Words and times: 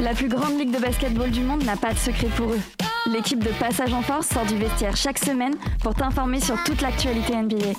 La 0.00 0.12
plus 0.12 0.28
grande 0.28 0.58
ligue 0.58 0.72
de 0.72 0.78
basketball 0.78 1.30
du 1.30 1.40
monde 1.40 1.64
n'a 1.64 1.76
pas 1.76 1.92
de 1.92 1.98
secret 1.98 2.28
pour 2.36 2.52
eux. 2.52 2.60
L'équipe 3.06 3.42
de 3.42 3.50
Passage 3.58 3.92
en 3.92 4.02
Force 4.02 4.28
sort 4.28 4.44
du 4.44 4.56
vestiaire 4.56 4.96
chaque 4.96 5.18
semaine 5.18 5.54
pour 5.82 5.94
t'informer 5.94 6.40
sur 6.40 6.62
toute 6.64 6.80
l'actualité 6.82 7.34
NBA. 7.34 7.72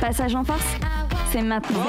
Passage 0.00 0.34
en 0.34 0.44
Force, 0.44 0.64
c'est 1.32 1.42
maintenant. 1.42 1.84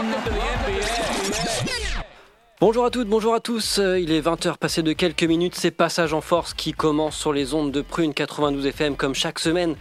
Bonjour 2.60 2.86
à 2.86 2.90
toutes, 2.90 3.08
bonjour 3.08 3.36
à 3.36 3.40
tous. 3.40 3.78
Euh, 3.78 4.00
il 4.00 4.12
est 4.12 4.22
20h 4.22 4.58
passé 4.58 4.82
de 4.82 4.94
quelques 4.94 5.24
minutes. 5.24 5.54
C'est 5.56 5.70
Passage 5.70 6.14
en 6.14 6.22
Force 6.22 6.54
qui 6.54 6.74
commence 6.74 7.16
sur 7.16 7.32
les 7.32 7.54
ondes 7.54 7.72
de 7.72 7.82
Prune 7.82 8.14
92 8.14 8.66
FM 8.66 8.96
comme 8.96 9.14
chaque 9.14 9.38
semaine. 9.38 9.76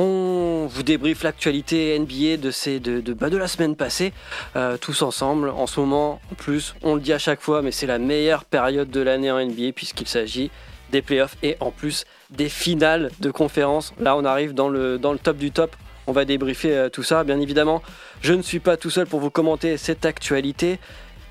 On 0.00 0.68
vous 0.70 0.84
débriefe 0.84 1.24
l'actualité 1.24 1.98
NBA 1.98 2.36
de, 2.36 2.52
ces, 2.52 2.78
de, 2.78 3.00
de, 3.00 3.12
bah, 3.14 3.30
de 3.30 3.36
la 3.36 3.48
semaine 3.48 3.74
passée, 3.74 4.12
euh, 4.54 4.76
tous 4.76 5.02
ensemble. 5.02 5.48
En 5.48 5.66
ce 5.66 5.80
moment, 5.80 6.20
en 6.30 6.36
plus, 6.36 6.76
on 6.84 6.94
le 6.94 7.00
dit 7.00 7.12
à 7.12 7.18
chaque 7.18 7.40
fois, 7.40 7.62
mais 7.62 7.72
c'est 7.72 7.88
la 7.88 7.98
meilleure 7.98 8.44
période 8.44 8.90
de 8.90 9.00
l'année 9.00 9.32
en 9.32 9.44
NBA 9.44 9.72
puisqu'il 9.74 10.06
s'agit 10.06 10.52
des 10.92 11.02
playoffs 11.02 11.36
et 11.42 11.56
en 11.58 11.72
plus 11.72 12.04
des 12.30 12.48
finales 12.48 13.10
de 13.18 13.32
conférence. 13.32 13.92
Là, 13.98 14.16
on 14.16 14.24
arrive 14.24 14.54
dans 14.54 14.68
le, 14.68 15.00
dans 15.00 15.10
le 15.10 15.18
top 15.18 15.36
du 15.36 15.50
top. 15.50 15.74
On 16.06 16.12
va 16.12 16.24
débriefer 16.24 16.76
euh, 16.76 16.88
tout 16.88 17.02
ça, 17.02 17.24
bien 17.24 17.40
évidemment. 17.40 17.82
Je 18.20 18.34
ne 18.34 18.42
suis 18.42 18.60
pas 18.60 18.76
tout 18.76 18.90
seul 18.90 19.08
pour 19.08 19.18
vous 19.18 19.30
commenter 19.30 19.76
cette 19.78 20.06
actualité. 20.06 20.78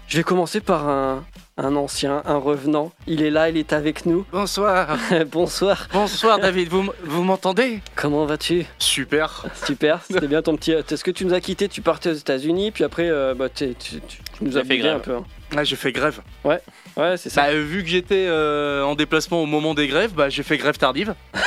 Je 0.07 0.17
vais 0.17 0.23
commencer 0.23 0.61
par 0.61 0.87
un, 0.87 1.25
un 1.57 1.75
ancien, 1.75 2.21
un 2.25 2.37
revenant. 2.37 2.91
Il 3.07 3.21
est 3.21 3.29
là, 3.29 3.49
il 3.49 3.57
est 3.57 3.73
avec 3.73 4.05
nous. 4.05 4.25
Bonsoir. 4.31 4.97
Bonsoir. 5.31 5.87
Bonsoir 5.91 6.39
David, 6.39 6.69
vous, 6.69 6.89
vous 7.03 7.23
m'entendez? 7.23 7.81
Comment 7.95 8.25
vas-tu? 8.25 8.65
Super. 8.79 9.45
Super, 9.65 9.99
c'était 10.09 10.27
bien 10.27 10.41
ton 10.41 10.55
petit. 10.55 10.71
Est-ce 10.71 11.03
que 11.03 11.11
tu 11.11 11.25
nous 11.25 11.33
as 11.33 11.41
quitté 11.41 11.67
Tu 11.67 11.81
partais 11.81 12.11
aux 12.11 12.13
États-Unis, 12.13 12.71
puis 12.71 12.85
après, 12.85 13.09
euh, 13.09 13.33
bah, 13.33 13.49
t'es- 13.49 13.73
tu, 13.77 13.99
tu- 14.01 14.17
tu 14.37 14.43
nous 14.43 14.57
as 14.57 14.63
fait 14.63 14.77
grève. 14.77 14.95
un 14.95 14.99
peu. 14.99 15.15
hein. 15.15 15.25
Ah, 15.55 15.63
j'ai 15.65 15.75
fait 15.75 15.91
grève. 15.91 16.21
Ouais, 16.45 16.61
c'est 17.17 17.29
ça. 17.29 17.41
Bah, 17.43 17.47
euh, 17.51 17.61
vu 17.63 17.83
que 17.83 17.89
j'étais 17.89 18.25
euh, 18.27 18.83
en 18.83 18.95
déplacement 18.95 19.41
au 19.41 19.45
moment 19.45 19.73
des 19.73 19.87
grèves, 19.87 20.13
bah, 20.13 20.29
j'ai 20.29 20.43
fait 20.43 20.57
grève 20.57 20.77
tardive. 20.77 21.13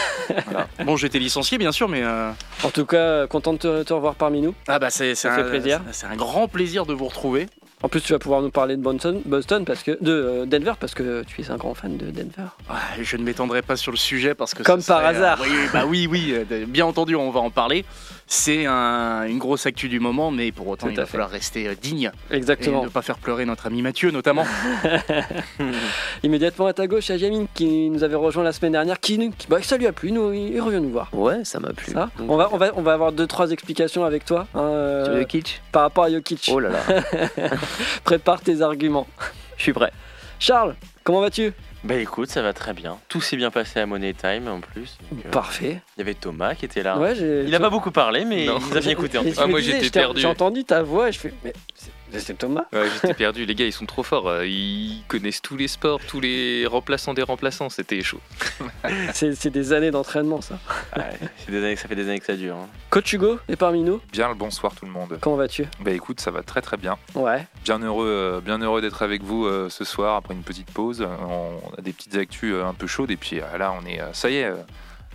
Voilà. 0.46 0.68
Bon, 0.84 0.96
j'étais 0.96 1.18
licencié 1.18 1.58
bien 1.58 1.72
sûr, 1.72 1.88
mais 1.88 2.02
euh, 2.04 2.30
En 2.62 2.70
tout 2.70 2.86
cas, 2.86 2.96
euh, 2.98 3.26
content 3.26 3.52
de 3.52 3.58
te, 3.58 3.82
te 3.82 3.92
revoir 3.92 4.14
parmi 4.14 4.40
nous. 4.40 4.54
ah 4.68 4.78
bah 4.78 4.88
c'est 4.88 5.16
c'est 5.16 5.26
Ça 5.26 5.34
un, 5.34 5.42
fait 5.42 5.50
plaisir. 5.50 5.80
C'est 5.90 6.06
un 6.06 6.14
grand 6.14 6.46
plaisir 6.46 6.86
de 6.86 6.94
vous 6.94 7.06
retrouver. 7.08 7.48
En 7.82 7.88
plus, 7.88 8.02
tu 8.02 8.12
vas 8.12 8.18
pouvoir 8.18 8.42
nous 8.42 8.50
parler 8.50 8.76
de 8.76 8.82
Boston, 8.82 9.22
Boston 9.24 9.64
parce 9.64 9.82
que 9.82 9.92
de 10.02 10.10
euh, 10.12 10.44
Denver 10.46 10.74
parce 10.78 10.92
que 10.94 11.22
tu 11.26 11.40
es 11.40 11.50
un 11.50 11.56
grand 11.56 11.72
fan 11.74 11.96
de 11.96 12.10
Denver. 12.10 12.50
Ouais, 12.68 13.02
je 13.02 13.16
ne 13.16 13.22
m'étendrai 13.22 13.62
pas 13.62 13.76
sur 13.76 13.90
le 13.90 13.96
sujet 13.96 14.34
parce 14.34 14.52
que 14.52 14.62
Comme 14.62 14.82
serait, 14.82 15.00
par 15.00 15.06
hasard. 15.08 15.40
euh, 15.40 15.44
oui, 15.48 15.56
bah 15.72 15.84
oui, 15.86 16.06
oui, 16.10 16.34
euh, 16.34 16.66
bien 16.66 16.84
entendu, 16.84 17.14
on 17.16 17.30
va 17.30 17.40
en 17.40 17.50
parler. 17.50 17.86
C'est 18.32 18.64
un- 18.64 19.24
une 19.26 19.38
grosse 19.38 19.66
actu 19.66 19.88
du 19.88 19.98
moment, 19.98 20.30
mais 20.30 20.52
pour 20.52 20.68
autant, 20.68 20.86
Tout 20.86 20.92
il 20.92 20.96
va 20.96 21.04
fait. 21.04 21.10
falloir 21.12 21.30
rester 21.30 21.66
euh, 21.66 21.74
digne 21.74 22.12
et 22.30 22.36
Exactement. 22.36 22.84
ne 22.84 22.88
pas 22.88 23.02
faire 23.02 23.18
pleurer 23.18 23.44
notre 23.44 23.66
ami 23.66 23.82
Mathieu, 23.82 24.12
notamment. 24.12 24.44
Immédiatement 26.22 26.66
à 26.66 26.72
ta 26.72 26.86
gauche, 26.86 27.08
il 27.08 27.12
y 27.12 27.14
a 27.16 27.18
Jamine 27.18 27.46
qui 27.54 27.90
nous 27.90 28.04
avait 28.04 28.14
rejoint 28.14 28.44
la 28.44 28.52
semaine 28.52 28.70
dernière, 28.70 29.00
qui, 29.00 29.18
bah, 29.48 29.58
ça 29.62 29.76
lui 29.76 29.88
a 29.88 29.92
plu, 29.92 30.12
nous, 30.12 30.32
il, 30.32 30.60
revient 30.60 30.80
nous 30.80 30.90
voir. 30.90 31.08
Ouais, 31.12 31.44
ça 31.44 31.58
m'a 31.58 31.72
plu. 31.72 31.92
Ça 31.92 32.08
on, 32.28 32.36
va, 32.36 32.48
on, 32.52 32.56
va, 32.56 32.70
on 32.76 32.82
va 32.82 32.92
avoir 32.92 33.10
deux 33.10 33.26
trois 33.26 33.50
explications 33.50 34.04
avec 34.04 34.24
toi 34.24 34.46
hein, 34.54 34.60
euh, 34.60 35.24
par 35.72 35.82
rapport 35.82 36.04
à 36.04 36.10
Jokic. 36.10 36.50
Oh 36.52 36.60
là 36.60 36.68
là, 36.70 36.80
Prépare 38.04 38.42
tes 38.42 38.62
arguments. 38.62 39.08
je 39.56 39.62
suis 39.64 39.72
prêt. 39.72 39.90
Charles, 40.38 40.76
comment 41.02 41.20
vas-tu? 41.20 41.52
Bah 41.82 41.94
écoute, 41.96 42.28
ça 42.28 42.42
va 42.42 42.52
très 42.52 42.74
bien. 42.74 42.98
Tout 43.08 43.20
s'est 43.22 43.36
bien 43.38 43.50
passé 43.50 43.80
à 43.80 43.86
Money 43.86 44.12
Time 44.12 44.48
en 44.48 44.60
plus. 44.60 44.98
Donc, 45.10 45.24
euh, 45.24 45.30
Parfait. 45.30 45.80
Il 45.96 46.00
y 46.00 46.02
avait 46.02 46.12
Thomas 46.14 46.54
qui 46.54 46.66
était 46.66 46.82
là. 46.82 46.98
Ouais, 46.98 47.14
j'ai- 47.14 47.44
Il 47.46 47.54
a 47.54 47.60
pas 47.60 47.70
beaucoup 47.70 47.90
parlé, 47.90 48.24
mais 48.26 48.44
Non. 48.44 48.58
il 48.60 48.66
nous 48.70 48.76
a 48.76 48.80
bien 48.80 48.90
écouté. 48.90 49.16
en 49.16 49.22
Et 49.22 49.24
tout 49.28 49.30
je 49.30 49.36
cas. 49.36 49.42
Ah, 49.42 49.46
me 49.46 49.50
moi, 49.52 49.60
disais, 49.60 49.72
j'étais 49.72 49.84
je 49.86 49.90
t'ai- 49.92 50.00
perdu. 50.00 50.20
J'ai 50.20 50.26
entendu 50.26 50.64
ta 50.64 50.82
voix 50.82 51.08
et 51.08 51.12
je 51.12 51.18
fais, 51.18 51.32
mais 51.42 51.54
c'est- 51.74 51.90
c'est 52.18 52.36
Thomas 52.38 52.64
Ouais, 52.72 52.88
j'étais 52.94 53.14
perdu. 53.14 53.44
Les 53.44 53.54
gars, 53.54 53.66
ils 53.66 53.72
sont 53.72 53.86
trop 53.86 54.02
forts. 54.02 54.28
euh, 54.28 54.46
Ils 54.46 55.02
connaissent 55.08 55.40
tous 55.42 55.56
les 55.56 55.68
sports, 55.68 56.00
tous 56.06 56.20
les 56.20 56.66
remplaçants 56.66 57.14
des 57.14 57.22
remplaçants. 57.22 57.68
C'était 57.68 58.02
chaud. 58.02 58.20
C'est 59.14 59.34
c'est 59.34 59.50
des 59.50 59.72
années 59.72 59.90
d'entraînement 59.90 60.40
ça. 60.40 60.58
Ouais, 60.96 61.04
c'est 61.38 61.50
des 61.52 61.58
années- 61.58 61.76
ça 61.76 61.88
fait 61.88 61.94
des 61.94 62.08
années 62.08 62.20
que 62.20 62.26
ça 62.26 62.36
dure. 62.36 62.56
hein. 62.56 62.68
Coach 62.90 63.12
Hugo 63.12 63.38
est 63.48 63.56
parmi 63.56 63.82
nous. 63.82 64.00
Bien 64.12 64.28
le 64.28 64.34
bonsoir 64.34 64.74
tout 64.74 64.84
le 64.86 64.90
monde. 64.90 65.18
Comment 65.20 65.36
vas-tu? 65.36 65.64
Bah 65.80 65.90
écoute, 65.92 66.20
ça 66.20 66.30
va 66.30 66.42
très 66.42 66.60
très 66.60 66.76
bien. 66.76 66.96
Ouais. 67.14 67.46
Bien 67.64 67.78
heureux, 67.80 68.06
euh, 68.08 68.40
bien 68.40 68.58
heureux 68.58 68.80
d'être 68.80 69.02
avec 69.02 69.22
vous 69.22 69.46
euh, 69.46 69.68
ce 69.68 69.84
soir 69.84 70.16
après 70.16 70.34
une 70.34 70.42
petite 70.42 70.70
pause. 70.70 71.06
On, 71.28 71.58
on 71.70 71.74
a 71.78 71.80
des 71.82 71.92
petites 71.92 72.14
actus 72.16 72.52
euh, 72.54 72.64
un 72.64 72.74
peu 72.74 72.86
chaudes 72.86 73.10
et 73.10 73.16
puis 73.16 73.40
euh, 73.40 73.58
là 73.58 73.72
on 73.80 73.86
est, 73.86 74.00
euh, 74.00 74.12
ça 74.12 74.30
y 74.30 74.36
est, 74.36 74.44
euh, 74.44 74.56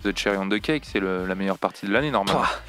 the 0.04 0.16
cherry 0.16 0.36
on 0.38 0.48
the 0.48 0.60
cake, 0.60 0.84
c'est 0.90 1.00
le- 1.00 1.26
la 1.26 1.34
meilleure 1.34 1.58
partie 1.58 1.86
de 1.86 1.92
l'année 1.92 2.10
normalement. 2.10 2.40
Pouah. 2.42 2.60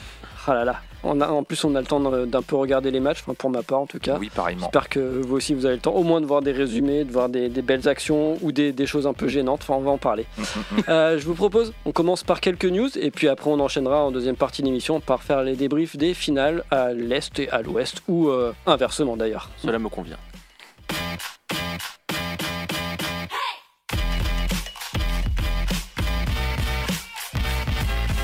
Ah 0.47 0.53
là 0.53 0.63
là. 0.63 0.81
On 1.03 1.21
a, 1.21 1.27
en 1.27 1.43
plus, 1.43 1.63
on 1.63 1.75
a 1.75 1.81
le 1.81 1.85
temps 1.85 1.99
d'un 1.99 2.41
peu 2.41 2.55
regarder 2.55 2.89
les 2.89 2.99
matchs, 2.99 3.19
enfin, 3.21 3.33
pour 3.33 3.49
ma 3.49 3.63
part 3.63 3.79
en 3.79 3.85
tout 3.85 3.99
cas. 3.99 4.17
Oui, 4.19 4.31
pareillement. 4.33 4.61
J'espère 4.63 4.89
que 4.89 4.99
vous 4.99 5.35
aussi 5.35 5.53
vous 5.53 5.65
avez 5.65 5.75
le 5.75 5.81
temps 5.81 5.93
au 5.93 6.03
moins 6.03 6.21
de 6.21 6.25
voir 6.25 6.41
des 6.41 6.53
résumés, 6.53 7.03
de 7.03 7.11
voir 7.11 7.29
des, 7.29 7.49
des 7.49 7.61
belles 7.61 7.87
actions 7.87 8.37
ou 8.41 8.51
des, 8.51 8.71
des 8.71 8.85
choses 8.85 9.07
un 9.07 9.13
peu 9.13 9.27
gênantes. 9.27 9.59
Enfin, 9.61 9.75
on 9.75 9.81
va 9.81 9.91
en 9.91 9.97
parler. 9.97 10.25
Mm. 10.37 10.43
Euh, 10.89 11.19
je 11.19 11.25
vous 11.25 11.33
propose, 11.33 11.73
on 11.85 11.91
commence 11.91 12.23
par 12.23 12.39
quelques 12.39 12.65
news 12.65 12.87
et 12.97 13.11
puis 13.11 13.27
après 13.27 13.49
on 13.49 13.59
enchaînera 13.59 14.03
en 14.03 14.11
deuxième 14.11 14.37
partie 14.37 14.61
de 14.61 14.67
l'émission 14.67 15.01
par 15.01 15.21
faire 15.21 15.43
les 15.43 15.55
débriefs 15.55 15.97
des 15.97 16.13
finales 16.13 16.63
à 16.71 16.93
l'est 16.93 17.37
et 17.39 17.49
à 17.49 17.61
l'ouest 17.61 18.01
ou 18.07 18.29
euh, 18.29 18.53
inversement 18.65 19.17
d'ailleurs. 19.17 19.49
Cela 19.57 19.79
me 19.79 19.89
convient. 19.89 20.17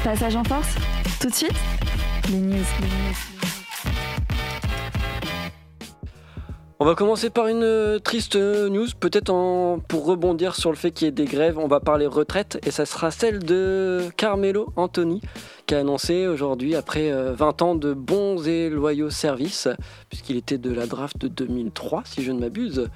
Passage 0.04 0.36
en 0.36 0.44
Force, 0.44 0.76
tout 1.20 1.30
de 1.30 1.34
suite, 1.34 1.56
les 2.30 2.38
news. 2.38 2.66
On 6.80 6.86
va 6.86 6.96
commencer 6.96 7.30
par 7.30 7.48
une 7.48 7.64
euh, 7.64 8.00
triste 8.00 8.36
euh, 8.36 8.68
news, 8.68 8.88
peut-être 9.00 9.32
pour 9.88 10.06
rebondir 10.06 10.56
sur 10.56 10.70
le 10.70 10.76
fait 10.76 10.92
qu'il 10.92 11.06
y 11.06 11.08
ait 11.08 11.12
des 11.12 11.26
grèves, 11.26 11.58
on 11.58 11.68
va 11.68 11.80
parler 11.80 12.08
retraite 12.08 12.60
et 12.66 12.72
ça 12.72 12.86
sera 12.86 13.10
celle 13.10 13.40
de 13.40 14.10
Carmelo 14.18 14.74
Anthony 14.76 15.22
qui 15.66 15.76
a 15.76 15.80
annoncé 15.80 16.28
aujourd'hui 16.28 16.76
après 16.76 17.12
euh, 17.12 17.34
20 17.34 17.62
ans 17.62 17.76
de 17.76 17.94
bons 17.94 18.48
et 18.48 18.70
loyaux 18.70 19.10
services, 19.10 19.70
puisqu'il 20.10 20.36
était 20.36 20.58
de 20.58 20.74
la 20.74 20.86
draft 20.86 21.18
de 21.18 21.28
2003 21.30 22.04
si 22.06 22.22
je 22.22 22.32
ne 22.32 22.40
m'abuse, 22.40 22.90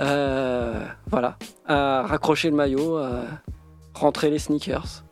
euh, 0.00 0.86
voilà, 1.10 1.36
à 1.66 2.02
raccrocher 2.06 2.50
le 2.50 2.56
maillot, 2.56 2.98
à 2.98 3.22
rentrer 3.94 4.30
les 4.30 4.38
sneakers. 4.38 5.02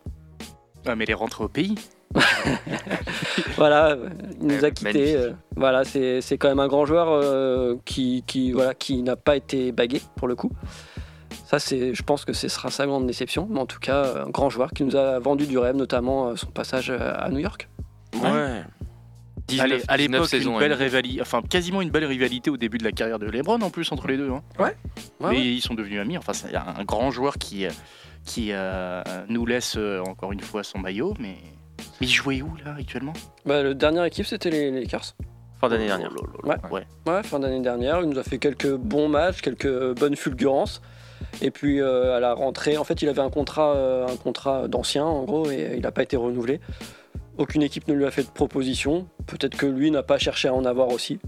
Ah, 0.87 0.94
mais 0.94 1.06
les 1.06 1.15
rentrées 1.15 1.44
au 1.44 1.49
pays. 1.49 1.75
Voilà, 3.56 3.91
euh, 3.93 4.09
il 4.41 4.47
nous 4.49 4.65
a 4.65 4.71
quittés. 4.71 4.93
magnifique. 4.93 5.17
euh, 5.17 5.33
voilà, 5.56 5.84
c'est 5.84 6.21
c'est 6.21 6.39
quand 6.39 6.49
même 6.49 6.59
un 6.61 6.69
grand 6.69 6.84
joueur 6.87 7.09
euh, 7.11 7.77
qui, 7.84 8.25
qui, 8.27 8.53
voilà, 8.53 8.75
qui 8.75 9.03
n'a 9.03 9.17
pas 9.17 9.37
été 9.37 9.73
bagué 9.73 10.00
pour 10.17 10.28
le 10.28 10.34
coup. 10.34 10.50
Ça, 11.47 11.59
c'est, 11.59 11.95
je 11.95 12.03
pense 12.03 12.25
que 12.25 12.33
ce 12.33 12.49
sera 12.49 12.71
sa 12.71 12.87
grande 12.87 13.06
déception, 13.06 13.47
mais 13.50 13.61
en 13.61 13.67
tout 13.67 13.78
cas, 13.78 14.25
un 14.27 14.31
grand 14.31 14.49
joueur 14.50 14.71
qui 14.71 14.84
nous 14.84 14.97
a 14.97 15.19
vendu 15.19 15.47
du 15.47 15.59
rêve, 15.59 15.77
notamment 15.77 16.28
euh, 16.28 16.37
son 16.37 16.47
passage 16.47 16.91
euh, 16.91 16.99
à 17.17 17.28
New 17.31 17.39
York. 17.41 17.69
Ouais. 18.23 18.62
19, 19.49 19.65
Allez, 19.65 19.83
à 19.89 19.97
19 19.99 20.33
l'époque, 20.33 20.53
une 20.53 20.59
belle 20.59 20.73
rivalité, 20.73 21.21
enfin 21.21 21.43
quasiment 21.43 21.83
une 21.83 21.91
belle 21.91 22.05
rivalité 22.05 22.49
au 22.49 22.56
début 22.56 22.79
de 22.79 22.84
la 22.84 22.93
carrière 22.93 23.19
de 23.19 23.27
LeBron 23.27 23.61
en 23.61 23.71
plus 23.71 23.91
entre 23.93 24.06
les 24.06 24.17
deux. 24.17 24.31
hein. 24.31 24.43
Ouais, 24.59 24.77
Mais 25.21 25.27
ouais. 25.27 25.41
ils 25.41 25.61
sont 25.61 25.75
devenus 25.75 26.00
amis. 26.00 26.17
Enfin, 26.17 26.33
c'est 26.33 26.55
un 26.55 26.84
grand 26.84 27.11
joueur 27.11 27.37
qui, 27.39 27.67
euh, 27.67 27.71
qui 28.25 28.49
euh, 28.53 29.03
nous 29.29 29.44
laisse 29.44 29.75
euh, 29.76 30.00
encore 30.00 30.32
une 30.32 30.41
fois 30.41 30.62
son 30.62 30.79
maillot, 30.79 31.15
mais. 31.19 31.37
Mais 32.02 32.08
il 32.08 32.12
jouait 32.12 32.43
où 32.43 32.56
là 32.64 32.75
actuellement? 32.76 33.12
Bah, 33.46 33.62
le 33.62 33.76
dernière 33.76 34.02
équipe, 34.04 34.26
c'était 34.26 34.50
les 34.50 34.72
les 34.72 34.81
Lakers. 34.81 35.14
Fin 35.60 35.69
d'année 35.69 35.87
dernière. 35.87 36.10
Ouais. 36.43 36.56
Ouais. 36.72 36.84
Ouais, 37.06 37.22
fin 37.22 37.38
d'année 37.38 37.60
dernière, 37.60 38.00
il 38.00 38.08
nous 38.08 38.19
a 38.19 38.25
fait 38.25 38.38
quelques 38.38 38.75
bons 38.75 39.08
matchs, 39.08 39.40
quelques 39.40 39.96
bonnes 39.96 40.16
fulgurances. 40.16 40.82
Et 41.43 41.52
puis 41.52 41.81
euh, 41.81 42.16
à 42.16 42.19
la 42.19 42.34
rentrée, 42.34 42.76
en 42.76 42.82
fait, 42.82 43.02
il 43.02 43.08
avait 43.08 43.20
un 43.20 43.31
contrat, 43.31 43.76
euh, 43.76 44.08
un 44.08 44.16
contrat 44.16 44.66
d'ancien 44.66 45.04
en 45.04 45.22
gros, 45.22 45.49
et 45.49 45.75
il 45.76 45.82
n'a 45.82 45.93
pas 45.93 46.02
été 46.02 46.16
renouvelé. 46.16 46.60
Aucune 47.38 47.62
équipe 47.62 47.87
ne 47.87 47.94
lui 47.94 48.05
a 48.05 48.10
fait 48.10 48.25
de 48.25 48.31
proposition. 48.31 49.06
Peut-être 49.28 49.56
que 49.56 49.66
lui 49.66 49.93
n'a 49.93 50.02
pas 50.02 50.19
cherché 50.19 50.48
à 50.48 50.55
en 50.55 50.64
avoir 50.64 50.88
aussi. 50.88 51.20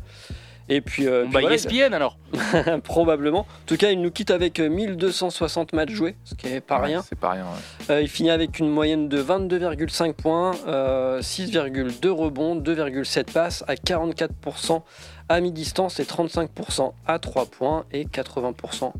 Et 0.68 0.80
puis, 0.80 1.06
euh, 1.06 1.22
On 1.22 1.30
puis 1.30 1.32
voilà, 1.32 1.54
ESPN 1.54 1.92
alors 1.92 2.16
probablement. 2.84 3.40
En 3.40 3.46
tout 3.66 3.76
cas, 3.76 3.90
il 3.90 4.00
nous 4.00 4.10
quitte 4.10 4.30
avec 4.30 4.60
euh, 4.60 4.68
1260 4.68 5.72
matchs 5.74 5.90
joués, 5.92 6.16
ce 6.24 6.34
qui 6.34 6.46
est 6.48 6.60
pas 6.60 6.80
Ouais, 6.80 6.86
rien. 6.86 7.02
C'est 7.02 7.18
pas 7.18 7.30
rien. 7.32 7.44
ouais. 7.44 7.90
Euh, 7.90 8.00
il 8.02 8.08
finit 8.08 8.30
avec 8.30 8.58
une 8.58 8.70
moyenne 8.70 9.08
de 9.08 9.22
22,5 9.22 10.14
points, 10.14 10.52
euh, 10.66 11.20
6,2 11.20 12.08
rebonds, 12.08 12.56
2,7 12.56 13.32
passes 13.32 13.64
à 13.68 13.74
44% 13.74 14.82
à 15.28 15.40
mi-distance 15.40 16.00
et 16.00 16.04
35% 16.04 16.92
à 17.06 17.18
3 17.18 17.46
points 17.46 17.84
et 17.92 18.04
80% 18.06 18.92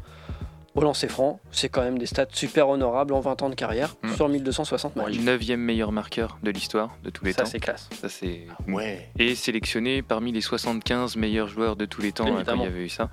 au 0.75 0.81
lancer 0.83 1.09
franc. 1.09 1.41
C'est 1.53 1.69
quand 1.69 1.83
même 1.83 1.99
des 1.99 2.07
stats 2.07 2.27
super 2.33 2.69
honorables 2.69 3.15
en 3.15 3.21
20 3.21 3.43
ans 3.43 3.49
de 3.51 3.55
carrière 3.55 3.95
Mm. 4.03 4.15
sur 4.15 4.29
1260 4.29 4.97
matchs. 4.97 5.15
9e 5.19 5.57
meilleur 5.57 5.93
marqueur 5.93 6.39
de 6.43 6.51
l'histoire 6.51 6.97
de 7.05 7.11
tous 7.11 7.25
les 7.25 7.33
Ça, 7.33 7.43
temps. 7.43 7.49
c'est 7.49 7.61
classe. 7.61 7.89
Ça, 8.01 8.09
c'est. 8.09 8.47
Ouais. 8.69 9.09
Et 9.19 9.35
sélectionné 9.35 10.03
parmi 10.03 10.33
les 10.33 10.41
75 10.41 11.17
meilleurs 11.17 11.49
joueurs 11.49 11.77
de 11.77 11.85
tous 11.87 12.01
les 12.03 12.13
temps 12.13 12.27
hein, 12.37 12.43
quand 12.45 12.57
il 12.57 12.63
y 12.63 12.67
avait 12.67 12.85
eu 12.85 12.89
ça. 12.89 13.09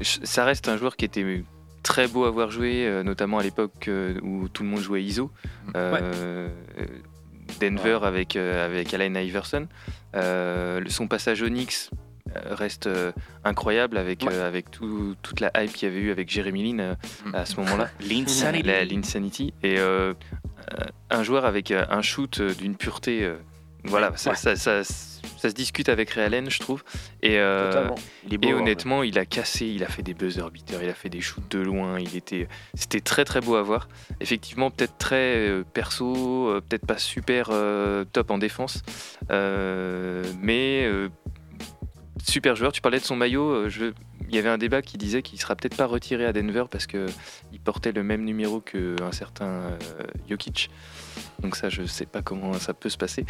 Ça 0.00 0.44
reste 0.44 0.68
un 0.68 0.76
joueur 0.76 0.96
qui 0.96 1.04
était 1.04 1.44
très 1.82 2.08
beau 2.08 2.24
à 2.24 2.30
voir 2.30 2.50
jouer, 2.50 2.86
euh, 2.86 3.02
notamment 3.02 3.38
à 3.38 3.42
l'époque 3.42 3.88
euh, 3.88 4.18
où 4.22 4.48
tout 4.48 4.62
le 4.62 4.68
monde 4.68 4.80
jouait 4.80 5.02
ISO. 5.04 5.30
Euh, 5.76 5.98
euh, 6.02 6.48
Denver 7.60 8.00
avec, 8.02 8.34
euh, 8.36 8.64
avec 8.66 8.92
Allen 8.92 9.16
Iverson. 9.16 9.68
Euh, 10.16 10.82
son 10.88 11.06
passage 11.06 11.42
Onyx 11.42 11.90
reste 12.50 12.86
euh, 12.86 13.12
incroyable 13.44 13.96
avec, 13.98 14.22
Ouais. 14.22 14.32
euh, 14.32 14.46
avec 14.46 14.70
tout- 14.70 15.14
toute 15.22 15.40
la 15.40 15.50
hype 15.56 15.72
qu'il 15.72 15.88
y 15.88 15.92
avait 15.92 16.00
eu 16.00 16.10
avec 16.10 16.30
Jeremy 16.30 16.72
Lin 16.72 16.78
euh, 16.80 16.94
Mm. 17.26 17.34
à 17.34 17.44
ce 17.46 17.56
moment-là. 17.60 17.88
L'insanity. 18.84 19.52
Et 19.62 19.78
euh, 19.78 20.12
euh, 20.72 20.84
un 21.10 21.22
joueur 21.22 21.44
avec 21.44 21.70
euh, 21.70 21.84
un 21.90 22.02
shoot 22.02 22.40
euh, 22.40 22.54
d'une 22.54 22.76
pureté. 22.76 23.22
euh, 23.24 23.36
voilà, 23.84 24.12
ça, 24.16 24.30
Ouais. 24.30 24.36
ça, 24.36 24.56
ça- 24.56 24.82
ça 24.84 25.50
se 25.50 25.54
discute 25.54 25.88
avec 25.88 26.10
Realen, 26.10 26.50
je 26.50 26.58
trouve. 26.58 26.82
Et, 27.22 27.38
euh, 27.38 27.88
beau, 27.88 27.94
et 28.32 28.50
hein, 28.52 28.56
honnêtement, 28.56 29.02
il 29.04 29.16
a 29.18 29.26
cassé, 29.26 29.66
il 29.66 29.84
a 29.84 29.86
fait 29.86 30.02
des 30.02 30.14
buzzer 30.14 30.50
beaters, 30.50 30.82
il 30.82 30.88
a 30.88 30.94
fait 30.94 31.08
des 31.10 31.20
shoots 31.20 31.48
de 31.50 31.60
loin, 31.60 32.00
il 32.00 32.16
était, 32.16 32.48
c'était 32.74 33.00
très 33.00 33.24
très 33.24 33.40
beau 33.40 33.54
à 33.54 33.62
voir. 33.62 33.86
Effectivement, 34.20 34.70
peut-être 34.70 34.96
très 34.98 35.36
euh, 35.48 35.62
perso, 35.72 36.48
euh, 36.48 36.60
peut-être 36.60 36.86
pas 36.86 36.98
super 36.98 37.50
euh, 37.52 38.04
top 38.12 38.30
en 38.32 38.38
défense, 38.38 38.82
euh, 39.30 40.24
mais 40.40 40.84
euh, 40.86 41.08
super 42.22 42.56
joueur. 42.56 42.72
Tu 42.72 42.80
parlais 42.80 42.98
de 42.98 43.04
son 43.04 43.16
maillot, 43.16 43.48
euh, 43.50 43.68
je- 43.68 43.92
il 44.28 44.34
y 44.34 44.38
avait 44.38 44.48
un 44.48 44.58
débat 44.58 44.82
qui 44.82 44.98
disait 44.98 45.22
qu'il 45.22 45.40
sera 45.40 45.54
peut-être 45.54 45.76
pas 45.76 45.86
retiré 45.86 46.24
à 46.26 46.32
Denver 46.32 46.64
parce 46.70 46.86
que 46.86 47.06
il 47.52 47.60
portait 47.60 47.92
le 47.92 48.02
même 48.02 48.24
numéro 48.24 48.60
qu'un 48.60 49.12
certain 49.12 49.44
euh, 49.46 49.78
Jokic. 50.28 50.70
Donc 51.42 51.56
ça, 51.56 51.68
je 51.68 51.84
sais 51.84 52.06
pas 52.06 52.22
comment 52.22 52.52
ça 52.54 52.74
peut 52.74 52.88
se 52.88 52.96
passer. 52.98 53.24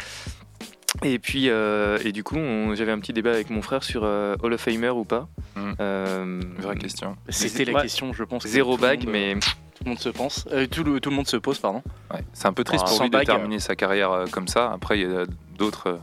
Et 1.03 1.19
puis, 1.19 1.49
euh, 1.49 1.99
et 2.03 2.11
du 2.11 2.23
coup, 2.23 2.37
j'avais 2.73 2.91
un 2.91 2.99
petit 2.99 3.13
débat 3.13 3.31
avec 3.31 3.49
mon 3.51 3.61
frère 3.61 3.83
sur 3.83 4.03
euh, 4.03 4.35
Hall 4.41 4.53
of 4.53 4.61
Famer 4.61 4.89
ou 4.89 5.03
pas. 5.05 5.27
Mm. 5.55 5.71
Euh, 5.79 6.41
Vraie 6.57 6.77
question. 6.77 7.15
C'était 7.29 7.65
la 7.65 7.73
Ouais. 7.73 7.81
question, 7.83 8.13
je 8.13 8.23
pense. 8.23 8.47
Zéro 8.47 8.77
bague, 8.77 9.03
monde, 9.03 9.11
mais 9.11 9.33
tout 9.35 9.83
le 9.83 9.89
monde 9.89 9.99
se 9.99 10.09
pense. 10.09 10.47
Euh, 10.51 10.65
tout, 10.65 10.83
le, 10.83 10.99
tout 10.99 11.09
le 11.11 11.15
monde 11.15 11.27
se 11.27 11.37
pose, 11.37 11.59
pardon. 11.59 11.83
Ouais. 12.11 12.21
C'est 12.33 12.47
un 12.47 12.53
peu 12.53 12.63
triste 12.63 12.85
Ah. 12.87 12.89
pour 12.89 13.03
lui 13.03 13.09
de 13.11 13.19
terminer 13.19 13.59
sa 13.59 13.75
carrière 13.75 14.25
comme 14.31 14.47
ça. 14.47 14.71
Après, 14.71 14.99
il 14.99 15.11
y 15.11 15.13
a 15.15 15.25
d'autres 15.57 15.87
euh, 15.87 15.97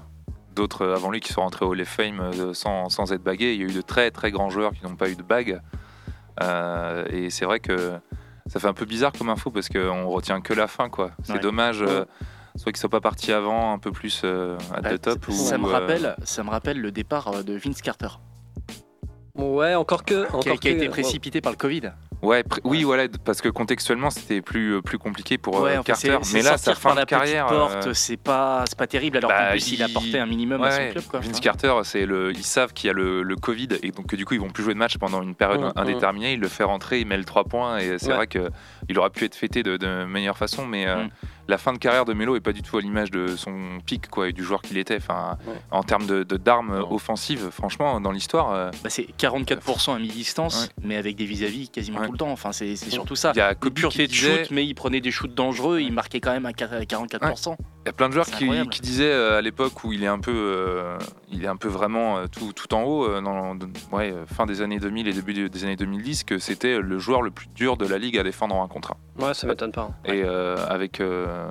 d'autres 0.54 0.86
avant 0.88 1.10
lui 1.10 1.20
qui 1.20 1.32
sont 1.32 1.40
rentrés 1.42 1.64
au 1.64 1.70
Hall 1.72 1.80
of 1.80 1.88
Fame 1.88 2.20
euh, 2.20 2.54
sans, 2.54 2.88
sans 2.88 3.12
être 3.12 3.22
bagués. 3.22 3.54
Il 3.54 3.60
y 3.60 3.64
a 3.64 3.66
eu 3.68 3.72
de 3.72 3.80
très 3.82 4.10
très 4.10 4.30
grands 4.30 4.50
joueurs 4.50 4.72
qui 4.72 4.84
n'ont 4.84 4.96
pas 4.96 5.08
eu 5.10 5.16
de 5.16 5.22
bague. 5.22 5.60
Euh, 6.42 7.04
et 7.10 7.30
c'est 7.30 7.44
vrai 7.44 7.60
que 7.60 7.92
ça 8.46 8.60
fait 8.60 8.66
un 8.66 8.72
peu 8.74 8.84
bizarre 8.84 9.12
comme 9.12 9.28
info 9.30 9.50
parce 9.50 9.68
qu'on 9.68 10.08
retient 10.08 10.40
que 10.40 10.52
la 10.54 10.66
fin. 10.66 10.88
quoi. 10.88 11.10
C'est 11.22 11.34
Ouais. 11.34 11.38
dommage. 11.40 11.82
euh, 11.82 12.04
soit 12.56 12.70
qu'ils 12.70 12.78
soient 12.80 12.88
pas 12.88 13.00
partis 13.00 13.32
avant, 13.32 13.72
un 13.72 13.78
peu 13.80 13.90
plus 13.90 14.22
euh, 14.24 14.56
à 14.72 14.80
Ouais, 14.80 14.96
the 14.96 15.00
top. 15.02 15.26
ça, 15.32 15.58
me 15.58 15.66
euh, 15.66 15.72
rappelle, 15.72 16.14
ça 16.24 16.44
me 16.44 16.50
rappelle 16.50 16.80
le 16.80 16.92
départ 16.92 17.26
euh, 17.28 17.42
de 17.42 17.54
Vince 17.56 17.82
Carter, 17.82 18.06
Ouais, 19.36 19.74
encore 19.74 20.04
que. 20.04 20.26
Encore 20.28 20.40
qui 20.42 20.48
a, 20.50 20.56
qui 20.56 20.68
a 20.68 20.72
que- 20.72 20.76
été 20.76 20.88
précipité 20.88 21.40
par 21.40 21.50
le 21.52 21.56
Covid. 21.58 21.90
Ouais, 22.22 22.40
pr- 22.42 22.60
oui, 22.64 22.84
voilà, 22.84 23.04
parce 23.24 23.42
que 23.42 23.50
contextuellement 23.50 24.08
c'était 24.08 24.40
plus, 24.40 24.76
euh, 24.76 24.80
plus 24.80 24.96
compliqué 24.96 25.36
pour 25.36 25.58
euh, 25.62 25.68
fait, 25.78 25.82
Carter. 25.84 26.18
c'est- 26.22 26.34
Mais 26.38 26.42
là, 26.42 26.56
sa 26.56 26.74
fin 26.74 26.90
par 26.90 26.94
de 26.94 27.00
la 27.00 27.06
carrière. 27.06 27.46
porte, 27.46 27.88
euh, 27.88 27.92
c'est 27.94 28.16
pas, 28.16 28.64
c'est 28.66 28.78
pas 28.78 28.86
terrible. 28.86 29.18
Alors 29.18 29.28
bah, 29.30 29.44
qu'en 29.46 29.50
plus, 29.50 29.72
il, 29.72 29.74
il- 29.74 29.82
apportait 29.82 30.18
un 30.20 30.24
minimum 30.26 30.62
à 30.62 30.68
Ouais, 30.68 30.86
son 30.86 30.92
club. 30.92 31.04
Quoi. 31.04 31.20
Vince 31.20 31.40
Carter, 31.40 31.74
c'est 31.82 32.06
le, 32.06 32.30
ils 32.32 32.44
savent 32.44 32.72
qu'il 32.72 32.86
y 32.86 32.90
a 32.90 32.94
le, 32.94 33.22
le 33.22 33.36
Covid 33.36 33.68
et 33.82 33.90
donc 33.90 34.06
que 34.06 34.16
du 34.16 34.24
coup 34.24 34.32
ils 34.34 34.40
vont 34.40 34.48
plus 34.48 34.62
jouer 34.62 34.72
de 34.72 34.78
match 34.78 34.96
pendant 34.96 35.20
une 35.22 35.34
période 35.34 35.60
Mhm, 35.60 35.72
indéterminée. 35.76 36.32
Il 36.34 36.40
le 36.40 36.48
fait 36.48 36.64
rentrer, 36.64 37.00
il 37.00 37.06
met 37.06 37.18
le 37.18 37.24
3 37.24 37.44
points 37.44 37.76
et 37.78 37.98
c'est 37.98 38.08
Ouais. 38.08 38.14
vrai 38.14 38.26
que 38.28 38.48
il 38.88 38.98
aurait 38.98 39.10
pu 39.10 39.24
être 39.24 39.34
fêté 39.34 39.62
de, 39.62 39.76
de 39.76 40.04
meilleure 40.06 40.38
façon, 40.38 40.64
mais 40.64 40.86
euh, 40.86 41.02
Mhm. 41.02 41.10
La 41.48 41.58
fin 41.58 41.72
de 41.72 41.78
carrière 41.78 42.04
de 42.04 42.12
Melo 42.14 42.36
est 42.36 42.40
pas 42.40 42.52
du 42.52 42.62
tout 42.62 42.76
à 42.78 42.80
l'image 42.80 43.10
de 43.10 43.36
son 43.36 43.78
pic 43.84 44.08
quoi 44.08 44.28
et 44.28 44.32
du 44.32 44.42
joueur 44.42 44.62
qu'il 44.62 44.78
était. 44.78 44.96
Enfin, 44.96 45.36
Ouais. 45.46 45.54
en 45.70 45.82
termes 45.82 46.06
de, 46.06 46.22
d'armes 46.22 46.84
offensives, 46.90 47.50
franchement, 47.50 48.00
dans 48.00 48.10
l'histoire, 48.12 48.52
euh, 48.52 48.70
bah, 48.82 48.90
c'est 48.90 49.06
44% 49.18 49.94
à 49.94 49.98
mi-distance, 49.98 50.64
Ouais. 50.78 50.84
mais 50.86 50.96
avec 50.96 51.16
des 51.16 51.26
vis-à-vis 51.26 51.68
quasiment 51.68 52.00
Ouais. 52.00 52.06
tout 52.06 52.12
le 52.12 52.18
temps. 52.18 52.30
Enfin, 52.30 52.52
c'est 52.52 52.76
c'est 52.76 52.90
surtout 52.90 53.16
ça. 53.16 53.32
il 53.34 53.38
y 53.38 53.40
a 53.40 53.54
pureté 53.54 54.06
qui 54.06 54.08
de 54.08 54.12
disait, 54.12 54.38
shoot, 54.44 54.50
mais 54.50 54.64
il 54.66 54.74
prenait 54.74 55.00
des 55.00 55.10
shoots 55.10 55.34
dangereux, 55.34 55.80
il 55.80 55.92
marquait 55.92 56.20
quand 56.20 56.32
même 56.32 56.46
à 56.46 56.52
44%. 56.52 57.56
Il 57.84 57.88
y 57.88 57.90
a 57.90 57.92
plein 57.92 58.08
de 58.08 58.14
joueurs 58.14 58.24
qui, 58.26 58.80
disaient 58.80 59.12
euh, 59.12 59.36
à 59.36 59.42
l'époque 59.42 59.84
où 59.84 59.92
il 59.92 60.02
est 60.04 60.06
un 60.08 60.18
peu, 60.18 60.32
euh, 60.34 60.96
il 61.30 61.44
est 61.44 61.48
un 61.48 61.56
peu 61.56 61.68
vraiment 61.68 62.16
euh, 62.16 62.26
tout, 62.26 62.52
tout 62.54 62.72
en 62.72 62.82
haut, 62.82 63.20
dans, 63.20 63.54
de- 63.54 63.66
ouais, 63.92 64.14
fin 64.34 64.46
des 64.46 64.62
années 64.62 64.78
2000 64.78 65.06
et 65.06 65.12
début 65.12 65.34
de- 65.34 65.48
des 65.48 65.64
années 65.64 65.76
2010, 65.76 66.24
que 66.24 66.38
c'était 66.38 66.78
le 66.80 66.98
joueur 66.98 67.20
le 67.20 67.30
plus 67.30 67.46
dur 67.54 67.76
de 67.76 67.86
la 67.86 67.98
ligue 67.98 68.16
à 68.16 68.22
défendre 68.22 68.54
en 68.54 68.64
un 68.64 68.68
contre 68.68 68.92
un. 68.92 69.22
Ouais, 69.26 69.34
ça 69.34 69.46
m'étonne 69.46 69.70
pas. 69.72 69.82
hein. 69.82 69.94
Et 70.10 70.22
euh, 70.24 70.56
avec, 70.66 71.00
euh, 71.00 71.50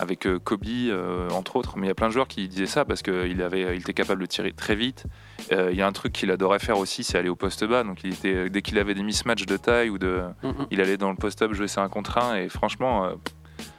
avec 0.00 0.26
Kobe, 0.42 0.64
euh, 0.66 1.28
entre 1.30 1.56
autres. 1.56 1.76
Mais 1.76 1.86
il 1.86 1.88
y 1.88 1.92
a 1.92 1.94
plein 1.94 2.08
de 2.08 2.12
joueurs 2.14 2.28
qui 2.28 2.48
disaient 2.48 2.64
ça 2.64 2.86
parce 2.86 3.02
qu'il 3.02 3.42
avait, 3.42 3.76
il 3.76 3.82
était 3.82 3.92
capable 3.92 4.22
de 4.22 4.26
tirer 4.26 4.52
très 4.52 4.74
vite. 4.76 5.04
Euh, 5.52 5.68
Il 5.70 5.76
y 5.76 5.82
a 5.82 5.86
un 5.86 5.92
truc 5.92 6.14
qu'il 6.14 6.30
adorait 6.30 6.60
faire 6.60 6.78
aussi, 6.78 7.04
c'est 7.04 7.18
aller 7.18 7.28
au 7.28 7.36
poste 7.36 7.62
bas. 7.66 7.84
Donc 7.84 8.02
il 8.04 8.14
était, 8.14 8.48
dès 8.48 8.62
qu'il 8.62 8.78
avait 8.78 8.94
des 8.94 9.02
mismatchs 9.02 9.44
de 9.44 9.56
taille 9.58 9.90
ou 9.90 9.98
de, 9.98 10.22
Mhm. 10.42 10.66
il 10.70 10.80
allait 10.80 10.96
dans 10.96 11.10
le 11.10 11.16
post-up 11.16 11.52
jouer 11.52 11.68
ses 11.68 11.80
1 11.80 11.90
contre 11.90 12.16
1. 12.16 12.36
Et 12.36 12.48
franchement, 12.48 13.04
euh, 13.04 13.10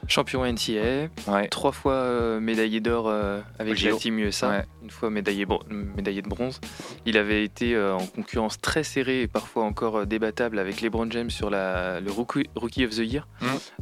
champion 0.08 0.44
NCAA, 0.44 1.08
ouais. 1.28 1.48
trois 1.48 1.72
fois 1.72 1.94
euh, 1.94 2.38
médaillé 2.40 2.80
d'or 2.80 3.08
euh, 3.08 3.40
avec 3.58 3.82
la 3.82 3.92
team 3.96 4.18
USA, 4.20 4.48
Ouais. 4.50 4.64
une 4.82 4.90
fois 4.90 5.10
médaillé, 5.10 5.44
de 5.46 6.28
bronze. 6.28 6.60
Il 7.06 7.16
avait 7.18 7.42
été 7.44 7.74
euh, 7.74 7.94
en 7.96 8.06
concurrence 8.06 8.60
très 8.60 8.84
serrée 8.84 9.22
et 9.22 9.26
parfois 9.26 9.64
encore 9.64 10.06
débattable 10.06 10.58
avec 10.58 10.80
LeBron 10.80 11.10
James 11.10 11.30
sur 11.30 11.50
la, 11.50 12.00
le 12.00 12.10
rookie, 12.12 12.48
Rookie 12.54 12.84
of 12.84 12.92
the 12.92 12.98
Year. 12.98 13.26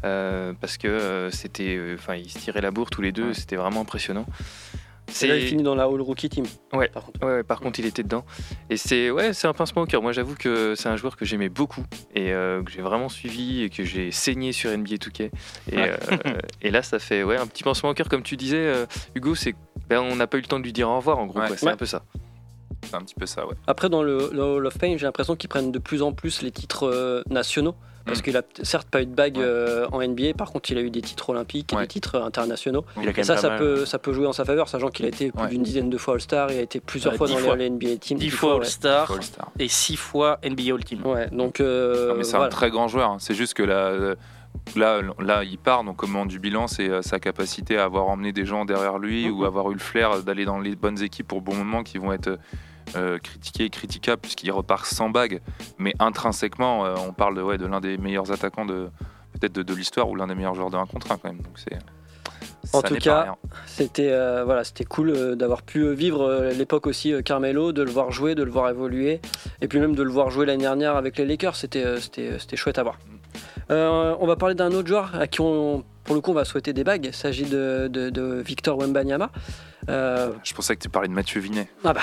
Euh, 0.04 0.52
parce 0.60 0.78
que 0.78 1.28
c'était, 1.32 1.78
enfin, 1.94 2.14
ils 2.14 2.30
se 2.30 2.38
tiraient 2.38 2.60
la 2.62 2.70
bourre 2.70 2.90
tous 2.90 3.02
les 3.02 3.12
deux, 3.12 3.28
Ouais. 3.28 3.34
c'était 3.34 3.56
vraiment 3.56 3.82
impressionnant. 3.82 4.26
Et 5.22 5.26
là, 5.26 5.36
il 5.36 5.46
finit 5.46 5.62
dans 5.62 5.74
la 5.74 5.84
All 5.84 6.00
Rookie 6.00 6.28
Team. 6.28 6.44
Ouais. 6.72 6.88
Par 6.88 7.04
contre. 7.04 7.24
Ouais, 7.24 7.32
ouais, 7.34 7.42
par 7.42 7.60
contre, 7.60 7.78
il 7.78 7.86
était 7.86 8.02
dedans. 8.02 8.24
Et 8.70 8.76
c'est 8.76 9.10
ouais, 9.10 9.32
c'est 9.32 9.46
un 9.46 9.52
pincement 9.52 9.82
au 9.82 9.86
cœur. 9.86 10.02
Moi, 10.02 10.12
j'avoue 10.12 10.34
que 10.34 10.74
c'est 10.76 10.88
un 10.88 10.96
joueur 10.96 11.16
que 11.16 11.24
j'aimais 11.24 11.48
beaucoup 11.48 11.84
et 12.14 12.32
euh, 12.32 12.62
que 12.62 12.70
j'ai 12.70 12.82
vraiment 12.82 13.08
suivi 13.08 13.62
et 13.62 13.70
que 13.70 13.84
j'ai 13.84 14.10
saigné 14.10 14.52
sur 14.52 14.76
NBA 14.76 14.96
2K. 14.96 15.22
Et, 15.22 15.30
euh, 15.76 15.96
et 16.62 16.70
là, 16.70 16.82
ça 16.82 16.98
fait 16.98 17.22
ouais, 17.22 17.36
un 17.36 17.46
petit 17.46 17.62
pincement 17.62 17.90
au 17.90 17.94
cœur, 17.94 18.08
comme 18.08 18.22
tu 18.22 18.36
disais, 18.36 18.56
euh, 18.56 18.86
Hugo. 19.14 19.34
C'est 19.34 19.54
ben, 19.88 20.00
on 20.00 20.16
n'a 20.16 20.26
pas 20.26 20.38
eu 20.38 20.40
le 20.40 20.46
temps 20.46 20.58
de 20.58 20.64
lui 20.64 20.72
dire 20.72 20.88
au 20.88 20.96
revoir, 20.96 21.18
en 21.18 21.26
gros. 21.26 21.40
C'est 21.56 21.68
un 21.68 21.76
peu 21.76 21.86
ça. 21.86 22.04
C'est 22.84 22.96
un 22.96 23.00
petit 23.00 23.14
peu 23.14 23.26
ça, 23.26 23.46
ouais. 23.46 23.54
Après, 23.66 23.88
dans 23.88 24.02
le, 24.02 24.30
le 24.32 24.42
Hall 24.42 24.66
of 24.66 24.74
Fame, 24.74 24.96
j'ai 24.98 25.06
l'impression 25.06 25.36
qu'ils 25.36 25.48
prennent 25.48 25.72
de 25.72 25.78
plus 25.78 26.02
en 26.02 26.12
plus 26.12 26.42
les 26.42 26.50
titres 26.50 26.86
euh, 26.86 27.22
nationaux. 27.30 27.74
Parce 28.06 28.18
Mm. 28.18 28.22
qu'il 28.22 28.36
a 28.36 28.42
certes 28.62 28.86
pas 28.90 29.00
eu 29.00 29.06
de 29.06 29.14
bague 29.14 29.38
Ouais. 29.38 29.42
euh, 29.46 29.86
en 29.90 30.02
NBA, 30.06 30.34
par 30.36 30.52
contre, 30.52 30.70
il 30.70 30.76
a 30.76 30.82
eu 30.82 30.90
des 30.90 31.00
titres 31.00 31.30
olympiques 31.30 31.72
et 31.72 31.76
Ouais. 31.76 31.82
des 31.84 31.88
titres 31.88 32.16
internationaux. 32.20 32.84
Il 33.00 33.08
a 33.08 33.14
quand 33.14 33.22
Et 33.22 33.24
ça, 33.24 33.38
ça 33.38 33.48
mal. 33.48 33.58
peut, 33.58 33.86
ça 33.86 33.98
peut 33.98 34.12
jouer 34.12 34.26
en 34.26 34.34
sa 34.34 34.44
faveur, 34.44 34.68
sachant 34.68 34.90
qu'il 34.90 35.06
a 35.06 35.08
été 35.08 35.32
plus 35.32 35.40
Ouais. 35.42 35.48
d'une 35.48 35.62
dizaine 35.62 35.88
de 35.88 35.96
fois 35.96 36.12
All-Star, 36.12 36.52
il 36.52 36.58
a 36.58 36.60
été 36.60 36.80
plusieurs 36.80 37.12
Ouais, 37.14 37.16
fois 37.18 37.28
dans 37.28 37.36
les 37.36 37.42
fois. 37.42 37.56
NBA 37.56 37.96
Team. 37.96 38.18
10 38.18 38.26
dix 38.26 38.30
fois. 38.30 38.56
All-Star 38.56 39.10
et 39.58 39.68
6 39.68 39.96
fois 39.96 40.38
NBA 40.42 40.74
All-Team. 40.74 41.06
Ouais, 41.06 41.30
donc 41.30 41.60
euh, 41.60 42.10
Non, 42.10 42.14
mais 42.16 42.24
c'est 42.24 42.36
un 42.36 42.48
très 42.50 42.68
grand 42.70 42.88
joueur. 42.88 43.08
hein. 43.08 43.16
C'est 43.20 43.34
juste 43.34 43.54
que 43.54 43.62
là, 43.62 43.86
euh, 43.86 44.16
là, 44.76 45.00
là, 45.18 45.42
il 45.42 45.56
part. 45.56 45.82
Donc, 45.84 46.02
au 46.02 46.06
moment 46.06 46.26
du 46.26 46.38
bilan, 46.38 46.66
c'est 46.66 47.00
sa 47.02 47.18
capacité 47.18 47.78
à 47.78 47.84
avoir 47.84 48.08
emmené 48.08 48.32
des 48.32 48.44
gens 48.44 48.66
derrière 48.66 48.98
lui 48.98 49.28
Mhm. 49.30 49.32
ou 49.40 49.44
avoir 49.46 49.70
eu 49.70 49.74
le 49.74 49.80
flair 49.80 50.22
d'aller 50.22 50.44
dans 50.44 50.58
les 50.58 50.76
bonnes 50.76 51.02
équipes 51.02 51.32
au 51.32 51.40
bon 51.40 51.54
moment 51.54 51.82
qui 51.82 51.96
vont 51.96 52.12
être 52.12 52.38
euh, 52.96 53.18
critiquées 53.18 53.64
et 53.64 53.70
critiquables 53.70 54.20
puisqu'il 54.22 54.50
repart 54.52 54.86
sans 54.86 55.10
bague. 55.10 55.40
Mais 55.78 55.94
intrinsèquement, 55.98 56.84
euh, 56.86 56.94
on 57.06 57.12
parle 57.12 57.36
de, 57.36 57.42
ouais, 57.42 57.58
de 57.58 57.66
l'un 57.66 57.80
des 57.80 57.98
meilleurs 57.98 58.30
attaquants 58.32 58.64
de 58.66 58.88
peut-être 59.32 59.52
de, 59.52 59.62
de 59.62 59.74
l'histoire 59.74 60.08
ou 60.08 60.14
l'un 60.16 60.26
des 60.26 60.34
meilleurs 60.34 60.54
joueurs 60.54 60.70
de 60.70 60.76
1 60.76 60.86
contre 60.86 61.10
1 61.12 61.16
quand 61.18 61.28
même. 61.28 61.38
Donc, 61.42 61.58
c'est. 61.58 61.78
En 62.72 62.80
tout 62.82 62.94
cas. 62.96 63.36
C'était 63.66 64.10
euh, 64.10 64.42
voilà, 64.44 64.64
c'était 64.64 64.84
cool 64.84 65.10
euh, 65.10 65.34
d'avoir 65.36 65.62
pu 65.62 65.92
vivre 65.94 66.22
euh, 66.22 66.50
l'époque 66.52 66.86
aussi 66.86 67.12
Carmelo, 67.22 67.72
de 67.72 67.82
le 67.82 67.90
voir 67.90 68.10
jouer, 68.10 68.34
de 68.34 68.42
le 68.42 68.50
voir 68.50 68.68
évoluer, 68.70 69.20
et 69.60 69.68
puis 69.68 69.78
même 69.78 69.94
de 69.94 70.02
le 70.02 70.10
voir 70.10 70.30
jouer 70.30 70.46
l'année 70.46 70.62
dernière 70.62 70.96
avec 70.96 71.18
les 71.18 71.26
Lakers. 71.26 71.56
C'était 71.56 72.00
c'était 72.00 72.38
c'était 72.38 72.56
chouette 72.56 72.78
à 72.78 72.82
voir. 72.82 72.98
On 73.68 74.26
va 74.26 74.36
parler 74.36 74.54
d'un 74.54 74.72
autre 74.72 74.88
joueur 74.88 75.14
à 75.14 75.26
qui 75.26 75.40
on, 75.40 75.84
pour 76.04 76.14
le 76.14 76.20
coup 76.20 76.30
on 76.30 76.34
va 76.34 76.44
souhaiter 76.44 76.72
des 76.72 76.84
bagues. 76.84 77.06
Il 77.06 77.14
s'agit 77.14 77.44
de, 77.44 77.88
de- 77.88 78.10
de 78.10 78.42
Victor 78.44 78.78
Wembanyama. 78.78 79.30
Euh, 79.88 80.30
Je 80.42 80.54
pensais 80.54 80.74
que 80.76 80.82
tu 80.82 80.88
parlais 80.88 81.08
de 81.08 81.12
Mathieu 81.14 81.40
Vinet. 81.40 81.68
ah 81.84 81.92
bah, 81.92 82.00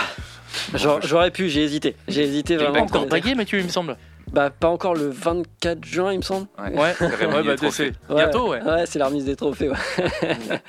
j'aurais 1.04 1.32
pu, 1.32 1.50
j'ai 1.50 1.64
hésité, 1.64 1.96
j'ai 2.08 2.24
hésité 2.24 2.54
Il 2.56 2.62
est 2.62 2.64
vraiment. 2.64 2.86
pas 2.86 2.98
encore 2.98 3.08
bagué, 3.08 3.36
Mathieu, 3.36 3.60
il 3.60 3.66
me 3.66 3.70
semble. 3.70 3.98
Bah 4.32 4.50
pas 4.50 4.70
encore 4.70 4.94
le 4.96 5.10
24 5.10 5.84
juin 5.84 6.14
il 6.14 6.20
me 6.20 6.24
semble. 6.24 6.48
Ouais, 6.58 6.94
Vraiment, 6.94 7.38
ouais 7.38 7.44
bah, 7.58 7.70
c'est 7.70 7.92
bientôt, 8.08 8.50
ouais. 8.52 8.62
Ouais, 8.64 8.86
c'est 8.86 8.98
la 8.98 9.08
remise 9.08 9.26
des 9.26 9.36
trophées. 9.36 9.70
ouais. 9.70 9.76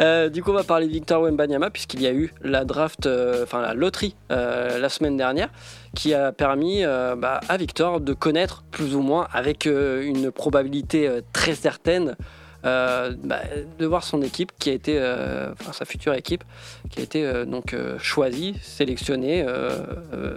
Euh, 0.00 0.30
du 0.30 0.42
coup, 0.42 0.52
on 0.52 0.54
va 0.54 0.64
parler 0.64 0.86
de 0.86 0.92
Victor 0.92 1.20
Wembanyama, 1.22 1.68
puisqu'il 1.68 2.00
y 2.00 2.06
a 2.06 2.12
eu 2.12 2.32
la 2.42 2.64
draft, 2.64 3.04
euh, 3.04 3.42
enfin 3.42 3.60
la 3.60 3.74
loterie 3.74 4.16
euh, 4.30 4.78
la 4.78 4.88
semaine 4.88 5.18
dernière, 5.18 5.48
qui 5.94 6.14
a 6.14 6.32
permis 6.32 6.82
euh, 6.84 7.14
bah, 7.14 7.40
à 7.50 7.56
Victor 7.58 8.00
de 8.00 8.14
connaître 8.14 8.64
plus 8.70 8.94
ou 8.94 9.02
moins, 9.02 9.28
avec 9.32 9.66
euh, 9.66 10.02
une 10.02 10.30
probabilité 10.32 11.06
euh, 11.06 11.20
très 11.34 11.54
certaine, 11.54 12.16
euh, 12.64 13.14
bah, 13.24 13.40
de 13.78 13.86
voir 13.86 14.04
son 14.04 14.22
équipe 14.22 14.52
qui 14.58 14.70
a 14.70 14.72
été, 14.72 14.98
euh, 14.98 15.52
enfin 15.52 15.72
sa 15.72 15.84
future 15.84 16.14
équipe, 16.14 16.44
qui 16.90 17.00
a 17.00 17.02
été 17.02 17.24
euh, 17.26 17.44
donc 17.44 17.74
euh, 17.74 17.98
choisie, 17.98 18.54
sélectionnée. 18.62 19.42
euh, 19.42 19.84
euh, 20.12 20.36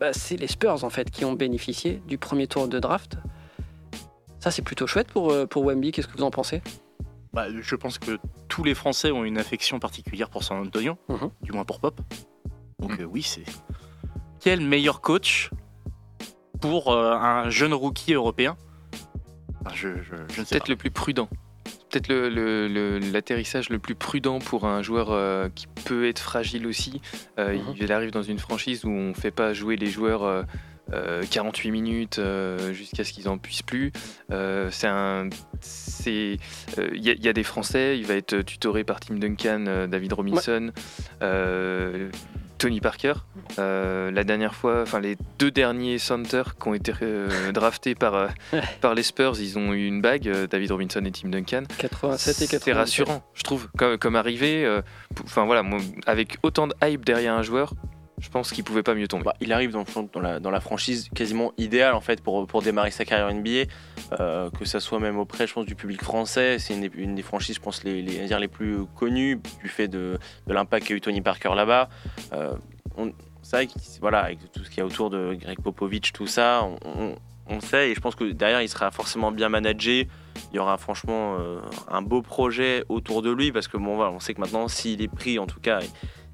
bah, 0.00 0.12
c'est 0.12 0.36
les 0.36 0.48
Spurs 0.48 0.82
en 0.84 0.90
fait 0.90 1.10
qui 1.10 1.24
ont 1.24 1.32
bénéficié 1.34 2.02
du 2.06 2.18
premier 2.18 2.46
tour 2.46 2.68
de 2.68 2.78
draft. 2.78 3.16
Ça, 4.40 4.50
c'est 4.50 4.62
plutôt 4.62 4.86
chouette 4.86 5.08
pour, 5.08 5.34
pour 5.48 5.64
Wemby. 5.64 5.90
Qu'est-ce 5.92 6.06
que 6.08 6.16
vous 6.16 6.22
en 6.22 6.30
pensez? 6.30 6.62
Bah, 7.32 7.46
je 7.50 7.74
pense 7.74 7.98
que 7.98 8.18
tous 8.48 8.62
les 8.64 8.74
Français 8.74 9.10
ont 9.10 9.24
une 9.24 9.36
affection 9.38 9.78
particulière 9.78 10.30
pour 10.30 10.42
San 10.44 10.58
Antonio, 10.58 10.96
Mhm. 11.08 11.30
du 11.42 11.52
moins 11.52 11.64
pour 11.64 11.80
Pop. 11.80 12.00
Donc 12.78 12.92
Mhm. 12.92 13.00
euh, 13.00 13.04
oui, 13.04 13.22
c'est 13.22 13.44
quel 14.40 14.60
meilleur 14.60 15.00
coach 15.00 15.50
pour 16.60 16.92
euh, 16.92 17.12
un 17.14 17.50
jeune 17.50 17.74
rookie 17.74 18.14
européen? 18.14 18.56
Enfin, 19.64 19.74
je, 19.74 19.88
je, 20.02 20.16
je 20.34 20.40
ne 20.40 20.44
sais 20.46 20.54
Peut-être 20.56 20.68
le 20.68 20.76
plus 20.76 20.90
prudent. 20.90 21.28
peut-être 21.90 22.08
le- 22.08 22.28
le- 22.28 22.68
le- 22.68 22.98
l'atterrissage 22.98 23.70
le, 23.70 23.78
plus 23.78 23.94
prudent 23.94 24.38
pour 24.40 24.64
un 24.66 24.82
joueur 24.82 25.10
euh, 25.10 25.48
qui 25.54 25.66
peut 25.84 26.06
être 26.08 26.18
fragile 26.20 26.66
aussi. 26.66 27.00
Euh, 27.38 27.54
Mhm. 27.54 27.74
Il 27.80 27.92
arrive 27.92 28.10
dans 28.10 28.22
une 28.22 28.38
franchise 28.38 28.84
où 28.84 28.90
on 28.90 29.08
ne 29.10 29.14
fait 29.14 29.30
pas 29.30 29.52
jouer 29.54 29.76
les 29.76 29.86
joueurs 29.86 30.22
euh, 30.22 30.42
euh, 30.92 31.22
48 31.30 31.70
minutes 31.70 32.20
jusqu'à 32.72 33.04
ce 33.04 33.12
qu'ils 33.12 33.28
en 33.28 33.36
puissent 33.36 33.62
plus. 33.62 33.92
C'est 34.30 34.86
un, 34.86 35.28
c'est, 35.60 36.38
il 36.94 37.02
y, 37.04 37.10
a- 37.10 37.14
il 37.14 37.22
y 37.24 37.28
a 37.28 37.32
des 37.34 37.42
Français. 37.42 37.98
Il 37.98 38.06
va 38.06 38.14
être 38.14 38.40
tutoré 38.42 38.84
par 38.84 39.00
Tim 39.00 39.16
Duncan, 39.16 39.86
David 39.88 40.12
Robinson, 40.14 40.72
Tony 42.58 42.80
Parker. 42.80 43.14
Euh, 43.58 44.10
la 44.10 44.24
dernière 44.24 44.54
fois, 44.54 44.82
enfin 44.82 45.00
les 45.00 45.16
deux 45.38 45.50
derniers 45.50 45.98
centers 45.98 46.56
qui 46.58 46.68
ont 46.68 46.74
été 46.74 46.92
euh, 47.02 47.52
draftés 47.52 47.94
par 47.94 48.14
euh, 48.14 48.28
par 48.80 48.94
les 48.94 49.02
Spurs, 49.02 49.34
ils 49.40 49.58
ont 49.58 49.72
eu 49.72 49.86
une 49.86 50.00
bague, 50.02 50.28
David 50.50 50.72
Robinson 50.72 51.02
et 51.04 51.10
Tim 51.12 51.28
Duncan. 51.28 51.62
87 51.78 52.42
et 52.42 52.46
87. 52.48 52.62
C'est 52.64 52.72
rassurant, 52.72 53.22
je 53.34 53.42
trouve, 53.42 53.68
comme, 53.78 53.96
comme 53.98 54.16
arrivé. 54.16 54.80
pou- 55.14 55.22
Enfin 55.24 55.44
voilà, 55.46 55.62
moi, 55.62 55.78
avec 56.06 56.36
autant 56.42 56.66
de 56.66 56.74
hype 56.84 57.04
derrière 57.04 57.34
un 57.34 57.42
joueur, 57.42 57.74
je 58.20 58.28
pense 58.30 58.52
qu'il 58.52 58.64
pouvait 58.64 58.82
pas 58.82 58.94
mieux 58.94 59.08
tomber. 59.08 59.24
Bah, 59.24 59.34
il 59.40 59.52
arrive 59.52 59.72
dans, 59.72 60.50
la, 60.50 60.60
franchise 60.60 61.08
quasiment 61.14 61.52
idéale 61.56 61.94
en 61.94 62.00
fait 62.00 62.20
pour, 62.20 62.46
pour 62.46 62.62
démarrer 62.62 62.90
sa 62.90 63.04
carrière 63.04 63.32
NBA, 63.32 63.70
euh, 64.20 64.50
que 64.50 64.64
ça 64.64 64.80
soit 64.80 64.98
même 64.98 65.18
auprès 65.18 65.46
je 65.46 65.54
pense 65.54 65.66
du 65.66 65.74
public 65.74 66.02
français. 66.02 66.58
C'est 66.58 66.74
une, 66.74 67.14
des- 67.14 67.22
franchises 67.22 67.56
je 67.56 67.60
pense 67.60 67.84
les, 67.84 68.02
les, 68.02 68.48
plus 68.48 68.86
connues 68.96 69.40
du 69.62 69.68
fait 69.68 69.88
de, 69.88 70.18
de 70.46 70.52
l'impact 70.52 70.86
qu'a 70.86 70.94
eu 70.94 71.00
Tony 71.00 71.20
Parker 71.20 71.50
là-bas. 71.54 71.88
Euh, 72.32 72.54
c'est 73.42 73.56
vrai 73.56 73.68
voilà 74.00 74.20
avec 74.24 74.52
tout 74.52 74.64
ce 74.64 74.68
qu'il 74.68 74.78
y 74.78 74.80
a 74.80 74.86
autour 74.86 75.10
de 75.10 75.36
Greg 75.40 75.60
Popovich 75.60 76.12
tout 76.12 76.26
ça, 76.26 76.66
on, 76.84 77.60
sait 77.60 77.90
et 77.90 77.94
je 77.94 78.00
pense 78.00 78.14
que 78.14 78.24
derrière 78.24 78.60
il 78.60 78.68
sera 78.68 78.90
forcément 78.90 79.32
bien 79.32 79.48
managé. 79.48 80.08
Il 80.52 80.56
y 80.56 80.58
aura 80.58 80.76
franchement 80.76 81.36
euh, 81.38 81.60
un 81.88 82.02
beau 82.02 82.22
projet 82.22 82.84
autour 82.88 83.22
de 83.22 83.30
lui 83.30 83.52
parce 83.52 83.68
que 83.68 83.76
bon 83.76 83.96
voilà 83.96 84.12
on 84.12 84.20
sait 84.20 84.34
que 84.34 84.40
maintenant 84.40 84.68
s'il 84.68 85.00
est 85.02 85.08
pris 85.08 85.38
en 85.38 85.46
tout 85.46 85.60
cas 85.60 85.80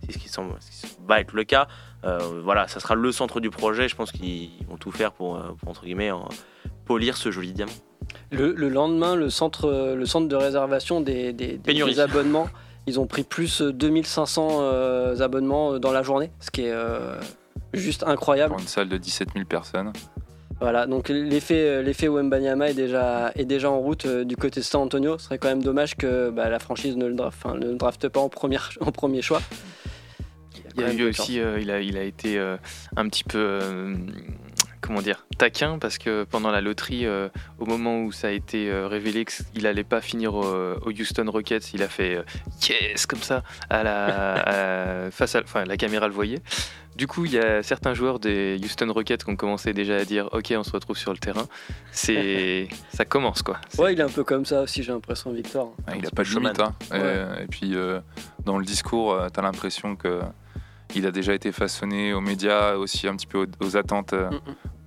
c'est 0.06 0.12
ce 0.12 0.18
qui 0.18 0.28
semble 0.28 0.54
ce 0.60 0.86
qui 0.86 0.92
va 1.06 1.20
être 1.20 1.32
le 1.32 1.44
cas 1.44 1.68
euh, 2.04 2.18
voilà, 2.42 2.68
ça 2.68 2.80
sera 2.80 2.94
le 2.94 3.12
centre 3.12 3.40
du 3.40 3.50
projet. 3.50 3.88
Je 3.88 3.96
pense 3.96 4.12
qu'ils 4.12 4.50
vont 4.68 4.76
tout 4.76 4.92
faire 4.92 5.12
pour, 5.12 5.36
euh, 5.36 5.52
pour, 5.58 5.70
entre 5.70 5.84
guillemets, 5.84 6.10
en- 6.10 6.28
polir 6.84 7.16
ce 7.16 7.30
joli 7.30 7.52
diamant. 7.52 7.72
Le, 8.30 8.52
le 8.52 8.68
lendemain, 8.68 9.16
le 9.16 9.30
centre, 9.30 9.94
le 9.96 10.06
centre 10.06 10.28
de 10.28 10.36
réservation 10.36 11.00
des, 11.00 11.34
abonnements, 11.98 12.48
ils 12.86 13.00
ont 13.00 13.06
pris 13.06 13.22
plus 13.22 13.62
euh, 13.62 13.72
2500 13.72 14.48
euh, 14.60 15.20
abonnements 15.20 15.72
euh, 15.72 15.78
dans 15.78 15.92
la 15.92 16.02
journée, 16.02 16.30
ce 16.40 16.50
qui 16.50 16.62
est 16.66 16.72
euh, 16.72 17.18
juste 17.72 18.02
incroyable. 18.02 18.52
Pour 18.52 18.60
une 18.60 18.68
salle 18.68 18.90
de 18.90 18.98
17 18.98 19.30
000 19.32 19.46
personnes. 19.46 19.90
Voilà, 20.60 20.86
donc 20.86 21.08
l'effet 21.08 21.82
l'effet 21.82 22.08
Wembanyama 22.08 22.68
est 22.70 22.74
déjà, 22.74 23.32
est 23.34 23.44
déjà 23.44 23.70
en 23.70 23.80
route 23.80 24.04
euh, 24.06 24.24
du 24.24 24.36
côté 24.36 24.60
de 24.60 24.64
San 24.64 24.82
Antonio. 24.82 25.16
Ce 25.18 25.24
serait 25.24 25.38
quand 25.38 25.48
même 25.48 25.62
dommage 25.62 25.96
que 25.96 26.28
bah, 26.30 26.50
la 26.50 26.58
franchise 26.58 26.96
ne 26.96 27.06
le, 27.06 27.14
ne 27.14 27.66
le 27.66 27.76
drafte 27.76 28.08
pas 28.08 28.20
en, 28.20 28.28
première, 28.28 28.70
en 28.80 28.92
premier 28.92 29.22
choix. 29.22 29.40
Il 30.76 30.80
y 30.80 30.84
a 30.84 30.92
eu 30.92 31.08
aussi, 31.08 31.40
euh, 31.40 31.58
il, 31.60 31.70
a, 31.70 31.80
il 31.80 31.96
a 31.96 32.02
été 32.02 32.38
euh, 32.38 32.56
un 32.96 33.08
petit 33.08 33.24
peu, 33.24 33.38
euh, 33.62 33.94
comment 34.80 35.00
dire, 35.02 35.24
taquin 35.38 35.78
parce 35.78 35.98
que 35.98 36.24
pendant 36.24 36.50
la 36.50 36.60
loterie, 36.60 37.06
euh, 37.06 37.28
au 37.58 37.64
moment 37.66 38.02
où 38.02 38.12
ça 38.12 38.28
a 38.28 38.30
été 38.30 38.70
euh, 38.70 38.86
révélé 38.88 39.24
qu'il 39.24 39.66
allait 39.66 39.84
pas 39.84 40.00
finir 40.00 40.34
au, 40.34 40.42
au 40.44 40.90
Houston 40.90 41.26
Rockets, 41.30 41.72
il 41.74 41.82
a 41.82 41.88
fait 41.88 42.16
euh, 42.16 42.22
yes 42.68 43.06
comme 43.06 43.22
ça 43.22 43.42
à 43.70 43.82
la, 43.82 45.04
à- 45.06 45.10
face 45.10 45.34
à, 45.36 45.42
enfin 45.42 45.64
la 45.64 45.76
caméra 45.76 46.06
le 46.08 46.14
voyait. 46.14 46.40
Du 46.96 47.08
coup, 47.08 47.24
il 47.24 47.32
y 47.32 47.38
a 47.40 47.60
certains 47.64 47.92
joueurs 47.92 48.20
des 48.20 48.56
Houston 48.62 48.92
Rockets 48.92 49.24
qui 49.24 49.30
ont 49.30 49.34
commencé 49.34 49.72
déjà 49.72 49.96
à 49.96 50.04
dire 50.04 50.28
ok, 50.32 50.54
on 50.56 50.62
se 50.62 50.70
retrouve 50.70 50.96
sur 50.96 51.10
le 51.12 51.18
terrain. 51.18 51.46
C'est, 51.90 52.68
ça 52.92 53.04
commence 53.04 53.42
quoi. 53.42 53.60
Ouais, 53.78 53.94
il 53.94 53.98
est 53.98 54.02
un 54.04 54.08
peu 54.08 54.22
comme 54.22 54.44
ça 54.44 54.62
aussi, 54.62 54.82
j'ai 54.84 54.92
l'impression, 54.92 55.32
Victor. 55.32 55.74
Ah, 55.88 55.92
il 55.96 56.02
petit 56.02 56.06
a 56.06 56.10
peu 56.10 56.16
pas 56.16 56.22
de 56.22 56.28
limite. 56.28 56.60
hein. 56.60 57.36
Et 57.42 57.46
puis, 57.48 57.74
euh, 57.74 57.98
dans 58.44 58.58
le 58.58 58.64
discours, 58.64 59.18
tu 59.32 59.40
as 59.40 59.42
l'impression 59.42 59.96
que 59.96 60.20
il 60.94 61.06
a 61.06 61.10
déjà 61.10 61.34
été 61.34 61.52
façonné 61.52 62.12
aux 62.12 62.20
médias, 62.20 62.74
aussi 62.76 63.08
un 63.08 63.16
petit 63.16 63.26
peu 63.26 63.38
aux, 63.38 63.64
aux 63.64 63.76
attentes 63.76 64.12
euh, 64.12 64.30
Mm, 64.30 64.34
mm. 64.34 64.40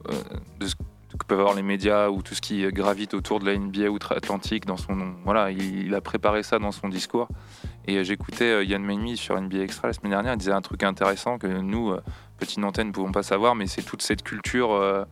euh, 0.09 0.13
de 0.59 0.67
ce 0.67 0.75
que 0.75 1.25
peuvent 1.27 1.39
avoir 1.39 1.55
les 1.55 1.63
médias 1.63 2.09
ou 2.09 2.21
tout 2.21 2.35
ce 2.35 2.41
qui 2.41 2.65
gravite 2.71 3.13
autour 3.13 3.39
de 3.39 3.45
la 3.45 3.57
NBA 3.57 3.89
outre-Atlantique. 3.89 4.65
Dans 4.65 4.77
son, 4.77 5.15
voilà, 5.25 5.51
il, 5.51 5.87
il 5.87 5.95
a 5.95 6.01
préparé 6.01 6.43
ça 6.43 6.59
dans 6.59 6.71
son 6.71 6.89
discours. 6.89 7.27
Et 7.87 7.97
euh, 7.97 8.03
j'écoutais 8.03 8.45
euh, 8.45 8.63
Yann 8.63 8.83
Meimi 8.83 9.17
sur 9.17 9.39
NBA 9.39 9.59
Extra 9.59 9.87
la 9.87 9.93
semaine 9.93 10.11
dernière. 10.11 10.33
Il 10.33 10.37
disait 10.37 10.51
un 10.51 10.61
truc 10.61 10.83
intéressant 10.83 11.37
que 11.37 11.47
nous, 11.47 11.91
euh, 11.91 12.01
petite 12.37 12.63
antenne, 12.63 12.87
ne 12.87 12.91
pouvons 12.91 13.11
pas 13.11 13.23
savoir, 13.23 13.55
mais 13.55 13.67
c'est 13.67 13.81
toute 13.83 14.01
cette 14.01 14.23
culture 14.23 14.73
euh, 14.73 15.05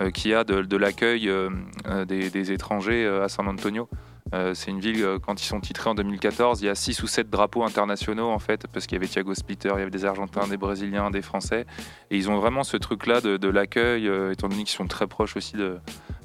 euh, 0.00 0.10
qu'il 0.10 0.30
y 0.30 0.34
a 0.34 0.44
de, 0.44 0.62
de 0.62 0.76
l'accueil 0.76 1.28
euh, 1.28 1.50
euh, 1.86 2.04
des, 2.04 2.30
des 2.30 2.52
étrangers 2.52 3.04
euh, 3.04 3.24
à 3.24 3.28
San 3.28 3.46
Antonio. 3.46 3.88
Euh, 4.34 4.54
c'est 4.54 4.70
une 4.70 4.80
ville, 4.80 5.02
euh, 5.04 5.18
quand 5.18 5.42
ils 5.42 5.46
sont 5.46 5.60
titrés 5.60 5.90
en 5.90 5.94
2014, 5.94 6.62
il 6.62 6.66
y 6.66 6.68
a 6.68 6.74
6 6.74 7.02
ou 7.02 7.06
7 7.06 7.28
drapeaux 7.28 7.64
internationaux 7.64 8.30
en 8.30 8.38
fait, 8.38 8.66
parce 8.72 8.86
qu'il 8.86 8.96
y 8.96 8.98
avait 8.98 9.06
Thiago 9.06 9.34
Splitter, 9.34 9.70
il 9.74 9.78
y 9.78 9.82
avait 9.82 9.90
des 9.90 10.04
Argentins, 10.06 10.46
des 10.48 10.56
Brésiliens, 10.56 11.10
des 11.10 11.20
Français. 11.22 11.66
Et 12.10 12.16
ils 12.16 12.30
ont 12.30 12.38
vraiment 12.38 12.64
ce 12.64 12.76
truc-là 12.78 13.20
de, 13.20 13.36
de 13.36 13.48
l'accueil, 13.48 14.08
euh, 14.08 14.32
étant 14.32 14.48
donné 14.48 14.64
qu'ils 14.64 14.76
sont 14.76 14.86
très 14.86 15.06
proches 15.06 15.36
aussi 15.36 15.56
de 15.56 15.78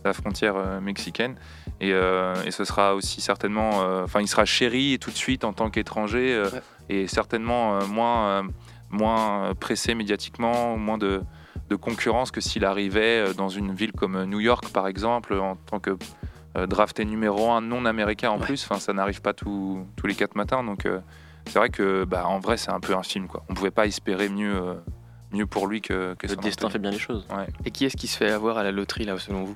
la 0.05 0.13
frontière 0.13 0.55
mexicaine. 0.81 1.35
Et, 1.81 1.89
et 1.89 2.51
ce 2.51 2.63
sera 2.63 2.95
aussi 2.95 3.19
certainement, 3.19 3.79
enfin, 4.03 4.21
il 4.21 4.27
sera 4.27 4.45
chéri 4.45 4.97
tout 5.01 5.11
de 5.11 5.15
suite 5.17 5.43
en 5.43 5.51
tant 5.51 5.69
qu'étranger, 5.69 6.41
Ouais. 6.53 6.61
et 6.87 7.07
certainement 7.07 7.85
moins, 7.87 8.43
moins 8.89 9.53
pressé 9.59 9.95
médiatiquement, 9.95 10.77
moins 10.77 10.97
de, 10.97 11.21
de 11.69 11.75
concurrence 11.75 12.31
que 12.31 12.39
s'il 12.39 12.63
arrivait 12.63 13.33
dans 13.33 13.49
une 13.49 13.73
ville 13.73 13.91
comme 13.91 14.23
New 14.25 14.39
York, 14.39 14.69
par 14.71 14.87
exemple, 14.87 15.33
en 15.33 15.55
tant 15.57 15.79
que 15.79 15.97
drafté 16.65 17.05
numéro 17.05 17.51
un 17.51 17.61
non 17.61 17.85
américain 17.85 18.29
en 18.31 18.39
Ouais. 18.39 18.45
plus. 18.45 18.63
Enfin, 18.63 18.79
ça 18.79 18.93
n'arrive 18.93 19.21
pas 19.21 19.33
tous 19.33 19.85
tous 19.95 20.07
les 20.07 20.15
quatre 20.15 20.35
matins, 20.35 20.63
donc 20.63 20.85
euh, 20.85 20.99
c'est 21.45 21.59
vrai 21.59 21.69
que, 21.69 22.03
bah, 22.05 22.25
en 22.27 22.39
vrai, 22.39 22.57
c'est 22.57 22.71
un 22.71 22.79
peu 22.79 22.95
un 22.95 23.03
film, 23.03 23.27
quoi. 23.27 23.43
On 23.49 23.53
pouvait 23.53 23.71
pas 23.71 23.85
espérer 23.85 24.27
mieux, 24.29 24.55
euh, 24.55 24.73
mieux 25.31 25.45
pour 25.45 25.67
lui 25.67 25.81
que, 25.81 26.15
que 26.15 26.27
Le 26.27 26.35
destin 26.37 26.69
fait 26.69 26.79
bien 26.79 26.91
les 26.91 26.99
choses. 26.99 27.27
Et 27.65 27.71
qui 27.71 27.85
est-ce 27.85 27.95
qui 27.97 28.07
se 28.07 28.17
fait 28.17 28.31
avoir 28.31 28.57
à 28.57 28.63
la 28.63 28.71
loterie 28.71 29.05
là 29.05 29.17
selon 29.19 29.43
vous? 29.43 29.55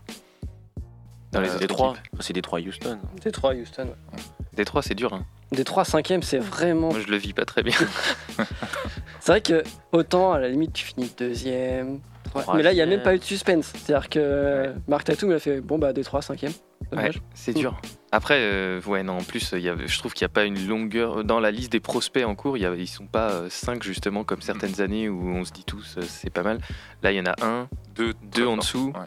Dans 1.32 1.40
les 1.42 1.50
Euh, 1.50 1.58
Détroit, 1.60 1.92
équipes. 1.98 2.22
c'est 2.22 2.34
Détroit 2.34 2.60
Houston. 2.60 3.00
Détroit, 3.24 3.54
Houston. 3.56 3.86
ouais. 3.88 4.20
Détroit, 4.54 4.82
c'est 4.82 4.96
dur. 4.96 5.14
Hein. 5.14 5.24
Détroit 5.54 5.84
5ème, 5.84 6.22
c'est 6.22 6.40
vraiment. 6.40 6.92
Moi, 6.92 7.00
je 7.00 7.08
le 7.12 7.18
vis 7.18 7.34
pas 7.34 7.46
très 7.46 7.64
bien. 7.64 7.76
C'est 9.20 9.32
vrai 9.34 9.42
que 9.42 9.64
autant 9.92 10.32
à 10.34 10.40
la 10.40 10.50
limite 10.50 10.74
tu 10.74 10.84
finis 10.86 11.14
deuxième. 11.18 12.00
troisième, 12.24 12.58
Mais 12.58 12.64
là, 12.64 12.72
il 12.72 12.76
n'y 12.76 12.82
a 12.82 12.86
même 12.88 13.04
pas 13.04 13.14
eu 13.14 13.20
de 13.20 13.24
suspense. 13.24 13.72
C'est-à-dire 13.76 14.10
que 14.10 14.74
Marc 14.88 15.04
Tatum 15.04 15.30
il 15.30 15.36
a 15.36 15.40
fait 15.40 15.62
bon 15.62 15.78
bah 15.78 15.94
Détroit 15.94 16.22
5ème. 16.22 16.54
Ouais, 16.92 17.12
c'est 17.34 17.54
dur. 17.54 17.80
Après, 18.12 18.38
euh, 18.40 18.82
ouais, 18.86 19.04
non, 19.04 19.18
en 19.20 19.24
plus, 19.24 19.54
il 19.54 19.62
y 19.62 19.70
a- 19.70 19.76
je 19.86 19.98
trouve 20.00 20.14
qu'il 20.14 20.26
n'y 20.26 20.32
a 20.32 20.34
pas 20.34 20.44
une 20.44 20.68
longueur. 20.68 21.24
Dans 21.24 21.40
la 21.40 21.52
liste 21.52 21.72
des 21.72 21.80
prospects 21.80 22.26
en 22.26 22.36
cours, 22.36 22.58
y 22.58 22.66
a- 22.66 22.76
ils 22.76 22.88
sont 22.88 23.08
pas 23.08 23.50
5 23.50 23.84
justement 23.84 24.24
comme 24.26 24.42
certaines 24.42 24.82
années 24.82 25.08
où 25.08 25.28
on 25.30 25.46
se 25.46 25.52
dit 25.52 25.64
tous 25.64 25.96
euh, 25.98 26.02
c'est 26.06 26.30
pas 26.30 26.44
mal. 26.44 26.60
Là, 27.04 27.12
il 27.12 27.16
y 27.18 27.22
en 27.22 27.26
a 27.26 27.36
un, 27.46 27.70
Deux, 27.96 28.14
deux 28.36 28.46
en 28.46 28.58
dessous. 28.58 28.92
Ouais. 28.96 29.06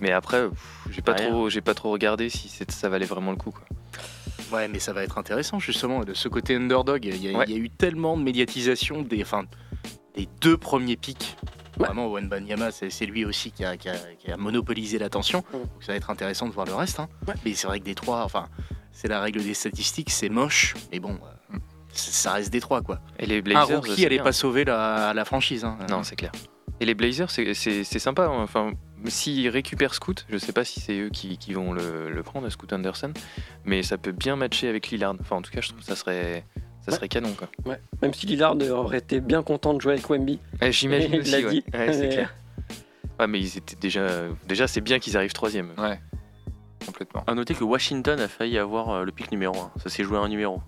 mais 0.00 0.12
après, 0.12 0.48
j'ai 0.90 1.00
pas, 1.02 1.14
trop, 1.14 1.48
j'ai 1.48 1.60
pas 1.62 1.74
trop 1.74 1.90
regardé 1.90 2.28
si 2.28 2.48
ça 2.68 2.88
valait 2.88 3.06
vraiment 3.06 3.30
le 3.30 3.36
coup. 3.38 3.50
Quoi. 3.52 3.64
Ouais, 4.52 4.68
mais 4.68 4.78
ça 4.78 4.92
va 4.92 5.02
être 5.02 5.18
intéressant 5.18 5.58
justement 5.58 6.04
de 6.04 6.14
ce 6.14 6.28
côté 6.28 6.54
underdog. 6.56 7.04
Il 7.04 7.16
y 7.24 7.34
Ouais. 7.34 7.46
y 7.48 7.54
a 7.54 7.56
eu 7.56 7.70
tellement 7.70 8.16
de 8.16 8.22
médiatisation 8.22 9.02
des, 9.02 9.22
enfin, 9.22 9.44
des 10.14 10.28
deux 10.40 10.56
premiers 10.56 10.96
pics. 10.96 11.36
Vraiment, 11.78 12.10
Banyama, 12.10 12.70
c'est 12.70 12.90
c'est 12.90 13.06
lui 13.06 13.24
aussi 13.24 13.50
qui 13.52 13.64
a, 13.64 13.76
qui 13.76 13.88
a- 13.88 14.14
qui 14.18 14.30
a 14.32 14.36
monopolisé 14.36 14.98
l'attention. 14.98 15.44
Donc 15.52 15.62
ça 15.80 15.92
va 15.92 15.96
être 15.96 16.10
intéressant 16.10 16.46
de 16.48 16.52
voir 16.52 16.66
le 16.66 16.74
reste. 16.74 17.00
hein. 17.00 17.08
Ouais. 17.26 17.34
Mais 17.44 17.54
c'est 17.54 17.66
vrai 17.66 17.78
que 17.80 17.84
Détroit, 17.84 18.22
enfin, 18.24 18.48
c'est 18.92 19.08
la 19.08 19.20
règle 19.20 19.42
des 19.42 19.54
statistiques, 19.54 20.10
c'est 20.10 20.28
moche. 20.28 20.74
Mais 20.92 20.98
bon, 21.00 21.18
euh, 21.52 21.58
ça 21.92 22.32
reste 22.32 22.52
Détroit 22.52 22.82
quoi. 22.82 23.00
Et 23.18 23.26
les 23.26 23.38
Un 23.38 23.42
Blazers. 23.42 23.76
rookie 23.80 23.94
c'est 23.96 24.06
allait 24.06 24.16
bien. 24.16 24.24
pas 24.24 24.32
sauver 24.32 24.64
la, 24.64 25.12
la 25.14 25.24
franchise. 25.24 25.64
hein. 25.64 25.78
Non, 25.88 26.02
c'est 26.02 26.16
clair. 26.16 26.32
Et 26.80 26.84
les 26.86 26.94
Blazers, 26.94 27.30
c'est- 27.30 27.54
sympa. 27.98 28.26
hein. 28.26 28.42
Enfin, 28.42 28.72
s'ils 29.06 29.48
récupèrent 29.48 29.94
Scoot, 29.94 30.26
je 30.28 30.38
sais 30.38 30.52
pas 30.52 30.64
si 30.64 30.80
c'est 30.80 30.96
eux 30.98 31.08
qui, 31.10 31.36
qui 31.38 31.52
vont 31.52 31.72
le, 31.72 32.08
le 32.10 32.22
prendre, 32.22 32.48
Scoot 32.50 32.72
Anderson, 32.72 33.12
mais 33.64 33.82
ça 33.82 33.98
peut 33.98 34.12
bien 34.12 34.36
matcher 34.36 34.68
avec 34.68 34.88
Lillard. 34.90 35.14
Enfin, 35.20 35.36
en 35.36 35.42
tout 35.42 35.50
cas, 35.50 35.60
je 35.60 35.68
trouve 35.68 35.80
que 35.80 35.86
ça 35.86 35.96
serait, 35.96 36.44
ça 36.88 36.92
Ouais. 36.92 36.96
serait 36.96 37.08
canon. 37.08 37.32
Quoi. 37.36 37.48
Ouais. 37.66 37.80
Même 38.02 38.14
si 38.14 38.26
Lillard 38.26 38.56
aurait 38.70 38.98
été 38.98 39.20
bien 39.20 39.42
content 39.42 39.74
de 39.74 39.80
jouer 39.80 39.92
avec 39.94 40.08
Wemby. 40.08 40.38
Ouais, 40.60 40.72
J'imagine 40.72 41.10
Il 41.14 41.20
aussi. 41.20 41.30
l'a 41.32 41.38
ouais. 41.40 41.50
dit. 41.50 41.64
Ouais, 41.74 41.92
c'est 41.92 42.00
Mais- 42.00 42.08
clair. 42.08 42.34
Ouais, 43.20 43.26
mais 43.26 43.40
ils 43.40 43.58
étaient 43.58 43.76
déjà. 43.76 44.06
Déjà, 44.46 44.66
c'est 44.68 44.80
bien 44.80 44.98
qu'ils 44.98 45.16
arrivent 45.16 45.32
troisième. 45.32 45.72
Ouais, 45.76 45.98
complètement. 46.86 47.24
À 47.26 47.34
noter 47.34 47.54
que 47.54 47.64
Washington 47.64 48.18
a 48.20 48.28
failli 48.28 48.58
avoir 48.58 48.90
euh, 48.90 49.04
le 49.04 49.10
pic 49.12 49.30
numéro 49.32 49.56
1. 49.56 49.72
Ça 49.82 49.88
s'est 49.90 50.04
joué 50.04 50.18
à 50.18 50.20
un 50.20 50.28
numéro. 50.28 50.60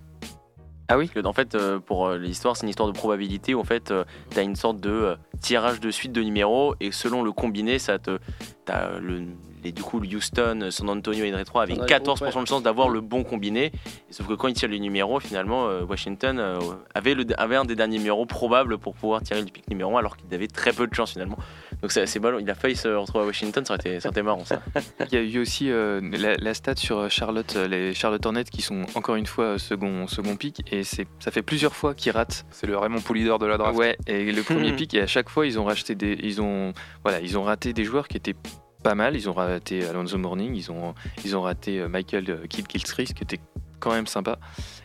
Ah 0.89 0.99
oui? 0.99 1.09
Que, 1.09 1.25
en 1.25 1.33
fait, 1.33 1.55
euh, 1.55 1.79
pour 1.79 2.07
euh, 2.09 2.19
l'histoire, 2.19 2.57
c'est 2.57 2.65
une 2.65 2.71
histoire 2.71 2.89
de 2.91 2.97
probabilité 2.99 3.55
où 3.55 3.61
en 3.61 3.65
fait, 3.65 3.93
tu 4.31 4.39
as 4.39 4.43
une 4.43 4.57
sorte 4.57 4.81
de 4.81 5.17
tirage 5.41 5.79
de 5.79 5.91
suite 5.93 6.11
de 6.11 6.21
numéros 6.23 6.75
et 6.81 6.91
selon 6.91 7.23
le 7.23 7.31
combiné, 7.31 7.79
ça 7.79 8.01
te, 8.01 8.19
t'as, 8.65 8.87
euh, 8.89 8.99
le, 9.01 9.23
les, 9.63 9.73
du 9.73 9.83
coup, 9.83 10.01
Houston, 10.01 10.69
San 10.71 10.89
Antonio 10.89 11.25
et 11.25 11.35
Red 11.35 11.45
3 11.45 11.63
avaient 11.63 11.75
Dans 11.75 11.83
le 11.83 11.89
14% 11.89 12.03
groupe, 12.03 12.43
de 12.43 12.49
chance 12.49 12.63
d'avoir 12.63 12.89
le 12.89 13.01
bon 13.01 13.25
combiné. 13.25 13.73
Sauf 14.11 14.27
que 14.27 14.35
quand 14.35 14.49
ils 14.49 14.55
tirent 14.55 14.69
les 14.69 14.81
numéros, 14.81 15.21
finalement, 15.21 15.69
euh, 15.69 15.83
Washington 15.83 16.39
euh, 16.39 16.59
avait, 16.95 17.15
le, 17.15 17.25
avait 17.39 17.57
un 17.57 17.65
des 17.65 17.77
derniers 17.77 17.99
numéros 17.99 18.27
probables 18.27 18.79
pour 18.79 18.95
pouvoir 18.95 19.23
tirer 19.23 19.41
le 19.41 19.47
pic 19.47 19.69
numéro 19.69 19.97
1 19.97 19.99
alors 19.99 20.17
qu'il 20.17 20.33
avait 20.35 20.49
très 20.49 20.73
peu 20.73 20.87
de 20.87 20.95
chance 20.95 21.13
finalement. 21.13 21.37
Donc 21.83 21.93
c'est 21.93 22.03
assez 22.03 22.19
ballon. 22.19 22.39
Il 22.39 22.51
a 22.51 22.55
failli 22.55 22.77
se 22.77 22.89
retrouver 22.89 23.25
à 23.25 23.27
Washington, 23.27 23.65
ça 23.65 23.75
aurait 23.75 23.81
été, 23.81 24.01
ça 24.01 24.09
aurait 24.09 24.15
été 24.15 24.23
marrant 24.23 24.45
ça. 24.45 24.61
Il 25.11 25.15
y 25.15 25.17
a 25.17 25.23
eu 25.23 25.39
aussi 25.41 25.71
euh, 25.71 26.01
la, 26.13 26.35
la 26.37 26.55
stat 26.55 26.77
sur 26.77 27.11
Charlotte, 27.11 27.57
les 27.69 27.95
Charlotte 27.95 28.25
Hornets 28.25 28.45
qui 28.45 28.63
sont 28.63 28.85
encore 28.95 29.17
une 29.17 29.27
fois 29.27 29.59
second, 29.59 30.07
second 30.07 30.37
pick 30.37 30.63
et 30.73 30.83
ça 30.85 31.31
fait 31.31 31.43
plusieurs 31.43 31.75
fois 31.75 31.95
qu'ils 31.95 32.13
ratent. 32.13 32.45
C'est 32.51 32.67
le 32.67 32.77
Raymond 32.77 33.01
Poulidor 33.01 33.39
de 33.39 33.47
la 33.47 33.57
draft. 33.57 33.79
Ouais, 33.79 33.97
et 34.07 34.31
le 34.31 34.43
premier 34.43 34.73
pick 34.77 34.95
et 34.95 35.01
à 35.01 35.07
chaque 35.07 35.29
fois 35.29 35.47
ils 35.47 35.59
ont 35.59 35.65
racheté 35.65 35.95
des, 35.95 36.19
ils 36.23 36.41
ont, 36.41 36.73
voilà, 37.03 37.21
ils 37.21 37.39
ont 37.39 37.43
raté 37.43 37.73
des 37.73 37.85
joueurs 37.85 38.09
qui 38.09 38.17
étaient 38.17 38.37
pas 38.83 38.95
mal. 38.95 39.17
Ils 39.17 39.29
ont 39.29 39.33
raté 39.33 39.85
Alonso 39.87 40.19
Morning, 40.19 40.55
ils 40.55 40.71
ont, 40.71 40.95
ils 41.25 41.37
ont 41.37 41.43
raté 41.43 41.81
euh, 41.81 41.89
Michael 41.89 42.25
euh, 42.31 42.47
Kidd 42.47 42.67
Gilchrist 42.71 43.15
qui 43.15 43.23
était 43.23 43.41
quand 43.79 43.93
même 43.93 44.07
sympa. 44.07 44.39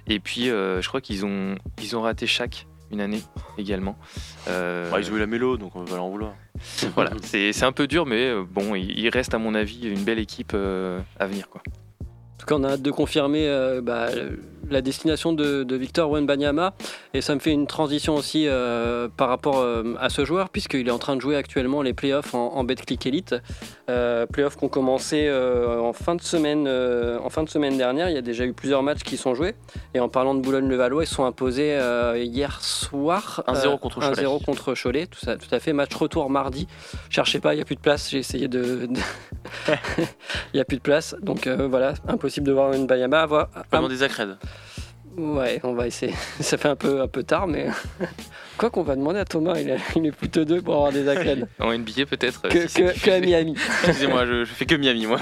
Et 0.07 0.19
puis 0.19 0.49
euh, 0.49 0.81
je 0.81 0.87
crois 0.87 1.01
qu'ils 1.01 1.25
ont, 1.25 1.55
ils 1.81 1.95
ont 1.95 2.01
raté 2.01 2.27
chaque 2.27 2.67
une 2.91 3.01
année 3.01 3.23
également. 3.57 3.97
Euh, 4.47 4.89
Bah, 4.91 4.99
ils 4.99 5.11
ont 5.11 5.15
eu 5.15 5.19
la 5.19 5.25
mélo, 5.27 5.57
donc 5.57 5.75
on 5.75 5.83
va 5.83 5.95
leur 5.95 6.05
en 6.05 6.09
vouloir. 6.09 6.33
voilà, 6.95 7.11
c'est 7.23 7.51
c'est 7.51 7.65
un 7.65 7.71
peu 7.71 7.87
dur, 7.87 8.05
mais 8.05 8.27
euh, 8.27 8.43
bon, 8.49 8.75
il, 8.75 8.97
il 8.97 9.09
reste 9.09 9.33
à 9.33 9.39
mon 9.39 9.55
avis 9.55 9.87
une 9.87 10.03
belle 10.03 10.19
équipe 10.19 10.51
euh, 10.53 10.99
à 11.19 11.25
venir 11.25 11.49
quoi. 11.49 11.61
En 12.01 12.37
tout 12.37 12.45
cas, 12.45 12.55
on 12.55 12.63
a 12.63 12.73
hâte 12.73 12.81
de 12.83 12.91
confirmer 12.91 13.47
euh, 13.47 13.81
bah, 13.81 14.09
la 14.69 14.81
destination 14.81 15.34
de, 15.34 15.63
de 15.63 15.75
Victor 15.75 16.10
Wenbanyama. 16.10 16.74
Et 17.13 17.22
ça 17.22 17.36
me 17.36 17.39
fait 17.39 17.51
une 17.51 17.67
transition 17.67 18.15
aussi 18.15 18.48
euh, 18.48 19.07
par 19.15 19.29
rapport 19.29 19.60
euh, 19.60 19.95
à 20.00 20.10
ce 20.10 20.25
joueur, 20.25 20.50
puisqu'il 20.50 20.88
est 20.88 20.91
en 20.91 20.98
train 20.98 21.15
de 21.15 21.22
jouer 21.22 21.36
actuellement 21.36 21.81
les 21.81 21.93
playoffs 21.93 22.34
en, 22.34 22.53
en 22.55 22.63
Betclic 22.63 23.05
Elite. 23.05 23.36
Euh, 23.89 24.25
playoffs 24.25 24.57
qui 24.57 24.65
ont 24.65 24.69
commencé 24.69 25.27
euh, 25.27 25.79
en, 25.79 25.93
fin 25.93 26.15
de 26.15 26.22
semaine, 26.22 26.67
en 26.67 27.29
fin 27.29 27.43
de 27.43 27.50
semaine 27.50 27.77
dernière. 27.77 28.10
Il 28.10 28.15
y 28.15 28.17
a 28.17 28.22
déjà 28.22 28.45
eu 28.45 28.53
plusieurs 28.53 28.84
matchs 28.84 29.03
qui 29.03 29.17
sont 29.17 29.36
joués. 29.36 29.55
Et 29.93 30.00
en 30.00 30.10
parlant 30.10 30.36
de 30.36 30.41
Boulogne-le-Valois, 30.41 31.03
ils 31.03 31.07
sont 31.07 31.25
imposés 31.25 31.77
hier 32.15 32.62
soir. 32.62 33.43
1-0 33.48 33.67
euh, 33.67 33.77
contre 33.77 34.00
Cholet. 34.00 34.24
1-0 34.24 34.43
contre 34.43 34.74
Cholet, 34.74 35.07
tout, 35.07 35.19
ça, 35.19 35.38
tout 35.38 35.53
à 35.53 35.60
fait. 35.60 35.74
Match 35.74 35.93
retour 35.93 36.29
mardi. 36.29 36.67
Cherchez 37.10 37.39
pas, 37.39 37.53
il 37.53 37.57
n'y 37.57 37.62
a 37.62 37.65
plus 37.65 37.75
de 37.75 37.81
place. 37.81 38.10
J'ai 38.10 38.19
essayé 38.19 38.48
de. 38.48 38.89
Il 40.53 40.55
n'y 40.55 40.60
a 40.60 40.65
plus 40.65 40.77
de 40.77 40.81
place. 40.81 41.15
Donc 41.22 41.48
voilà, 41.48 41.93
impossible 42.07 42.48
de 42.48 42.51
voir 42.51 42.74
une 42.74 42.88
Bayama. 42.88 43.22
Avoir... 43.22 43.50
Vraiment 43.72 43.89
des 43.89 44.03
accrèdes. 44.03 44.38
Ouais, 45.17 45.60
on 45.63 45.74
va 45.74 45.88
essayer. 45.88 46.13
Ça 46.39 46.57
fait 46.57 46.67
un 46.69 46.75
peu, 46.75 47.01
un 47.01 47.07
peu 47.07 47.24
tard, 47.24 47.48
mais. 47.48 47.67
Quoi 48.57 48.69
qu'on 48.69 48.84
va 48.84 48.95
demander 48.95 49.19
à 49.19 49.25
Thomas, 49.25 49.60
il 49.60 49.69
est, 49.69 49.77
il 49.98 50.05
est 50.05 50.12
plutôt 50.13 50.45
deux 50.45 50.62
pour 50.62 50.75
avoir 50.75 50.91
des 50.93 51.07
accrèdes. 51.10 51.48
En 51.60 51.72
NBA 51.77 52.05
peut-être. 52.10 52.41
euh, 52.45 52.50
que, 52.50 52.62
si 52.67 52.75
c'est 52.75 52.93
que, 52.93 53.00
que 53.05 53.12
à. 53.12 53.19
Miami. 53.19 53.55
Excusez-moi, 53.84 54.25
je, 54.25 54.45
je 54.45 54.53
fais 54.53 54.65
que 54.65 54.75
Miami 54.75 55.05
moi. 55.07 55.19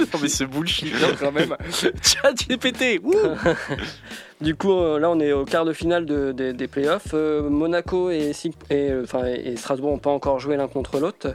Non, 0.00 0.18
mais 0.20 0.28
ce 0.28 0.42
bullshit, 0.44 0.92
non, 1.00 1.08
quand 1.18 1.30
même. 1.30 1.56
Tiens, 2.02 2.34
tu 2.36 2.52
es 2.52 2.56
pété. 2.56 3.00
Ouh. 3.04 3.14
Du 4.40 4.54
coup, 4.56 4.72
euh, 4.72 4.98
là, 4.98 5.10
on 5.10 5.18
est 5.20 5.32
au 5.32 5.44
quart 5.44 5.64
de 5.64 5.72
finale 5.72 6.06
de- 6.06 6.32
de- 6.32 6.52
des 6.52 6.66
playoffs. 6.68 7.08
Euh, 7.14 7.48
Monaco 7.48 8.10
et, 8.10 8.32
Sig- 8.32 8.54
et, 8.70 8.90
enfin, 9.02 9.24
et 9.26 9.56
Strasbourg 9.56 9.90
n'ont 9.92 9.98
pas 9.98 10.10
encore 10.10 10.38
joué 10.40 10.56
l'un 10.56 10.68
contre 10.68 10.98
l'autre. 11.00 11.34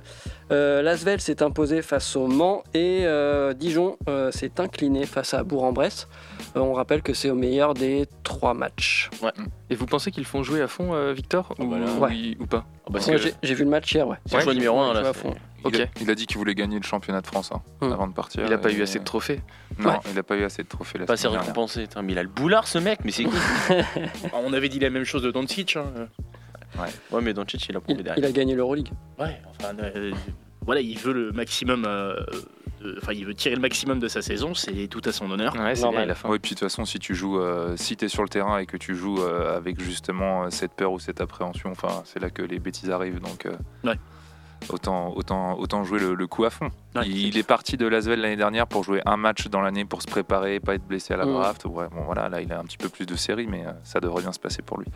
Euh, 0.52 0.82
L'Asvel 0.82 1.20
s'est 1.22 1.42
imposé 1.44 1.82
face 1.82 2.16
au 2.18 2.28
Mans 2.28 2.64
et 2.74 3.02
euh, 3.06 3.54
Dijon 3.54 3.98
euh, 4.10 4.32
s'est 4.32 4.60
incliné 4.60 5.06
face 5.06 5.34
à 5.34 5.44
Bourg-en-Bresse. 5.44 6.08
Euh, 6.56 6.60
on 6.60 6.74
rappelle 6.74 7.02
que 7.02 7.14
c'est 7.14 7.30
au 7.30 7.36
meilleur 7.36 7.74
des 7.74 8.06
trois 8.24 8.54
matchs. 8.54 9.10
Et 9.70 9.76
vous 9.76 9.86
pensez 9.86 10.12
qu'ils 10.12 10.26
font 10.26 10.44
jouer 10.44 10.62
à 10.62 10.68
fond, 10.68 10.94
euh, 10.94 11.12
Victor 11.14 11.54
ou, 11.60 11.66
bah 11.68 11.80
là. 11.80 11.86
oui, 12.00 12.38
ou 12.40 12.46
pas 12.46 12.66
Ah 12.86 12.90
bah, 12.92 13.00
que- 13.00 13.18
j'ai 13.42 13.54
vu 13.56 13.64
le 13.64 13.70
match 13.70 13.92
hier, 13.94 14.08
ouais. 14.08 14.18
c'est 14.26 14.38
le 14.38 14.44
choix 14.44 14.54
numéro 14.54 14.80
1 14.80 14.92
Ils 14.92 14.98
jouent 14.98 15.02
là. 15.04 15.10
à 15.10 15.14
fond. 15.14 15.34
Il, 15.66 15.68
Ok. 15.68 15.80
a, 15.80 15.86
il 16.02 16.12
a 16.12 16.16
dit 16.16 16.26
qu'il 16.28 16.38
voulait 16.38 16.56
gagner 16.56 16.78
le 16.78 16.84
championnat 16.84 17.22
de 17.22 17.28
France 17.28 17.52
hein, 17.54 17.62
Hmm. 17.82 17.92
avant 17.94 18.08
de 18.08 18.14
partir. 18.14 18.44
Il 18.44 18.50
n'a 18.50 18.58
pas 18.58 18.72
eu 18.72 18.82
assez 18.82 19.00
de 19.00 19.04
trophées. 19.06 19.42
Non, 19.80 19.90
Ouais. 19.92 19.96
il 20.10 20.14
n'a 20.16 20.22
pas 20.24 20.36
eu 20.36 20.44
assez 20.44 20.62
de 20.62 20.68
trophées 20.68 21.00
la 21.00 21.06
Pas 21.06 21.14
assez 21.14 21.28
récompensé. 21.28 21.86
Mais 22.04 22.12
il 22.12 22.20
a 22.20 22.24
le 22.24 22.30
boulard 22.30 22.68
ce 22.68 22.78
mec, 22.78 23.00
mais 23.06 23.12
c'est 23.12 23.24
qui 23.24 23.30
On 24.34 24.52
avait 24.54 24.70
dit 24.70 24.80
la 24.80 24.90
même 24.90 25.06
chose 25.06 25.24
de 25.24 25.32
Doncic. 25.32 25.78
Hein. 25.78 25.86
Ouais, 27.12 27.22
mais 27.22 27.34
Doncic 27.34 27.66
il 27.70 27.78
a 27.78 27.80
prouvé 27.80 28.00
Il, 28.00 28.04
derrière. 28.04 28.24
il 28.24 28.28
a 28.28 28.32
gagné 28.32 28.56
l'Euroleague. 28.56 28.90
Ouais, 29.20 29.40
enfin, 29.60 29.74
euh, 29.80 30.12
voilà, 30.66 30.82
il 30.82 30.98
veut 30.98 31.14
le 31.14 31.32
maximum. 31.32 31.86
euh, 31.86 32.16
Enfin, 33.02 33.14
il 33.14 33.26
veut 33.26 33.34
tirer 33.34 33.56
le 33.56 33.62
maximum 33.62 34.00
de 34.02 34.10
sa 34.10 34.22
saison, 34.22 34.54
c'est 34.54 34.88
tout 34.88 35.00
à 35.06 35.14
son 35.14 35.32
honneur. 35.32 35.56
Ouais, 35.56 35.74
c'est 35.74 35.84
Normal. 35.84 36.02
bien, 36.02 36.08
il 36.08 36.12
a 36.12 36.16
faim. 36.16 36.28
Oui, 36.30 36.40
puis 36.40 36.50
de 36.54 36.56
toute 36.60 36.68
façon, 36.68 36.84
si 36.84 37.00
tu 37.00 37.16
joues, 37.16 37.40
euh, 37.40 37.78
si 37.78 37.96
tu 37.96 38.04
es 38.04 38.08
sur 38.10 38.24
le 38.24 38.28
terrain 38.28 38.58
et 38.58 38.66
que 38.66 38.76
tu 38.76 38.94
joues 38.94 39.22
euh, 39.22 39.56
avec 39.56 39.80
justement 39.80 40.50
cette 40.50 40.74
peur 40.74 40.92
ou 40.92 41.00
cette 41.00 41.22
appréhension, 41.22 41.72
enfin, 41.72 42.02
c'est 42.04 42.20
là 42.20 42.30
que 42.30 42.42
les 42.42 42.60
bêtises 42.60 42.90
arrivent. 42.90 43.22
Donc, 43.22 43.46
euh, 43.46 43.54
Ouais. 43.86 43.96
autant, 44.70 45.14
autant, 45.16 45.58
autant 45.60 45.86
jouer 45.86 46.00
le, 46.00 46.14
le 46.14 46.28
coup 46.28 46.44
à 46.44 46.50
fond. 46.50 46.72
Ouais. 46.96 47.08
il, 47.08 47.38
est 47.38 47.48
parti 47.48 47.78
de 47.78 47.88
Lasvel 47.88 48.20
l'année 48.20 48.36
dernière 48.36 48.68
pour 48.68 48.84
jouer 48.84 49.02
un 49.06 49.16
match 49.16 49.48
dans 49.48 49.62
l'année 49.62 49.86
pour 49.86 50.02
se 50.02 50.08
préparer, 50.08 50.60
pas 50.60 50.76
être 50.76 50.86
blessé 50.86 51.14
à 51.14 51.18
la 51.18 51.26
Mm. 51.26 51.32
draft. 51.34 51.64
Ouais, 51.66 51.88
bon, 51.90 52.04
voilà, 52.04 52.28
là, 52.28 52.42
il 52.42 52.52
a 52.52 52.60
un 52.60 52.64
petit 52.66 52.78
peu 52.78 52.90
plus 52.90 53.06
de 53.06 53.16
série, 53.16 53.48
mais 53.48 53.66
euh, 53.66 53.72
ça 53.84 54.02
devrait 54.02 54.24
bien 54.24 54.34
se 54.34 54.40
passer 54.40 54.62
pour 54.62 54.78
lui. 54.78 54.88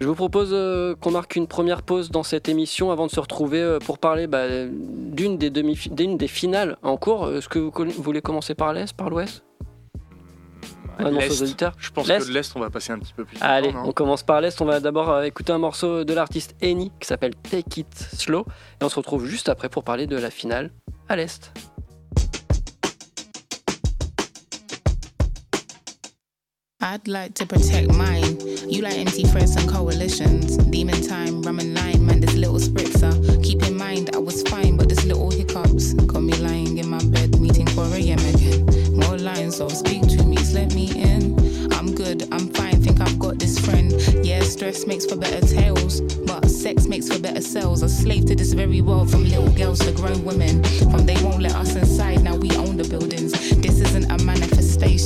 Je 0.00 0.06
vous 0.06 0.14
propose 0.14 0.50
euh, 0.52 0.94
qu'on 0.94 1.10
marque 1.10 1.36
une 1.36 1.46
première 1.46 1.82
pause 1.82 2.10
dans 2.10 2.22
cette 2.22 2.48
émission 2.48 2.90
avant 2.90 3.06
de 3.06 3.10
se 3.10 3.20
retrouver 3.20 3.60
euh, 3.60 3.78
pour 3.78 3.98
parler 3.98 4.26
bah, 4.26 4.46
d'une 4.66 5.36
des, 5.36 5.50
demi 5.50 5.78
d'une 5.90 6.16
des 6.16 6.28
finales 6.28 6.78
en 6.82 6.96
cours. 6.96 7.30
Est-ce 7.30 7.50
que 7.50 7.58
vous 7.58 7.72
voulez 8.02 8.22
commencer 8.22 8.54
par 8.54 8.72
l'Est, 8.72 8.94
par 8.96 9.10
l'Ouest? 9.10 9.44
On 10.98 11.04
annonce 11.04 11.22
L'Est. 11.22 11.32
aux 11.32 11.42
auditeurs. 11.42 11.72
Je 11.78 11.90
pense 11.90 12.08
que 12.08 12.32
l'Est, 12.32 12.56
on 12.56 12.60
va 12.60 12.70
passer 12.70 12.92
un 12.92 12.98
petit 12.98 13.12
peu 13.12 13.26
plus 13.26 13.38
de 13.38 13.44
Allez, 13.44 13.72
temps, 13.72 13.82
on 13.82 13.86
non 13.86 13.92
commence 13.92 14.22
par 14.22 14.40
l'Est. 14.40 14.58
On 14.62 14.64
va 14.64 14.80
d'abord 14.80 15.10
euh, 15.10 15.22
écouter 15.24 15.52
un 15.52 15.58
morceau 15.58 16.04
de 16.04 16.14
l'artiste 16.14 16.56
Eni 16.62 16.90
qui 16.98 17.06
s'appelle 17.06 17.34
Take 17.34 17.80
It 17.80 17.94
Slow. 17.94 18.46
Et 18.80 18.84
on 18.84 18.88
se 18.88 18.96
retrouve 18.96 19.26
juste 19.26 19.50
après 19.50 19.68
pour 19.68 19.84
parler 19.84 20.06
de 20.06 20.16
la 20.16 20.30
finale 20.30 20.70
à 21.10 21.16
l'Est. 21.16 21.52
I'd 26.82 27.06
like 27.06 27.34
to 27.34 27.44
protect 27.44 27.92
mine. 27.94 28.40
You 28.66 28.80
like 28.80 28.96
empty 28.96 29.24
threats 29.24 29.54
and 29.54 29.68
coalitions. 29.68 30.56
Demon 30.56 31.02
time, 31.06 31.42
rum 31.42 31.58
and 31.58 31.74
lime, 31.74 32.06
man, 32.06 32.20
this 32.20 32.34
little 32.34 32.58
spritzer. 32.58 33.12
Uh. 33.12 33.42
Keep 33.42 33.64
in 33.64 33.76
mind, 33.76 34.16
I 34.16 34.18
was 34.18 34.42
fine, 34.44 34.78
but 34.78 34.88
this 34.88 35.04
little 35.04 35.30
hiccups 35.30 35.92
got 35.92 36.22
me 36.22 36.32
lying 36.36 36.78
in 36.78 36.88
my 36.88 37.04
bed, 37.04 37.38
meeting 37.38 37.66
4 37.66 37.84
a.m. 37.84 38.18
again. 38.34 38.96
More 38.96 39.18
lines 39.18 39.60
of 39.60 39.72
speak 39.72 40.08
to 40.08 40.24
me, 40.24 40.38
let 40.54 40.74
me 40.74 40.90
in. 40.98 41.38
I'm 41.74 41.94
good, 41.94 42.26
I'm 42.32 42.48
fine, 42.48 42.82
think 42.82 42.98
I've 42.98 43.18
got 43.18 43.38
this 43.38 43.58
friend. 43.58 43.92
Yeah, 44.24 44.40
stress 44.40 44.86
makes 44.86 45.04
for 45.04 45.16
better 45.16 45.46
tales, 45.46 46.00
but 46.00 46.48
sex 46.48 46.86
makes 46.86 47.08
for 47.08 47.20
better 47.20 47.42
cells. 47.42 47.82
A 47.82 47.90
slave 47.90 48.24
to 48.26 48.34
this 48.34 48.54
very 48.54 48.80
world, 48.80 49.10
from 49.10 49.24
little 49.24 49.50
girls 49.50 49.80
to 49.80 49.92
grown 49.92 50.24
women. 50.24 50.64
From 50.90 51.04
they 51.04 51.22
won't 51.22 51.42
let 51.42 51.54
us 51.56 51.76
inside, 51.76 52.22
now 52.22 52.36
we 52.36 52.50
own 52.56 52.78
the 52.78 52.88
buildings. 52.88 53.32
This 53.60 53.80
isn't 53.80 54.10
a 54.10 54.24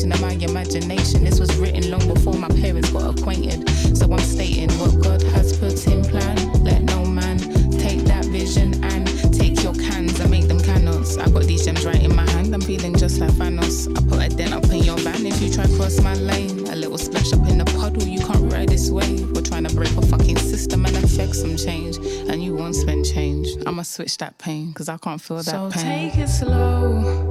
manifestation 0.02 0.12
of 0.12 0.20
my 0.20 0.32
imagination. 0.44 1.24
This 1.24 1.38
was 1.40 1.54
written 1.56 1.90
long 1.90 2.06
before 2.12 2.34
my 2.34 2.48
parents 2.48 2.90
got 2.90 3.18
acquainted. 3.18 3.68
So 3.96 4.10
I'm 4.12 4.18
stating 4.18 4.70
what 4.78 5.02
God 5.02 5.22
has 5.34 5.56
put 5.56 5.86
in 5.86 6.02
plan. 6.02 6.36
Let 6.64 6.82
no 6.82 7.04
man 7.04 7.38
take 7.78 8.00
that 8.04 8.24
vision 8.26 8.82
and 8.84 9.06
take 9.32 9.62
your 9.62 9.74
cans 9.74 10.18
and 10.20 10.30
make 10.30 10.48
them 10.48 10.60
cannons. 10.60 11.16
I 11.18 11.28
got 11.30 11.44
these 11.44 11.64
gems 11.64 11.84
right 11.84 12.02
in 12.02 12.14
my 12.14 12.28
hand. 12.30 12.54
I'm 12.54 12.60
feeling 12.60 12.96
just 12.96 13.20
like 13.20 13.30
Thanos. 13.32 13.88
I 13.96 14.00
put 14.08 14.32
a 14.32 14.36
dent 14.36 14.52
up 14.54 14.64
in 14.64 14.82
your 14.82 14.98
van 14.98 15.26
if 15.26 15.40
you 15.40 15.52
try 15.52 15.66
cross 15.76 16.00
my 16.00 16.14
lane. 16.14 16.66
A 16.68 16.76
little 16.76 16.98
splash 16.98 17.32
up 17.32 17.46
in 17.48 17.58
the 17.58 17.64
puddle. 17.64 18.02
You 18.02 18.20
can't 18.20 18.52
ride 18.52 18.68
this 18.70 18.90
wave. 18.90 19.30
We're 19.34 19.42
trying 19.42 19.64
to 19.64 19.74
break 19.74 19.96
a 19.96 20.02
fucking 20.06 20.38
system 20.38 20.84
and 20.86 20.96
affect 20.96 21.36
some 21.36 21.56
change. 21.56 21.96
And 22.28 22.42
you 22.42 22.54
won't 22.54 22.74
spend 22.74 23.04
change. 23.06 23.48
I'ma 23.66 23.82
switch 23.82 24.18
that 24.18 24.38
pain 24.38 24.68
because 24.68 24.88
I 24.88 24.98
can't 24.98 25.20
feel 25.20 25.36
that 25.38 25.44
So 25.44 25.70
pain. 25.70 26.10
take 26.10 26.18
it 26.18 26.28
slow 26.28 27.23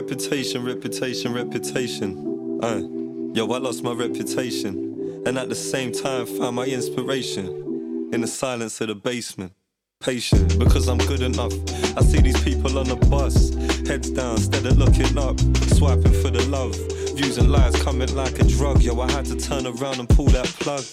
reputation, 0.00 0.64
reputation, 0.64 1.34
reputation. 1.34 2.58
Aye, 2.62 3.34
yo, 3.34 3.46
I 3.52 3.58
lost 3.58 3.82
my 3.82 3.92
reputation. 3.92 5.22
And 5.26 5.36
at 5.36 5.50
the 5.50 5.54
same 5.54 5.92
time, 5.92 6.24
found 6.24 6.56
my 6.56 6.64
inspiration 6.64 8.08
in 8.10 8.22
the 8.22 8.26
silence 8.26 8.80
of 8.80 8.88
the 8.88 8.94
basement. 8.94 9.52
Patient 10.00 10.58
because 10.58 10.88
I'm 10.88 10.96
good 10.96 11.20
enough. 11.20 11.52
I 11.98 12.00
see 12.00 12.22
these 12.22 12.42
people 12.42 12.78
on 12.78 12.88
the 12.88 12.96
bus, 12.96 13.50
heads 13.86 14.08
down, 14.10 14.36
instead 14.36 14.64
of 14.64 14.78
looking 14.78 15.18
up, 15.18 15.38
swiping 15.76 16.14
for 16.22 16.30
the 16.30 16.46
love. 16.48 16.74
Views 17.14 17.36
and 17.36 17.52
lies 17.52 17.76
coming 17.82 18.12
like 18.14 18.38
a 18.38 18.44
drug. 18.44 18.80
Yo, 18.80 18.98
I 18.98 19.10
had 19.12 19.26
to 19.26 19.36
turn 19.36 19.66
around 19.66 20.00
and 20.00 20.08
pull 20.08 20.28
that 20.28 20.46
plug. 20.46 20.84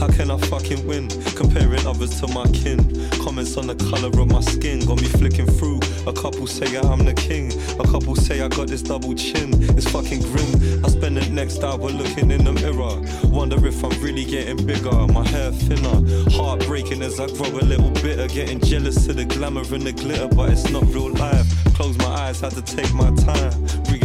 How 0.00 0.08
can 0.08 0.30
I 0.30 0.38
fucking 0.38 0.86
win? 0.86 1.08
Comparing 1.36 1.86
others 1.86 2.20
to 2.20 2.26
my 2.28 2.46
kin. 2.48 2.78
Comments 3.22 3.56
on 3.56 3.66
the 3.66 3.74
color 3.76 4.08
of 4.08 4.30
my 4.30 4.40
skin 4.40 4.80
got 4.84 5.00
me 5.00 5.08
flicking 5.08 5.46
through. 5.46 5.80
A 6.06 6.12
couple 6.12 6.46
say 6.46 6.76
I'm 6.76 7.04
the 7.04 7.14
king. 7.14 7.52
A 7.80 7.84
couple 7.84 8.14
say 8.16 8.40
I 8.40 8.48
got 8.48 8.68
this 8.68 8.82
double 8.82 9.14
chin. 9.14 9.50
It's 9.76 9.90
fucking 9.90 10.22
grim. 10.22 10.84
I 10.84 10.88
spend 10.88 11.16
the 11.16 11.28
next 11.30 11.62
hour 11.62 11.78
looking 11.78 12.30
in 12.30 12.44
the 12.44 12.52
mirror. 12.52 13.00
Wonder 13.30 13.66
if 13.66 13.82
I'm 13.84 13.98
really 14.02 14.24
getting 14.24 14.64
bigger. 14.66 15.06
My 15.08 15.26
hair 15.26 15.50
thinner. 15.52 16.30
Heartbreaking 16.30 17.02
as 17.02 17.20
I 17.20 17.26
grow 17.28 17.48
a 17.48 17.64
little 17.64 17.90
bitter. 17.90 18.28
Getting 18.28 18.60
jealous 18.60 19.06
of 19.08 19.16
the 19.16 19.24
glamour 19.24 19.62
and 19.72 19.82
the 19.82 19.92
glitter, 19.92 20.28
but 20.28 20.50
it's 20.50 20.68
not 20.70 20.84
real 20.94 21.12
life. 21.12 21.46
Close 21.74 21.96
my 21.98 22.06
eyes, 22.06 22.40
had 22.40 22.52
to 22.52 22.62
take 22.62 22.92
my 22.94 23.10
time. 23.16 23.52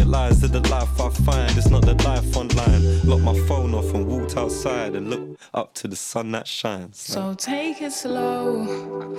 Realize 0.10 0.42
that 0.42 0.54
the 0.54 0.68
life 0.70 1.00
I 1.00 1.10
find 1.10 1.56
It's 1.56 1.70
not 1.70 1.86
the 1.86 1.94
life 2.04 2.36
online. 2.36 3.08
Locked 3.08 3.22
my 3.22 3.38
phone 3.48 3.76
off 3.76 3.94
and 3.94 4.08
walked 4.08 4.38
outside 4.38 4.96
and 4.96 5.08
looked 5.08 5.40
up 5.54 5.76
to 5.76 5.88
the 5.88 5.96
sun 5.96 6.32
that 6.32 6.48
shines. 6.48 6.98
So 6.98 7.36
take 7.36 7.80
it 7.84 7.92
slow 7.92 8.66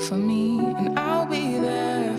for 0.09 0.17
me, 0.17 0.59
and 0.59 0.99
I'll 0.99 1.27
be 1.27 1.61
there 1.61 2.17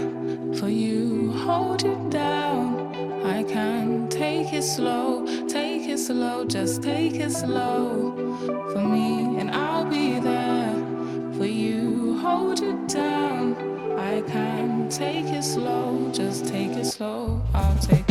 for 0.56 0.70
you. 0.70 1.34
Hold 1.34 1.84
it 1.84 2.10
down. 2.10 3.26
I 3.26 3.44
can 3.44 4.08
take 4.08 4.54
it 4.54 4.64
slow, 4.64 5.26
take 5.50 5.90
it 5.90 5.98
slow, 5.98 6.46
just 6.46 6.82
take 6.82 7.16
it 7.16 7.32
slow 7.32 8.14
for 8.72 8.80
me, 8.80 9.38
and 9.38 9.52
I'll 9.52 9.84
be 9.84 10.18
there 10.22 10.74
for 11.38 11.46
you. 11.46 12.18
Hold 12.20 12.62
it 12.62 12.88
down. 12.88 14.00
I 14.00 14.22
can 14.22 14.88
take 14.88 15.26
it 15.26 15.44
slow, 15.44 16.10
just 16.14 16.48
take 16.48 16.72
it 16.72 16.86
slow. 16.86 17.42
I'll 17.54 17.78
take 17.80 18.11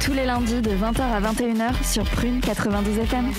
tous 0.00 0.12
les 0.12 0.24
lundis 0.24 0.60
de 0.60 0.70
20h 0.70 1.00
à 1.00 1.20
21h 1.20 1.84
sur 1.84 2.04
Prune 2.04 2.40
92 2.40 2.98
FM. 2.98 3.32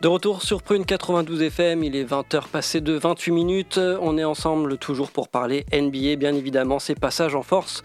De 0.00 0.08
retour 0.08 0.42
sur 0.42 0.62
Prune 0.62 0.84
92 0.84 1.42
FM, 1.42 1.84
il 1.84 1.96
est 1.96 2.04
20h 2.04 2.48
passé 2.48 2.80
de 2.80 2.92
28 2.94 3.32
minutes. 3.32 3.80
On 4.00 4.16
est 4.16 4.24
ensemble 4.24 4.78
toujours 4.78 5.10
pour 5.10 5.28
parler 5.28 5.66
NBA, 5.72 6.16
bien 6.16 6.34
évidemment, 6.34 6.78
c'est 6.78 6.94
passage 6.94 7.34
en 7.34 7.42
force. 7.42 7.82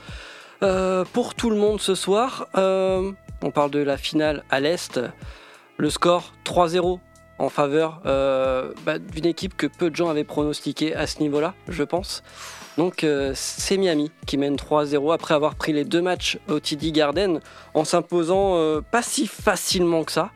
Euh, 0.62 1.04
pour 1.12 1.36
tout 1.36 1.50
le 1.50 1.58
monde 1.58 1.82
ce 1.82 1.96
soir, 1.96 2.48
euh, 2.56 3.12
on 3.42 3.52
parle 3.52 3.72
de 3.72 3.80
la 3.80 3.98
finale 3.98 4.44
à 4.50 4.60
l'Est. 4.60 5.00
Le 5.78 5.90
score 5.90 6.34
3-0 6.46 7.00
en 7.40 7.50
faveur 7.50 8.02
euh, 8.06 8.72
bah, 8.86 9.00
d'une 9.00 9.26
équipe 9.26 9.58
que 9.58 9.68
peu 9.68 9.90
de 9.90 9.96
gens 9.96 10.10
avaient 10.10 10.24
pronostiqué 10.24 10.96
à 10.96 11.08
ce 11.08 11.20
niveau-là, 11.20 11.56
je 11.68 11.84
pense. 11.84 12.24
Donc 12.78 13.04
euh, 13.04 13.32
c'est 13.36 13.78
Miami 13.78 14.12
qui 14.26 14.38
mène 14.38 14.56
3-0 14.56 15.14
après 15.14 15.34
avoir 15.34 15.56
pris 15.56 15.74
les 15.74 15.86
deux 15.86 16.02
matchs 16.02 16.40
au 16.50 16.60
TD 16.60 16.92
Garden 16.92 17.40
en 17.74 17.84
s'imposant 17.84 18.56
euh, 18.56 18.82
pas 18.82 19.02
si 19.02 19.28
facilement 19.28 20.04
que 20.04 20.12
ça, 20.12 20.32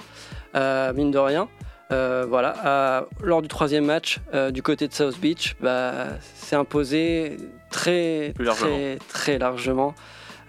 euh, 0.56 0.94
mine 0.94 1.12
de 1.12 1.20
rien. 1.20 1.48
Voilà, 1.90 3.08
lors 3.24 3.42
du 3.42 3.48
troisième 3.48 3.86
match 3.86 4.20
du 4.52 4.62
côté 4.62 4.90
de 4.90 4.94
South 4.94 5.18
Beach, 5.20 5.56
bah, 5.62 6.08
c'est 6.36 6.58
imposé 6.58 7.38
très, 7.70 8.34
Plus 8.36 8.44
largement. 8.44 8.68
très, 8.68 8.98
très 9.08 9.38
largement. 9.38 9.96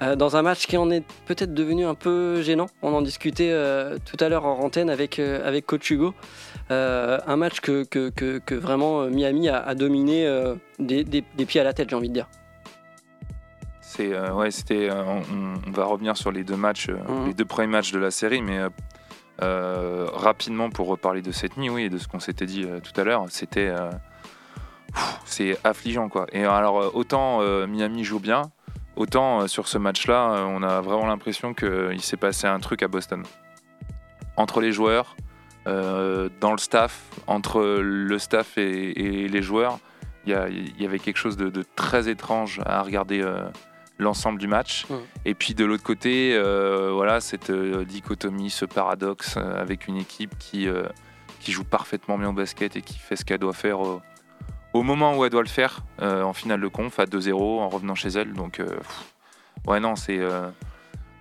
Euh, 0.00 0.14
dans 0.14 0.36
un 0.36 0.42
match 0.42 0.66
qui 0.66 0.76
en 0.76 0.90
est 0.90 1.02
peut-être 1.26 1.52
devenu 1.54 1.84
un 1.84 1.94
peu 1.96 2.40
gênant. 2.42 2.66
On 2.82 2.94
en 2.94 3.02
discutait 3.02 3.50
euh, 3.50 3.98
tout 4.04 4.16
à 4.22 4.28
l'heure 4.28 4.44
en 4.46 4.58
antenne 4.60 4.90
avec, 4.90 5.18
euh, 5.18 5.46
avec 5.46 5.66
Coach 5.66 5.90
Hugo. 5.90 6.14
Un 6.70 7.36
match 7.36 7.60
que, 7.60 7.82
que, 7.84 8.10
que- 8.10 8.38
que 8.38 8.54
vraiment 8.54 9.06
Miami 9.06 9.48
a, 9.48 9.58
a 9.58 9.74
dominé 9.74 10.28
des, 10.78 11.02
des- 11.02 11.24
des 11.36 11.46
pieds 11.46 11.60
à 11.60 11.64
la 11.64 11.72
tête, 11.72 11.88
j'ai 11.90 11.96
envie 11.96 12.10
de 12.10 12.14
dire. 12.14 12.28
C'est 13.80 14.12
euh, 14.12 14.32
ouais, 14.34 14.50
c'était. 14.50 14.88
euh, 14.90 15.02
on, 15.04 15.54
on 15.66 15.70
va 15.72 15.84
revenir 15.86 16.16
sur 16.16 16.30
les 16.30 16.44
deux 16.44 16.56
matchs, 16.56 16.90
euh, 16.90 16.96
Mhm. 17.08 17.26
les 17.28 17.34
deux 17.34 17.46
premiers 17.46 17.68
matchs 17.68 17.90
de 17.90 17.98
la 17.98 18.10
série, 18.10 18.42
mais 18.42 18.60
rapidement 19.40 20.68
pour 20.70 20.88
reparler 20.88 21.22
de 21.22 21.32
cette 21.32 21.56
nuit, 21.56 21.70
oui, 21.70 21.84
et 21.84 21.88
de 21.88 21.96
ce 21.98 22.06
qu'on 22.08 22.20
s'était 22.20 22.44
dit 22.46 22.66
tout 22.82 23.00
à 23.00 23.04
l'heure, 23.04 23.24
c'était 23.30 23.72
c'est 25.24 25.56
affligeant 25.64 26.08
quoi. 26.08 26.26
Et 26.32 26.44
alors 26.44 26.94
autant 26.94 27.40
Miami 27.66 28.04
joue 28.04 28.18
bien, 28.20 28.42
autant 28.98 29.40
euh, 29.42 29.46
sur 29.46 29.68
ce 29.68 29.78
match-là, 29.78 30.32
euh, 30.32 30.44
on 30.44 30.62
a 30.62 30.80
vraiment 30.80 31.06
l'impression 31.06 31.54
qu'il 31.54 32.02
s'est 32.02 32.16
passé 32.16 32.46
un 32.46 32.60
truc 32.60 32.82
à 32.82 32.88
Boston 32.88 33.22
entre 34.36 34.60
les 34.60 34.72
joueurs. 34.72 35.16
euh, 35.66 36.28
dans 36.40 36.52
le 36.52 36.58
staff, 36.58 37.02
entre 37.26 37.60
le 37.82 38.18
staff 38.18 38.56
et, 38.56 39.24
et 39.24 39.28
les 39.28 39.42
joueurs, 39.42 39.78
il 40.26 40.80
y, 40.82 40.84
avait 40.84 40.98
quelque 40.98 41.16
chose 41.16 41.36
de, 41.36 41.48
de 41.48 41.64
très 41.74 42.08
étrange 42.08 42.60
à 42.66 42.82
regarder 42.82 43.22
euh, 43.22 43.48
l'ensemble 43.98 44.38
du 44.38 44.46
match. 44.46 44.86
Mhm. 44.88 44.98
Et 45.24 45.34
puis 45.34 45.54
de 45.54 45.64
l'autre 45.64 45.82
côté, 45.82 46.34
euh, 46.34 46.90
voilà, 46.92 47.20
cette 47.20 47.50
euh, 47.50 47.84
dichotomie, 47.84 48.50
ce 48.50 48.64
paradoxe 48.64 49.36
euh, 49.36 49.60
avec 49.60 49.88
une 49.88 49.96
équipe 49.96 50.36
qui, 50.38 50.68
euh, 50.68 50.84
qui 51.40 51.52
joue 51.52 51.64
parfaitement 51.64 52.18
bien 52.18 52.28
au 52.28 52.32
basket 52.32 52.76
et 52.76 52.82
qui 52.82 52.98
fait 52.98 53.16
ce 53.16 53.24
qu'elle 53.24 53.40
doit 53.40 53.52
faire 53.52 53.80
au, 53.80 54.00
au 54.74 54.82
moment 54.82 55.16
où 55.16 55.24
elle 55.24 55.30
doit 55.30 55.42
le 55.42 55.48
faire, 55.48 55.80
euh, 56.02 56.22
en 56.22 56.32
finale 56.32 56.60
de 56.60 56.68
conf, 56.68 56.98
à 56.98 57.04
2-0, 57.06 57.60
en 57.60 57.68
revenant 57.68 57.94
chez 57.94 58.08
elle. 58.10 58.32
Donc, 58.32 58.60
euh, 58.60 58.66
ouais, 59.66 59.80
non, 59.80 59.96
c'est. 59.96 60.18
euh, 60.18 60.48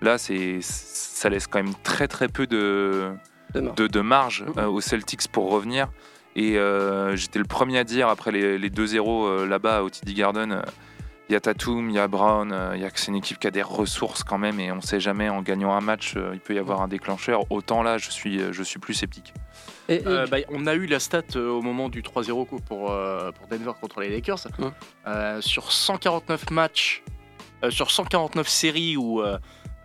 là, 0.02 0.18
c'est, 0.18 0.60
ça 0.62 1.30
laisse 1.30 1.48
quand 1.48 1.62
même 1.64 1.74
très 1.84 2.08
très 2.08 2.28
peu 2.28 2.46
de, 2.48 3.12
Demain. 3.54 3.74
de, 3.76 3.88
de 3.88 4.02
marge 4.02 4.44
Mhm. 4.56 4.66
aux 4.66 4.82
Celtics 4.82 5.28
pour 5.32 5.50
revenir. 5.52 5.88
Et 6.36 6.54
j'étais 7.16 7.40
le 7.40 7.46
premier 7.46 7.80
à 7.80 7.84
dire, 7.84 8.10
après 8.10 8.32
les, 8.32 8.60
les 8.60 8.70
2-0 8.70 9.26
euh, 9.26 9.48
là-bas 9.48 9.82
au 9.82 9.90
TD 9.90 10.14
Garden, 10.14 10.62
il 11.30 11.34
y 11.34 11.36
a 11.36 11.40
Tatum, 11.40 11.90
il 11.90 11.96
y 11.96 12.00
a 12.00 12.08
Brown, 12.08 12.56
il 12.76 12.80
y 12.80 12.86
a 12.86 12.92
que 12.92 13.00
c'est 13.00 13.08
une 13.08 13.16
équipe 13.18 13.40
qui 13.40 13.48
a 13.48 13.52
des 13.52 13.64
ressources 13.64 14.24
quand 14.24 14.38
même, 14.38 14.60
et 14.60 14.72
on 14.72 14.76
ne 14.76 14.82
sait 14.82 15.00
jamais 15.00 15.30
en 15.30 15.42
gagnant 15.42 15.74
un 15.74 15.82
match, 15.82 16.16
il 16.34 16.40
peut 16.40 16.54
y 16.54 16.60
avoir 16.60 16.82
un 16.82 16.88
déclencheur. 16.88 17.42
Autant 17.52 17.82
là, 17.82 17.98
je 17.98 18.12
suis, 18.12 18.40
je 18.54 18.64
suis 18.64 18.80
plus 18.80 18.94
sceptique. 18.94 19.34
Et- 19.89 19.95
et- 19.95 20.08
Euh, 20.08 20.26
bah, 20.28 20.38
on 20.50 20.67
a 20.67 20.73
eu 20.76 20.86
la 20.86 21.00
stat 21.00 21.21
euh, 21.36 21.50
au 21.50 21.62
moment 21.62 21.89
du 21.89 22.02
3-0 22.02 22.45
coup 22.45 22.60
pour, 22.60 22.91
euh, 22.91 23.32
pour 23.32 23.47
Denver 23.47 23.71
contre 23.80 24.02
les 24.02 24.10
Lakers. 24.10 24.47
Hum. 24.60 25.41
Sur 25.41 25.71
149 25.71 26.50
matchs, 26.52 27.04
euh, 27.63 27.71
sur 27.71 27.89
149 27.91 28.47
séries 28.47 28.97
où 28.97 29.21
euh, 29.21 29.38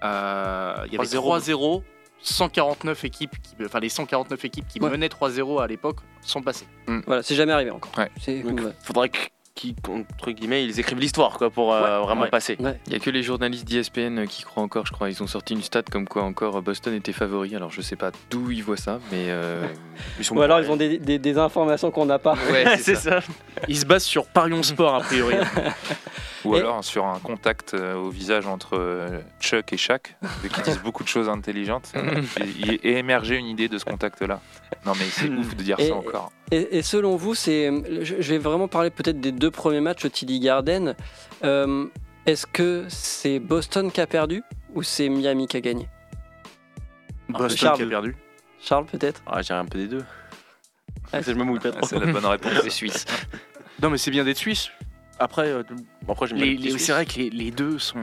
euh, 0.04 0.74
il 0.86 0.92
y 0.92 0.96
avait 0.96 1.06
3-0. 1.06 1.20
3-0, 1.40 1.82
149 2.20 3.04
équipes, 3.04 3.36
qui, 3.42 3.54
enfin 3.64 3.80
les 3.80 3.88
149 3.88 4.44
équipes 4.44 4.66
qui 4.68 4.80
Ouais. 4.80 4.90
menaient 4.90 5.08
3-0 5.08 5.60
à 5.60 5.66
l'époque 5.66 5.98
sont 6.20 6.42
passées. 6.42 6.66
Voilà, 7.06 7.22
c'est 7.22 7.34
jamais 7.34 7.52
arrivé 7.52 7.70
encore. 7.70 7.92
Ouais. 7.98 8.10
C'est- 8.20 8.42
Donc, 8.42 8.60
ouais. 8.60 8.72
faudrait 8.84 9.08
que- 9.08 9.18
qu'ils, 9.62 9.74
entre 9.92 10.30
guillemets, 10.32 10.64
ils 10.64 10.78
écrivent 10.80 10.98
l'histoire 10.98 11.38
quoi, 11.38 11.50
pour 11.50 11.72
euh, 11.72 12.00
vraiment 12.00 12.22
ouais. 12.22 12.30
passer. 12.30 12.56
Ouais. 12.60 12.78
Il 12.86 12.92
y 12.92 12.96
a 12.96 12.98
que 12.98 13.10
les 13.10 13.22
journalistes 13.22 13.66
d'ESPN 13.66 14.26
qui 14.26 14.42
croient 14.42 14.62
encore, 14.62 14.86
je 14.86 14.92
crois. 14.92 15.08
Ils 15.10 15.22
ont 15.22 15.26
sorti 15.26 15.54
une 15.54 15.62
stat 15.62 15.82
comme 15.90 16.06
quoi 16.08 16.22
encore 16.22 16.60
Boston 16.62 16.94
était 16.94 17.12
favori. 17.12 17.54
Alors 17.54 17.70
je 17.70 17.80
sais 17.80 17.96
pas 17.96 18.10
d'où 18.30 18.50
ils 18.50 18.62
voient 18.62 18.76
ça, 18.76 18.98
mais 19.10 19.26
euh, 19.28 19.62
Ils 20.18 20.24
sont 20.24 20.36
Ou 20.36 20.42
alors 20.42 20.60
ils 20.60 20.70
ont 20.70 20.76
des, 20.76 20.98
des- 20.98 21.18
des 21.18 21.38
informations 21.38 21.90
qu'on 21.90 22.06
n'a 22.06 22.18
pas. 22.18 22.34
ouais, 22.50 22.76
c'est 22.78 22.96
ça. 22.96 23.20
Ils 23.68 23.78
se 23.78 23.86
basent 23.86 24.04
sur 24.04 24.26
Parion 24.26 24.62
Sport 24.62 24.94
a 24.96 25.00
priori. 25.00 25.36
Ou 26.44 26.56
Et- 26.56 26.58
alors 26.60 26.82
sur 26.82 27.04
un 27.06 27.18
contact 27.20 27.74
euh, 27.74 27.94
au 27.94 28.10
visage 28.10 28.46
entre 28.46 28.76
euh, 28.76 29.20
Chuck 29.40 29.72
et 29.72 29.76
Shaq, 29.76 30.16
qui 30.54 30.62
disent 30.62 30.80
beaucoup 30.82 31.04
de 31.04 31.08
choses 31.08 31.28
intelligentes, 31.28 31.92
et, 32.40 32.72
et 32.88 32.98
émerger 32.98 33.36
une 33.36 33.46
idée 33.46 33.68
de 33.68 33.78
ce 33.78 33.84
contact-là. 33.84 34.40
Non 34.84 34.92
mais 34.98 35.04
c'est 35.04 35.28
ouf 35.28 35.54
de 35.54 35.62
dire 35.62 35.78
Et- 35.78 35.88
ça 35.88 35.94
encore. 35.94 36.32
Et, 36.50 36.78
et 36.78 36.82
selon 36.82 37.16
vous, 37.16 37.34
c'est, 37.34 37.70
je 38.04 38.14
vais 38.16 38.38
vraiment 38.38 38.68
parler 38.68 38.90
peut-être 38.90 39.20
des 39.20 39.32
deux 39.32 39.50
premiers 39.50 39.80
matchs 39.80 40.04
au 40.04 40.08
TD 40.08 40.38
Garden. 40.40 40.94
Euh, 41.44 41.86
est-ce 42.26 42.46
que 42.46 42.84
c'est 42.88 43.38
Boston 43.38 43.90
qui 43.90 44.00
a 44.00 44.06
perdu 44.06 44.42
ou 44.74 44.82
c'est 44.82 45.08
Miami 45.08 45.46
qui 45.46 45.56
a 45.56 45.60
gagné? 45.60 45.88
Boston 47.28 47.56
Charles. 47.56 47.76
qui 47.78 47.82
a 47.84 47.86
perdu. 47.86 48.16
Charles, 48.60 48.86
peut-être? 48.86 49.22
Ah, 49.26 49.42
j'ai 49.42 49.54
un 49.54 49.64
peu 49.64 49.78
des 49.78 49.88
deux. 49.88 50.04
Ouais, 51.12 51.22
je 51.22 51.32
me 51.32 51.44
mouille 51.44 51.58
pas 51.58 51.70
Ah, 51.74 51.76
trop. 51.78 51.86
C'est 51.86 51.98
la 51.98 52.12
bonne 52.12 52.26
réponse. 52.26 52.52
Les 52.64 52.70
Suisses. 52.70 53.06
Non, 53.80 53.90
mais 53.90 53.98
c'est 53.98 54.10
bien 54.10 54.24
d'être 54.24 54.36
suisse. 54.36 54.70
Après, 55.22 55.48
euh, 55.48 55.62
Bon, 56.06 56.12
après, 56.14 56.26
les- 56.28 56.56
les 56.56 56.78
c'est 56.78 56.92
vrai 56.92 57.06
que 57.06 57.18
les, 57.18 57.30
les 57.30 57.50
deux 57.50 57.78
sont. 57.78 58.00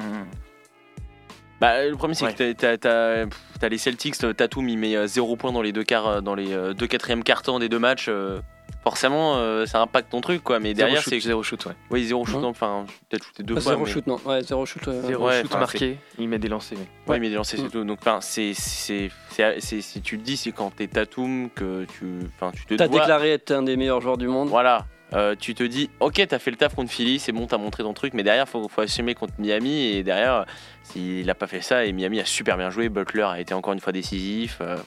Bah, 1.59 1.85
le 1.85 1.95
problème, 1.97 2.13
c'est 2.15 2.23
Ouais. 2.25 2.33
que 2.33 2.53
t'as- 2.53 2.77
t'as- 2.77 3.25
t'as 3.59 3.69
les 3.69 3.77
Celtics, 3.77 4.17
t'as- 4.17 4.33
Tatum, 4.33 4.69
il 4.69 4.77
met 4.77 5.07
0 5.07 5.35
points 5.35 5.51
dans 5.51 5.61
les 5.61 5.73
deux 5.73 5.83
quarts, 5.83 6.07
euh, 6.07 6.21
dans 6.21 6.33
les 6.35 6.53
euh, 6.53 6.73
deux 6.73 6.87
quatrièmes 6.87 7.23
cartons 7.23 7.59
des 7.59 7.67
deux 7.69 7.79
matchs. 7.79 8.05
euh, 8.09 8.39
Forcément, 8.83 9.35
euh, 9.35 9.65
ça 9.65 9.81
impacte 9.81 10.09
ton 10.11 10.21
truc, 10.21 10.41
quoi. 10.41 10.59
Mais 10.59 10.69
Zéro 10.69 10.77
derrière, 10.87 11.01
shoot, 11.01 11.13
c'est. 11.13 11.19
zéro 11.19 11.43
shoot, 11.43 11.65
ouais. 11.65 11.73
Oui, 11.91 12.05
zéro 12.05 12.23
shoot, 12.25 12.37
Mhm. 12.37 12.41
non, 12.43 12.47
enfin, 12.49 12.85
peut-être 13.09 13.25
shooté 13.25 13.43
deux 13.43 13.55
Pas 13.55 13.61
fois. 13.61 13.71
Zéro 13.73 13.83
mais- 13.85 13.91
shoot, 13.91 14.07
non. 14.07 14.17
Ouais, 14.25 14.41
zéro 14.41 14.65
shoot. 14.65 14.87
euh, 14.87 15.01
Zéro 15.05 15.27
Ouais, 15.27 15.41
shoot 15.41 15.51
marqué, 15.55 15.97
il 16.17 16.29
met 16.29 16.39
des 16.39 16.47
lancers. 16.47 16.77
mais- 16.77 17.11
Ouais, 17.13 17.19
mais 17.19 17.29
des 17.29 17.35
lancers, 17.35 17.59
Mm. 17.59 17.63
c'est 17.63 17.69
tout. 17.71 17.83
Donc, 17.83 17.97
enfin, 18.01 18.19
c'est, 18.21 18.53
c'est, 18.53 19.09
c'est, 19.31 19.59
c'est- 19.59 19.81
si 19.81 20.01
tu 20.01 20.17
te 20.17 20.23
dis, 20.23 20.37
c'est 20.37 20.53
quand 20.53 20.73
t'es 20.73 20.87
Tatum 20.87 21.49
que 21.49 21.85
tu, 21.99 22.05
enfin, 22.35 22.51
tu 22.55 22.65
te 22.65 22.75
T'as 22.75 22.87
dois- 22.87 23.01
déclaré 23.01 23.31
être 23.33 23.51
un 23.51 23.63
des 23.63 23.75
meilleurs 23.75 23.99
joueurs 23.99 24.17
du 24.17 24.27
monde. 24.27 24.47
Voilà. 24.47 24.85
Euh, 25.13 25.35
tu 25.39 25.55
te 25.55 25.63
dis, 25.63 25.89
ok, 25.99 26.23
t'as 26.27 26.37
fait 26.39 26.51
le 26.51 26.57
taf 26.57 26.75
contre 26.75 26.91
Philly, 26.91 27.17
c'est 27.19 27.31
bon, 27.31 27.47
t'as 27.47 27.57
montré 27.57 27.81
ton 27.83 27.93
truc, 27.93 28.13
mais 28.13 28.21
derrière, 28.23 28.47
faut, 28.47 28.67
faut 28.67 28.81
assumer 28.81 29.15
contre 29.15 29.33
Miami. 29.39 29.85
Et 29.87 30.03
derrière, 30.03 30.45
s'il 30.83 31.27
a 31.29 31.35
pas 31.35 31.47
fait 31.47 31.61
ça, 31.61 31.85
et 31.85 31.91
Miami 31.93 32.19
a 32.19 32.25
super 32.25 32.57
bien 32.57 32.69
joué, 32.69 32.89
Butler 32.89 33.23
a 33.23 33.39
été 33.39 33.53
encore 33.53 33.73
une 33.73 33.79
fois 33.79 33.91
décisif. 33.93 34.59
euh, 34.61 34.77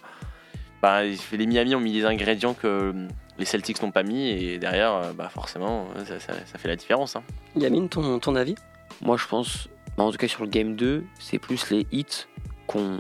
bah, 0.81 1.03
les 1.05 1.47
Miami 1.47 1.75
ont 1.75 1.81
mis 1.81 1.93
des 1.93 2.05
ingrédients 2.05 2.55
que 2.55 2.93
les 3.39 3.45
Celtics 3.45 3.83
n'ont 3.83 3.91
pas 3.91 4.03
mis, 4.05 4.29
et 4.31 4.59
derrière, 4.59 4.93
euh, 4.95 5.13
bah, 5.13 5.29
forcément, 5.29 5.89
ça, 6.07 6.21
ça- 6.21 6.35
ça 6.45 6.59
fait 6.59 6.69
la 6.69 6.77
différence. 6.77 7.17
hein. 7.17 7.23
Yamine, 7.57 7.89
ton, 7.89 8.19
ton 8.19 8.37
avis? 8.37 8.55
Moi, 9.01 9.17
je 9.17 9.27
pense, 9.27 9.69
bah, 9.97 10.05
en 10.05 10.13
tout 10.13 10.19
cas 10.19 10.29
sur 10.29 10.43
le 10.45 10.49
game 10.51 10.77
2, 10.77 11.05
c'est 11.19 11.39
plus 11.39 11.71
les 11.71 11.87
hits 11.93 12.27
qu'on. 12.67 12.99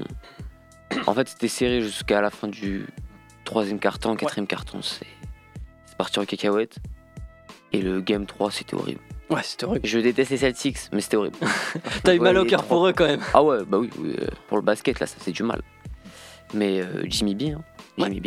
En 1.06 1.14
fait, 1.14 1.28
c'était 1.28 1.48
serré 1.48 1.80
jusqu'à 1.82 2.20
la 2.20 2.30
fin 2.30 2.48
du 2.48 2.86
troisième 3.44 3.78
carton, 3.78 4.14
quatrième 4.16 4.46
carton. 4.46 4.82
C'est 4.82 5.06
c'est 5.86 5.96
parti 5.96 6.18
en 6.18 6.24
cacahuète. 6.24 6.76
Et 7.72 7.80
le 7.82 8.00
game 8.00 8.26
3, 8.26 8.50
c'était 8.50 8.74
horrible. 8.74 9.00
Ouais, 9.30 9.40
c'était 9.42 9.64
horrible. 9.64 9.86
Je 9.86 9.98
déteste 9.98 10.30
les 10.30 10.36
Celtics, 10.38 10.78
mais 10.92 11.00
c'était 11.00 11.16
horrible. 11.16 11.36
T'as 12.04 12.14
eu 12.14 12.18
mal 12.20 12.36
au 12.36 12.44
cœur 12.44 12.64
pour 12.64 12.86
eux 12.86 12.92
quand 12.92 13.06
même. 13.06 13.20
Ah 13.32 13.42
ouais, 13.42 13.58
bah 13.66 13.78
oui, 13.78 13.88
oui, 13.98 14.14
euh, 14.20 14.26
pour 14.48 14.58
le 14.58 14.62
basket, 14.62 15.00
là, 15.00 15.06
ça 15.06 15.16
fait 15.18 15.32
du 15.32 15.42
mal. 15.42 15.62
Mais 16.54 16.80
euh, 16.82 17.02
Jimmy 17.06 17.34
B, 17.34 17.42
hein. 17.56 17.62
Jimmy 17.98 18.20
B. 18.20 18.26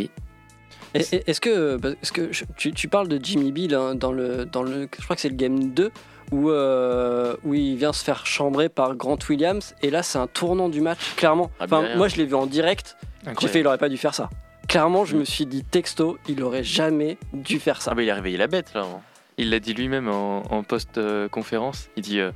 Est-ce 0.94 1.40
que, 1.40 1.76
parce 1.76 2.10
que 2.10 2.32
je- 2.32 2.44
tu, 2.56 2.72
tu 2.72 2.88
parles 2.88 3.08
de 3.08 3.20
Jimmy 3.22 3.52
B 3.52 3.70
là, 3.70 3.94
dans, 3.94 4.12
le, 4.12 4.46
dans 4.46 4.62
le. 4.62 4.88
Je 4.98 5.04
crois 5.04 5.14
que 5.14 5.20
c'est 5.22 5.28
le 5.28 5.34
game 5.36 5.72
2 5.72 5.90
où, 6.32 6.50
euh, 6.50 7.36
où 7.44 7.54
il 7.54 7.76
vient 7.76 7.92
se 7.92 8.02
faire 8.02 8.26
chambrer 8.26 8.68
par 8.68 8.96
Grant 8.96 9.18
Williams. 9.28 9.74
Et 9.82 9.90
là, 9.90 10.02
c'est 10.02 10.18
un 10.18 10.26
tournant 10.26 10.68
du 10.68 10.80
match, 10.80 11.14
clairement. 11.16 11.50
Ah, 11.60 11.64
Enfin, 11.64 11.84
moi, 11.96 12.08
je 12.08 12.16
l'ai 12.16 12.24
vu 12.24 12.34
en 12.34 12.46
direct. 12.46 12.96
J'ai 13.40 13.48
fait, 13.48 13.60
il 13.60 13.66
aurait 13.66 13.78
pas 13.78 13.88
dû 13.90 13.96
faire 13.98 14.14
ça. 14.14 14.30
Clairement, 14.68 15.04
je 15.04 15.16
me 15.16 15.24
suis 15.24 15.46
dit, 15.46 15.62
texto, 15.62 16.18
il 16.28 16.42
aurait 16.42 16.64
jamais 16.64 17.18
dû 17.32 17.60
faire 17.60 17.80
ça. 17.82 17.90
Ah, 17.92 17.94
bah, 17.94 18.02
il 18.02 18.10
a 18.10 18.14
réveillé 18.16 18.36
la 18.38 18.46
bête, 18.48 18.72
là. 18.74 18.82
hein. 18.82 19.00
Il 19.38 19.50
l'a 19.50 19.60
dit 19.60 19.74
lui-même 19.74 20.08
en, 20.08 20.50
en 20.50 20.62
post-conférence. 20.62 21.88
Il 21.96 22.02
dit 22.02 22.20
euh, 22.20 22.30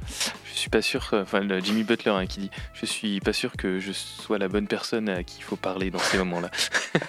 Je 0.44 0.52
suis 0.58 0.68
pas 0.68 0.82
sûr, 0.82 1.08
euh, 1.14 1.22
enfin 1.22 1.40
Jimmy 1.62 1.82
Butler 1.82 2.10
hein, 2.10 2.26
qui 2.26 2.40
dit 2.40 2.50
Je 2.74 2.84
suis 2.84 3.20
pas 3.20 3.32
sûr 3.32 3.52
que 3.56 3.78
je 3.80 3.92
sois 3.92 4.36
la 4.38 4.48
bonne 4.48 4.66
personne 4.66 5.08
à 5.08 5.22
qui 5.24 5.36
il 5.38 5.42
faut 5.42 5.56
parler 5.56 5.90
dans 5.90 5.98
ces 5.98 6.18
moments-là. 6.18 6.50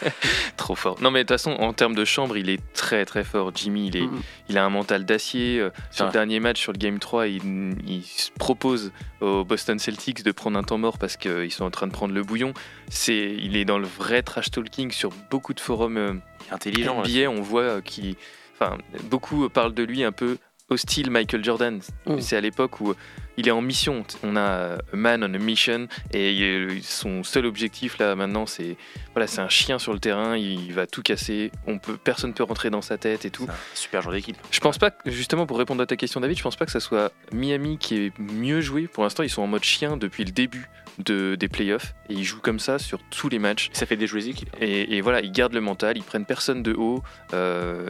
Trop 0.58 0.76
fort. 0.76 1.02
Non, 1.02 1.12
mais 1.12 1.20
de 1.20 1.24
toute 1.24 1.34
façon, 1.38 1.52
en 1.60 1.74
termes 1.74 1.96
de 1.96 2.06
chambre, 2.06 2.38
il 2.38 2.50
est 2.50 2.62
très 2.74 3.04
très 3.06 3.24
fort. 3.26 3.52
Jimmy, 3.54 3.88
il, 3.88 3.98
est, 3.98 4.02
Mhm. 4.08 4.22
il 4.50 4.58
a 4.58 4.64
un 4.64 4.70
mental 4.70 5.06
d'acier. 5.06 5.60
Euh, 5.60 5.72
Sur 5.92 6.06
le 6.06 6.12
dernier 6.12 6.40
match, 6.40 6.60
sur 6.62 6.72
le 6.72 6.78
Game 6.78 7.00
3, 7.00 7.28
il, 7.28 7.42
il 7.86 8.04
se 8.04 8.32
propose 8.32 8.92
aux 9.20 9.44
Boston 9.44 9.78
Celtics 9.78 10.24
de 10.24 10.32
prendre 10.32 10.58
un 10.58 10.64
temps 10.64 10.78
mort 10.78 10.98
parce 11.00 11.18
qu'ils 11.18 11.52
sont 11.52 11.66
en 11.66 11.72
train 11.72 11.88
de 11.88 11.92
prendre 11.92 12.14
le 12.14 12.24
bouillon. 12.24 12.54
C'est, 12.90 13.36
il 13.38 13.58
est 13.58 13.66
dans 13.66 13.78
le 13.78 13.88
vrai 13.88 14.24
trash 14.24 14.52
talking 14.52 14.92
sur 14.92 15.10
beaucoup 15.30 15.54
de 15.54 15.60
forums. 15.60 15.98
euh, 15.98 16.14
intelligent. 16.50 17.04
on 17.30 17.42
voit 17.42 17.62
euh, 17.64 17.82
qu'il. 17.82 18.16
Enfin, 18.62 18.78
beaucoup 19.10 19.50
parlent 19.50 19.74
de 19.74 19.84
lui 19.84 20.04
un 20.04 20.12
peu 20.12 20.38
au 20.70 20.78
style 20.78 21.10
Michael 21.10 21.44
Jordan. 21.44 21.82
Mm. 22.06 22.20
C'est 22.22 22.38
à 22.38 22.42
l'époque 22.42 22.80
où 22.80 22.94
il 23.38 23.48
est 23.48 23.52
en 23.52 23.62
mission. 23.62 24.06
On 24.24 24.36
a 24.36 24.40
euh, 24.40 24.78
a 24.94 24.96
Man 24.96 25.24
on 25.24 25.34
a 25.34 25.38
Mission 25.38 25.88
et 26.14 26.42
euh, 26.42 26.78
son 26.82 27.24
seul 27.24 27.46
objectif 27.46 27.98
là 27.98 28.16
maintenant 28.16 28.46
c'est 28.46 28.78
voilà 29.14 29.28
c'est 29.28 29.42
un 29.42 29.50
chien 29.50 29.80
sur 29.80 29.94
le 29.94 30.00
terrain. 30.00 30.38
Il 30.38 30.74
va 30.74 30.88
tout 30.88 31.02
casser. 31.02 31.52
On 31.68 31.78
peut 31.78 31.98
personne 31.98 32.34
peut 32.34 32.44
rentrer 32.44 32.70
dans 32.70 32.82
sa 32.82 32.98
tête 32.98 33.26
et 33.26 33.32
tout. 33.32 33.48
Un 33.50 33.54
super 33.74 34.02
joueur 34.02 34.14
d'équipe. 34.14 34.38
Je 34.52 34.60
pense 34.60 34.78
pas, 34.78 34.92
que- 34.92 35.10
justement 35.12 35.46
pour 35.46 35.58
répondre 35.58 35.82
à 35.82 35.86
ta 35.86 35.98
question 35.98 36.22
David, 36.22 36.38
je 36.38 36.44
pense 36.44 36.56
pas 36.56 36.66
que 36.66 36.72
ça 36.72 36.80
soit 36.80 37.12
Miami 37.34 37.78
qui 37.78 37.96
est 37.98 38.20
mieux 38.20 38.62
joué. 38.62 38.88
Pour 38.88 39.04
l'instant, 39.04 39.24
ils 39.24 39.30
sont 39.30 39.42
en 39.42 39.48
mode 39.48 39.64
chien 39.64 39.98
depuis 39.98 40.24
le 40.24 40.32
début 40.32 40.70
de, 41.00 41.36
des 41.36 41.48
playoffs 41.48 41.94
et 42.10 42.14
ils 42.14 42.24
jouent 42.24 42.42
comme 42.42 42.60
ça 42.60 42.80
sur 42.80 43.00
tous 43.10 43.30
les 43.30 43.40
matchs. 43.40 43.70
Ça 43.74 43.86
fait 43.86 43.96
les 43.96 44.28
équipes. 44.30 44.50
Et, 44.60 44.98
et 44.98 45.02
voilà, 45.02 45.22
ils 45.22 45.32
gardent 45.32 45.54
le 45.54 45.62
mental, 45.62 45.98
ils 45.98 46.04
prennent 46.04 46.26
personne 46.26 46.64
de 46.64 46.74
haut. 46.74 47.02
euh, 47.34 47.90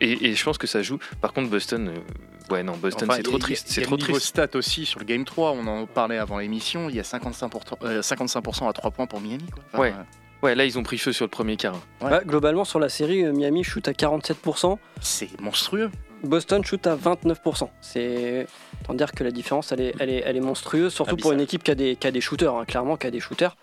et, 0.00 0.28
et 0.30 0.34
je 0.34 0.44
pense 0.44 0.58
que 0.58 0.66
ça 0.66 0.82
joue. 0.82 0.98
Par 1.20 1.32
contre, 1.32 1.50
Boston, 1.50 1.88
euh, 1.88 2.52
ouais, 2.52 2.62
non, 2.62 2.76
Boston, 2.76 3.08
Enfin, 3.08 3.16
c'est 3.16 3.22
trop 3.24 3.38
triste. 3.38 3.66
C'est 3.68 3.82
trop 3.82 3.96
niveau 3.96 4.12
triste. 4.12 4.26
stat 4.28 4.48
aussi 4.54 4.86
sur 4.86 5.00
le 5.00 5.04
Game 5.04 5.24
3, 5.24 5.52
on 5.52 5.66
en 5.66 5.86
parlait 5.86 6.18
avant 6.18 6.38
l'émission, 6.38 6.88
il 6.88 6.94
y 6.96 7.00
a 7.00 7.02
55%, 7.02 7.50
euh, 7.82 8.00
55% 8.02 8.68
à 8.68 8.72
3 8.72 8.90
points 8.92 9.06
pour 9.06 9.20
Miami. 9.20 9.46
Quoi. 9.52 9.64
Enfin, 9.72 9.82
Ouais. 9.82 9.90
euh, 9.96 10.02
Ouais, 10.40 10.54
là, 10.54 10.64
ils 10.64 10.78
ont 10.78 10.84
pris 10.84 10.98
feu 10.98 11.12
sur 11.12 11.24
le 11.24 11.30
premier 11.30 11.56
quart. 11.56 11.74
Ouais. 12.00 12.10
Bah, 12.10 12.20
globalement, 12.24 12.64
sur 12.64 12.78
la 12.78 12.88
série, 12.88 13.24
euh, 13.24 13.32
Miami 13.32 13.64
shoot 13.64 13.88
à 13.88 13.92
47%. 13.92 14.78
C'est 15.00 15.40
monstrueux. 15.40 15.90
Boston 16.22 16.64
shoot 16.64 16.86
à 16.86 16.96
29%. 16.96 17.68
C'est 17.80 18.46
autant 18.82 18.94
dire 18.94 19.12
que 19.12 19.24
la 19.24 19.30
différence, 19.30 19.72
elle 19.72 19.80
est, 19.80 19.94
elle 19.98 20.10
est, 20.10 20.22
elle 20.24 20.36
est 20.36 20.40
monstrueuse, 20.40 20.92
surtout 20.92 21.16
pour 21.16 21.32
une 21.32 21.40
équipe 21.40 21.62
qui 21.62 21.70
a 21.70 21.74
des, 21.74 21.96
qui 21.96 22.06
a 22.06 22.10
des 22.10 22.20
shooters, 22.20 22.54
hein, 22.54 22.64
clairement, 22.64 22.96
qui 22.96 23.06
a 23.06 23.10
des 23.10 23.20
shooters. 23.20 23.56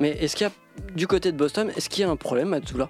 Mais 0.00 0.10
est-ce 0.10 0.36
qu'il 0.36 0.46
y 0.46 0.50
a, 0.50 0.52
du 0.94 1.06
côté 1.06 1.32
de 1.32 1.36
Boston, 1.36 1.70
est-ce 1.76 1.88
qu'il 1.88 2.02
y 2.02 2.04
a 2.04 2.10
un 2.10 2.16
problème, 2.16 2.48
Matsula? 2.48 2.88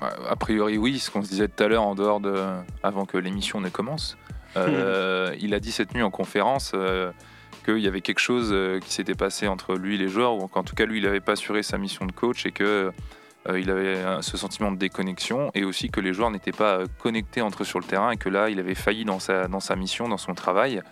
Bah, 0.00 0.10
A 0.28 0.36
priori, 0.36 0.78
oui, 0.78 0.98
ce 0.98 1.10
qu'on 1.10 1.22
se 1.22 1.28
disait 1.28 1.48
tout 1.48 1.62
à 1.62 1.68
l'heure 1.68 1.82
en 1.82 1.94
dehors 1.94 2.20
de. 2.20 2.34
avant 2.82 3.04
que 3.04 3.18
l'émission 3.18 3.60
ne 3.60 3.68
commence. 3.68 4.16
Euh, 4.56 5.34
il 5.40 5.54
a 5.54 5.60
dit 5.60 5.72
cette 5.72 5.94
nuit 5.94 6.02
en 6.02 6.10
conférence 6.10 6.72
euh, 6.74 7.12
qu'il 7.64 7.78
y 7.78 7.86
avait 7.86 8.00
quelque 8.00 8.20
chose 8.20 8.50
euh, 8.52 8.80
qui 8.80 8.92
s'était 8.92 9.14
passé 9.14 9.46
entre 9.48 9.74
lui 9.74 9.96
et 9.96 9.98
les 9.98 10.08
joueurs, 10.08 10.34
ou 10.34 10.48
qu'en 10.48 10.62
tout 10.62 10.74
cas, 10.74 10.86
lui, 10.86 10.98
il 10.98 11.04
n'avait 11.04 11.20
pas 11.20 11.32
assuré 11.32 11.62
sa 11.62 11.78
mission 11.78 12.06
de 12.06 12.12
coach 12.12 12.46
et 12.46 12.52
que. 12.52 12.92
Euh, 13.48 13.58
il 13.58 13.70
avait 13.70 14.20
ce 14.20 14.36
sentiment 14.36 14.70
de 14.70 14.76
déconnexion 14.76 15.50
et 15.54 15.64
aussi 15.64 15.88
que 15.88 16.00
les 16.00 16.12
joueurs 16.12 16.30
n'étaient 16.30 16.52
pas 16.52 16.80
euh, 16.80 16.86
connectés 16.98 17.40
entre 17.40 17.62
eux 17.62 17.64
sur 17.64 17.78
le 17.78 17.86
terrain 17.86 18.10
et 18.10 18.18
que 18.18 18.28
là, 18.28 18.50
il 18.50 18.58
avait 18.58 18.74
failli 18.74 19.06
dans 19.06 19.18
sa, 19.18 19.48
dans 19.48 19.60
sa 19.60 19.76
mission, 19.76 20.08
dans 20.08 20.18
son 20.18 20.34
travail. 20.34 20.82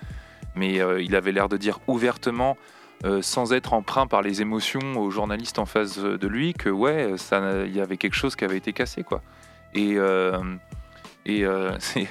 Mais 0.55 0.81
euh, 0.81 1.03
il 1.03 1.15
avait 1.15 1.33
l'air 1.33 1.49
de 1.49 1.57
dire 1.57 1.79
ouvertement 1.87 2.57
sans 3.21 3.53
être 3.53 3.75
emprunt 3.75 4.09
par 4.09 4.23
les 4.23 4.43
émotions 4.43 4.97
aux 4.97 5.09
journalistes 5.13 5.61
en 5.61 5.67
face 5.67 5.99
de 5.99 6.27
lui 6.27 6.53
que 6.53 6.69
ouais, 6.69 7.17
ça, 7.17 7.65
il 7.65 7.73
y 7.73 7.81
avait 7.81 7.97
quelque 7.97 8.17
chose 8.17 8.35
qui 8.35 8.43
avait 8.43 8.57
été 8.57 8.73
cassé 8.73 9.05
quoi. 9.05 9.23
Et, 9.73 9.99
et 11.25 11.45
c'est 11.79 12.09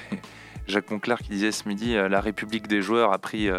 Jacques 0.66 0.90
Monclar 0.90 1.18
qui 1.18 1.28
disait 1.28 1.52
ce 1.52 1.68
midi, 1.68 1.92
la 1.92 2.22
République 2.22 2.68
des 2.68 2.80
joueurs 2.80 3.12
a 3.12 3.18
pris, 3.18 3.50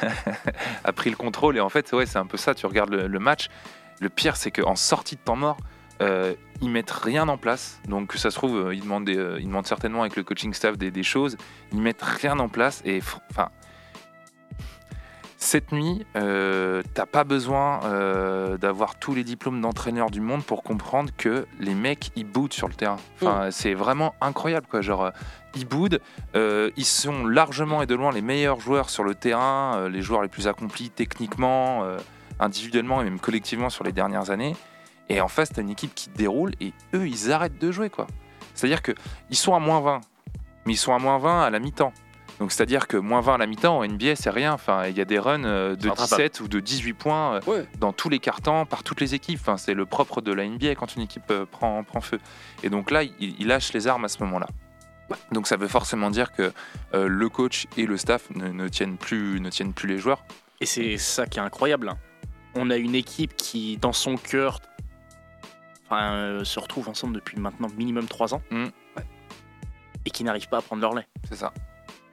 a 0.84 0.92
pris 0.92 1.10
le 1.10 1.16
contrôle. 1.16 1.56
Et 1.56 1.60
en 1.60 1.68
fait, 1.68 1.92
ouais, 1.92 2.06
c'est 2.06 2.18
un 2.18 2.26
peu 2.26 2.36
ça. 2.36 2.56
Tu 2.56 2.66
regardes 2.66 2.90
le, 2.90 3.06
le 3.06 3.18
match. 3.20 3.50
Le 4.00 4.08
pire, 4.08 4.34
c'est 4.34 4.50
qu'en 4.50 4.74
sortie 4.74 5.14
de 5.14 5.20
temps 5.20 5.36
mort, 5.36 5.58
euh, 6.02 6.34
ils 6.60 6.70
mettent 6.70 6.90
rien 6.90 7.28
en 7.28 7.36
place. 7.36 7.80
Donc 7.88 8.12
ça 8.14 8.30
se 8.30 8.36
trouve, 8.36 8.56
euh, 8.56 8.74
ils 8.74 8.82
demandent, 8.82 9.04
des, 9.04 9.16
euh, 9.16 9.38
ils 9.40 9.46
demandent 9.46 9.66
certainement 9.66 10.02
avec 10.02 10.16
le 10.16 10.24
coaching 10.24 10.52
staff 10.54 10.76
des, 10.76 10.90
des 10.90 11.02
choses. 11.02 11.36
Ils 11.72 11.80
mettent 11.80 12.02
rien 12.02 12.38
en 12.38 12.48
place. 12.48 12.82
Et 12.84 13.00
enfin, 13.30 13.48
cette 15.40 15.70
nuit, 15.70 16.04
euh, 16.16 16.82
t'as 16.94 17.06
pas 17.06 17.22
besoin 17.22 17.80
euh, 17.84 18.56
d'avoir 18.56 18.98
tous 18.98 19.14
les 19.14 19.22
diplômes 19.22 19.60
d'entraîneur 19.60 20.10
du 20.10 20.20
monde 20.20 20.42
pour 20.44 20.64
comprendre 20.64 21.10
que 21.16 21.46
les 21.60 21.74
mecs 21.74 22.10
ils 22.16 22.24
boudent 22.26 22.52
sur 22.52 22.66
le 22.66 22.74
terrain. 22.74 22.96
Enfin, 23.22 23.50
c'est 23.52 23.74
vraiment 23.74 24.16
incroyable 24.20 24.66
quoi. 24.68 24.80
Genre, 24.80 25.12
ils 25.54 25.64
boudent. 25.64 26.00
euh, 26.34 26.70
ils 26.76 26.84
sont 26.84 27.24
largement 27.24 27.82
et 27.82 27.86
de 27.86 27.94
loin 27.94 28.10
les 28.10 28.20
meilleurs 28.20 28.58
joueurs 28.58 28.90
sur 28.90 29.04
le 29.04 29.14
terrain, 29.14 29.88
les 29.88 30.02
joueurs 30.02 30.22
les 30.22 30.28
plus 30.28 30.48
accomplis 30.48 30.90
techniquement, 30.90 31.84
individuellement 32.40 33.00
et 33.00 33.04
même 33.04 33.20
collectivement 33.20 33.70
sur 33.70 33.84
les 33.84 33.92
dernières 33.92 34.30
années. 34.30 34.56
Et 35.08 35.20
en 35.20 35.28
face, 35.28 35.50
t'as 35.50 35.62
une 35.62 35.70
équipe 35.70 35.94
qui 35.94 36.10
déroule 36.10 36.52
et 36.60 36.72
eux, 36.94 37.06
ils 37.08 37.32
arrêtent 37.32 37.58
de 37.58 37.70
jouer 37.72 37.90
quoi. 37.90 38.06
C'est-à-dire 38.54 38.82
que 38.82 38.92
ils 39.30 39.36
sont 39.36 39.54
à 39.54 39.58
moins 39.58 39.80
20, 39.80 40.00
mais 40.66 40.74
ils 40.74 40.76
sont 40.78 40.92
à 40.94 40.98
moins 40.98 41.18
20 41.18 41.42
à 41.44 41.50
la 41.50 41.58
mi-temps. 41.60 41.92
Donc 42.40 42.52
c'est-à-dire 42.52 42.86
que 42.86 42.96
moins 42.96 43.20
20 43.20 43.34
à 43.34 43.38
la 43.38 43.46
mi-temps 43.46 43.78
en 43.78 43.84
NBA 43.86 44.14
c'est 44.16 44.30
rien. 44.30 44.52
Enfin 44.52 44.86
il 44.86 44.96
y 44.96 45.00
a 45.00 45.04
des 45.04 45.18
runs 45.18 45.44
euh, 45.44 45.74
de 45.74 45.82
C'est 45.82 45.88
rattrapable. 45.88 46.22
17 46.22 46.40
ou 46.40 46.48
de 46.48 46.60
18 46.60 46.92
points 46.92 47.34
euh, 47.36 47.40
Ouais. 47.46 47.66
dans 47.80 47.92
tous 47.92 48.08
les 48.08 48.18
cartons 48.20 48.64
par 48.66 48.82
toutes 48.84 49.00
les 49.00 49.14
équipes. 49.14 49.38
Enfin 49.40 49.56
c'est 49.56 49.74
le 49.74 49.86
propre 49.86 50.20
de 50.20 50.32
la 50.32 50.46
NBA 50.46 50.74
quand 50.76 50.94
une 50.94 51.02
équipe 51.02 51.30
euh, 51.30 51.46
prend, 51.50 51.82
prend 51.84 52.00
feu. 52.00 52.20
Et 52.62 52.70
donc 52.70 52.90
là 52.92 53.02
il, 53.02 53.14
il 53.20 53.46
lâche 53.48 53.72
les 53.72 53.86
armes 53.88 54.04
à 54.04 54.08
ce 54.08 54.22
moment-là. 54.22 54.46
Donc 55.32 55.46
ça 55.46 55.56
veut 55.56 55.68
forcément 55.68 56.10
dire 56.10 56.32
que 56.32 56.52
euh, 56.94 57.08
le 57.08 57.28
coach 57.28 57.66
et 57.76 57.86
le 57.86 57.96
staff 57.96 58.28
ne, 58.34 58.48
ne 58.48 58.68
tiennent 58.68 58.98
plus 58.98 59.40
ne 59.40 59.48
tiennent 59.50 59.72
plus 59.72 59.88
les 59.88 59.98
joueurs. 59.98 60.22
Et 60.60 60.66
c'est 60.66 60.96
ça 60.98 61.26
qui 61.26 61.38
est 61.38 61.42
incroyable. 61.42 61.88
hein. 61.88 61.96
On 62.54 62.70
a 62.70 62.76
une 62.76 62.94
équipe 62.94 63.36
qui, 63.36 63.76
dans 63.78 63.92
son 63.92 64.16
cœur, 64.16 64.60
enfin, 65.90 66.12
euh, 66.14 66.44
se 66.44 66.58
retrouve 66.60 66.88
ensemble 66.88 67.14
depuis 67.14 67.38
maintenant 67.38 67.68
minimum 67.76 68.06
3 68.06 68.34
ans. 68.34 68.42
Mm. 68.50 68.66
Et 70.04 70.10
qui 70.10 70.24
n'arrive 70.24 70.48
pas 70.48 70.58
à 70.58 70.62
prendre 70.62 70.80
leur 70.82 70.94
lait. 70.94 71.06
C'est 71.28 71.36
ça. 71.36 71.52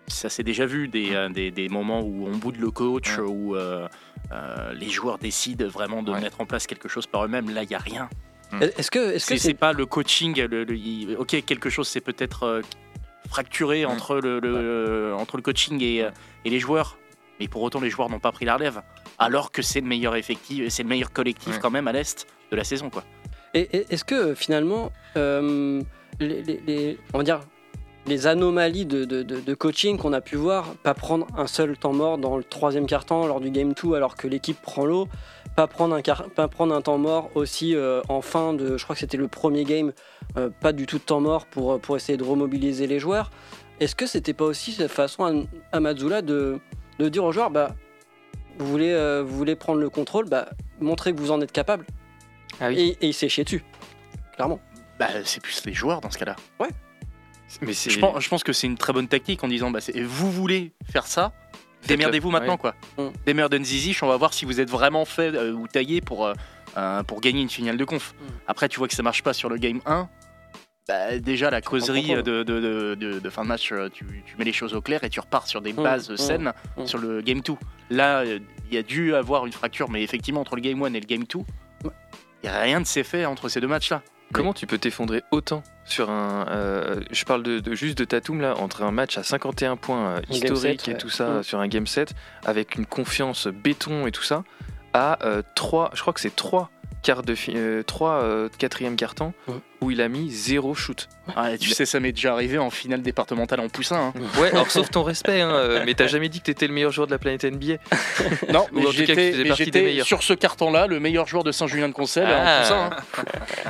ça 0.07 0.27
s'est 0.29 0.43
déjà 0.43 0.65
vu 0.65 0.87
des, 0.87 1.13
euh, 1.15 1.29
des, 1.29 1.49
des 1.51 1.69
moments 1.69 2.01
où 2.01 2.27
on 2.27 2.35
boude 2.37 2.57
le 2.57 2.69
coach, 2.71 3.17
où 3.19 3.55
euh, 3.55 3.87
euh, 4.31 4.73
les 4.73 4.89
joueurs 4.89 5.17
décident 5.17 5.67
vraiment 5.67 6.03
de 6.03 6.11
Ouais. 6.11 6.19
mettre 6.21 6.41
en 6.41 6.45
place 6.45 6.67
quelque 6.67 6.89
chose 6.89 7.07
par 7.07 7.23
eux-mêmes. 7.25 7.49
Là, 7.51 7.63
il 7.63 7.69
n'y 7.69 7.75
a 7.75 7.79
rien. 7.79 8.09
Est-ce 8.61 8.91
que 8.91 9.13
est-ce 9.13 9.25
que 9.27 9.37
C'est 9.37 9.47
c'est 9.49 9.53
pas 9.53 9.73
le 9.73 9.85
coaching. 9.85 10.35
le- 10.47 10.63
le- 10.63 10.75
il- 10.77 11.15
ok, 11.17 11.43
quelque 11.45 11.69
chose 11.69 11.87
c'est 11.87 11.99
peut-être 12.01 12.43
euh, 12.43 12.61
fracturé 13.29 13.85
entre, 13.85 14.17
le, 14.17 14.39
le- 14.39 15.13
entre 15.17 15.35
le 15.37 15.41
coaching 15.41 15.81
et, 15.81 16.03
euh, 16.03 16.11
et 16.45 16.49
les 16.49 16.59
joueurs. 16.59 16.97
Mais 17.39 17.47
pour 17.49 17.61
autant, 17.63 17.81
les 17.81 17.89
joueurs 17.89 18.09
n'ont 18.09 18.19
pas 18.19 18.31
pris 18.31 18.45
la 18.45 18.55
relève. 18.55 18.81
Alors 19.19 19.51
que 19.51 19.61
c'est 19.61 19.81
le 19.81 19.87
meilleur 19.87 20.15
effectif, 20.15 20.69
c'est 20.69 20.83
le 20.83 20.89
meilleur 20.89 21.11
collectif 21.11 21.55
Ouais. 21.55 21.59
quand 21.61 21.71
même 21.71 21.87
à 21.87 21.91
l'est 21.91 22.27
de 22.51 22.55
la 22.55 22.63
saison, 22.63 22.89
quoi. 22.89 23.03
Et, 23.55 23.87
est-ce 23.89 24.03
que 24.03 24.35
finalement, 24.35 24.91
euh, 25.15 25.81
les, 26.19 26.99
on 27.13 27.17
va 27.17 27.23
dire, 27.23 27.39
les 28.05 28.27
anomalies 28.27 28.85
de, 28.85 29.53
coaching 29.53 29.97
qu'on 29.97 30.13
a 30.13 30.21
pu 30.21 30.35
voir, 30.35 30.75
pas 30.83 30.93
prendre 30.93 31.25
un 31.37 31.47
seul 31.47 31.77
temps 31.77 31.93
mort 31.93 32.17
dans 32.17 32.37
le 32.37 32.43
troisième 32.43 32.85
quart-temps 32.85 33.25
lors 33.25 33.39
du 33.39 33.49
Game 33.49 33.73
2 33.73 33.93
alors 33.93 34.15
que 34.15 34.27
l'équipe 34.27 34.61
prend 34.61 34.85
l'eau, 34.85 35.07
pas 35.55 35.67
prendre 35.67 35.95
un, 35.95 36.01
pas 36.01 36.47
prendre 36.49 36.75
un 36.75 36.81
temps 36.81 36.97
mort 36.97 37.31
aussi 37.33 37.75
euh, 37.75 38.01
en 38.09 38.21
fin 38.21 38.53
de, 38.53 38.77
je 38.77 38.83
crois 38.83 38.93
que 38.93 38.99
c'était 38.99 39.17
le 39.17 39.29
premier 39.29 39.63
game, 39.63 39.93
euh, 40.37 40.49
pas 40.59 40.73
du 40.73 40.85
tout 40.85 40.97
de 40.97 41.03
temps 41.03 41.21
mort 41.21 41.45
pour, 41.45 41.79
pour 41.79 41.95
essayer 41.95 42.17
de 42.17 42.23
remobiliser 42.25 42.87
les 42.87 42.99
joueurs. 42.99 43.31
Est-ce 43.79 43.95
que 43.95 44.05
c'était 44.05 44.33
pas 44.33 44.45
aussi 44.45 44.73
cette 44.73 44.91
façon 44.91 45.23
à, 45.23 45.77
à 45.77 45.93
de, 45.93 46.59
de 46.99 47.09
dire 47.09 47.23
aux 47.23 47.31
joueurs, 47.31 47.51
bah, 47.51 47.73
vous 48.59 48.67
voulez, 48.67 49.21
vous 49.25 49.35
voulez 49.35 49.55
prendre 49.55 49.79
le 49.79 49.89
contrôle, 49.89 50.29
bah, 50.29 50.49
montrez 50.79 51.13
que 51.13 51.19
vous 51.19 51.31
en 51.31 51.41
êtes 51.41 51.51
capable. 51.51 51.85
Ah 52.61 52.67
oui. 52.69 52.79
et, 52.99 53.05
et 53.05 53.07
il 53.09 53.13
s'est 53.13 53.29
chié 53.29 53.43
dessus, 53.43 53.63
clairement. 54.35 54.59
Bah, 54.99 55.07
c'est 55.25 55.41
plus 55.41 55.65
les 55.65 55.73
joueurs 55.73 55.99
dans 56.01 56.09
ce 56.11 56.17
cas-là. 56.17 56.35
Mais 57.61 57.73
c'est. 57.73 57.89
Je 57.89 57.99
pense, 57.99 58.21
je 58.23 58.29
pense 58.29 58.43
que 58.43 58.53
c'est 58.53 58.67
une 58.67 58.77
très 58.77 58.91
bonne 58.93 59.07
tactique 59.07 59.43
en 59.43 59.47
disant 59.47 59.71
bah, 59.71 59.79
vous 60.03 60.31
voulez 60.31 60.73
faire 60.91 61.05
ça, 61.07 61.31
démerdez-vous 61.87 62.27
Ouais. 62.29 62.33
maintenant 62.39 62.57
quoi. 62.57 62.75
Mm. 62.97 63.07
Démerdez 63.25 63.63
Zizic, 63.63 64.01
on 64.03 64.07
va 64.07 64.17
voir 64.17 64.33
si 64.33 64.45
vous 64.45 64.59
êtes 64.59 64.69
vraiment 64.69 65.05
fait 65.05 65.33
euh, 65.35 65.51
ou 65.53 65.67
taillé 65.67 66.01
pour, 66.01 66.25
euh, 66.25 66.33
euh, 66.77 67.03
pour 67.03 67.21
gagner 67.21 67.41
une 67.41 67.49
finale 67.49 67.77
de 67.77 67.85
conf. 67.85 68.13
Mm. 68.13 68.25
Après, 68.47 68.67
tu 68.69 68.79
vois 68.79 68.87
que 68.87 68.93
ça 68.95 69.03
marche 69.03 69.21
pas 69.23 69.33
sur 69.33 69.49
le 69.49 69.57
game 69.57 69.79
1. 69.85 70.09
Bah, 70.87 71.17
déjà, 71.19 71.49
la 71.49 71.61
causerie 71.61 72.07
contrôle. 72.07 72.23
de, 72.23 72.43
de, 72.43 72.59
de, 72.59 72.95
de- 72.95 73.19
de 73.19 73.29
fin 73.29 73.43
de 73.43 73.47
match, 73.47 73.71
euh, 73.71 73.89
tu, 73.89 74.05
tu 74.25 74.37
mets 74.37 74.43
les 74.45 74.53
choses 74.53 74.73
au 74.75 74.81
clair 74.81 75.03
et 75.03 75.09
tu 75.09 75.19
repars 75.19 75.47
sur 75.47 75.61
des 75.61 75.73
Mm, 75.73 75.83
bases 75.83 76.09
mm, 76.11 76.17
saines 76.17 76.53
sur 76.85 76.97
le 76.99 77.21
game 77.21 77.41
2. 77.41 77.53
Là, 77.89 78.19
euh, 78.19 78.39
il 78.69 78.75
y 78.75 78.77
a 78.77 78.83
dû 78.83 79.15
avoir 79.15 79.45
une 79.45 79.53
fracture, 79.53 79.89
mais 79.89 80.03
effectivement, 80.03 80.41
entre 80.41 80.55
le 80.55 80.61
game 80.61 80.81
1 80.83 80.93
et 80.93 80.99
le 80.99 81.05
game 81.05 81.23
2, 81.23 81.39
il 82.43 82.49
n'y 82.49 82.55
a 82.55 82.59
rien 82.59 82.81
de 82.81 82.85
s'est 82.85 83.03
fait 83.03 83.25
entre 83.25 83.49
ces 83.49 83.59
deux 83.61 83.67
matchs-là. 83.67 84.01
Comment 84.33 84.53
tu 84.53 84.65
peux 84.67 84.77
t'effondrer 84.79 85.21
autant 85.31 85.61
sur 85.85 86.09
un. 86.09 86.47
euh, 86.49 86.99
je 87.11 87.23
parle 87.25 87.43
de, 87.43 87.59
de- 87.59 87.75
juste 87.75 87.97
de 87.97 88.05
Tatum 88.05 88.41
là, 88.41 88.55
entre 88.57 88.81
un 88.83 88.91
match 88.91 89.17
à 89.17 89.23
51 89.23 89.77
points 89.77 90.15
euh, 90.17 90.21
historique 90.29 90.87
et 90.87 90.91
ouais. 90.93 90.97
tout 90.97 91.09
ça 91.09 91.25
Mm. 91.29 91.43
sur 91.43 91.59
un 91.59 91.67
game 91.67 91.85
set, 91.87 92.13
avec 92.43 92.75
une 92.75 92.85
confiance 92.87 93.47
béton 93.47 94.07
et 94.07 94.11
tout 94.11 94.23
ça, 94.23 94.43
à 94.93 95.19
3, 95.55 95.91
je 95.93 96.01
crois 96.01 96.11
que 96.13 96.19
c'est 96.19 96.35
3 96.35 96.69
quarts 97.05 97.23
de 97.23 97.35
fi- 97.35 97.53
euh, 97.55 97.83
trois, 97.83 98.21
euh, 98.23 98.49
quatrième 98.57 98.95
carton 98.95 99.33
où 99.81 99.91
il 99.91 100.01
a 100.01 100.07
mis 100.09 100.31
zéro 100.31 100.73
shoot. 100.73 101.07
Ah, 101.35 101.53
et 101.53 101.57
tu 101.59 101.69
sais, 101.69 101.85
ça 101.85 101.99
m'est 101.99 102.11
déjà 102.11 102.33
arrivé 102.33 102.57
en 102.57 102.69
finale 102.71 103.01
départementale 103.03 103.59
en 103.59 103.69
poussin. 103.69 104.13
hein. 104.15 104.41
Ouais, 104.41 104.49
alors 104.51 104.71
sauf 104.71 104.89
ton 104.89 105.03
respect, 105.03 105.41
hein, 105.41 105.51
euh, 105.51 105.83
mais 105.85 105.93
t'as 105.93 106.07
jamais 106.07 106.27
dit 106.29 106.39
que 106.39 106.45
t'étais 106.45 106.65
le 106.67 106.73
meilleur 106.73 106.91
joueur 106.91 107.05
de 107.07 107.11
la 107.11 107.19
planète 107.19 107.43
NBA. 107.45 107.75
Non, 108.51 108.65
mais 108.73 108.81
j'étais 108.91 109.13
faisais 109.31 109.43
mais 109.43 109.49
partie 109.49 109.65
des 109.65 109.65
j'étais 109.65 109.81
meilleurs. 109.83 110.05
sur 110.07 110.23
ce 110.23 110.33
carton-là 110.33 110.87
le 110.87 110.99
meilleur 110.99 111.27
joueur 111.27 111.43
de 111.43 111.51
Saint-Julien-de-Concel 111.51 112.27
Ah. 112.27 112.57
en 112.57 112.61
poussin. 112.61 112.89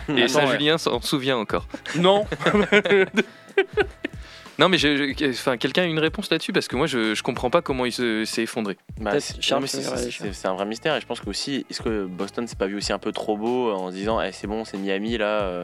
hein. 0.07 0.15
Et 0.17 0.27
Saint-Julien 0.29 0.77
s'en 0.77 1.01
souvient 1.01 1.37
encore. 1.37 1.67
Non, 1.97 2.25
Non, 4.57 4.69
mais 4.69 4.77
je- 4.77 5.13
je- 5.17 5.29
enfin, 5.31 5.57
quelqu'un 5.57 5.81
a 5.83 5.85
une 5.85 5.99
réponse 5.99 6.29
là-dessus 6.29 6.53
parce 6.53 6.67
que 6.67 6.75
moi 6.75 6.87
je, 6.87 7.13
je 7.13 7.23
comprends 7.23 7.49
pas 7.49 7.61
comment 7.61 7.85
il 7.85 7.91
se- 7.91 8.23
s'est 8.25 8.43
effondré. 8.43 8.77
Bah, 8.99 9.11
c'est- 9.19 10.47
un 10.47 10.53
vrai 10.53 10.65
mystère 10.65 10.95
et 10.95 11.01
je 11.01 11.05
pense 11.05 11.19
que 11.19 11.29
aussi 11.29 11.65
est-ce 11.69 11.81
que 11.81 12.05
Boston 12.05 12.47
s'est 12.47 12.55
pas 12.55 12.67
vu 12.67 12.75
aussi 12.77 12.93
un 12.93 12.97
peu 12.99 13.11
trop 13.11 13.35
beau 13.37 13.71
en 13.71 13.89
se 13.91 13.95
disant 13.95 14.21
eh, 14.21 14.31
c'est 14.31 14.47
bon 14.47 14.63
c'est 14.65 14.77
Miami 14.77 15.17
là 15.17 15.41
euh. 15.41 15.63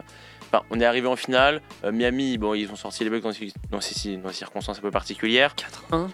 Enfin, 0.52 0.64
on 0.70 0.78
est 0.80 0.84
arrivé 0.84 1.06
en 1.06 1.16
finale 1.16 1.62
euh, 1.84 1.92
Miami 1.92 2.36
bon 2.36 2.52
ils 2.52 2.70
ont 2.70 2.76
sorti 2.76 3.02
les 3.04 3.08
bugs 3.10 3.20
dans, 3.20 3.30
dans 3.70 3.80
ces, 3.80 4.16
dans 4.18 4.28
ces 4.28 4.34
circonstances 4.34 4.78
un 4.78 4.82
peu 4.82 4.90
particulières 4.90 5.54
4-1. 5.90 6.08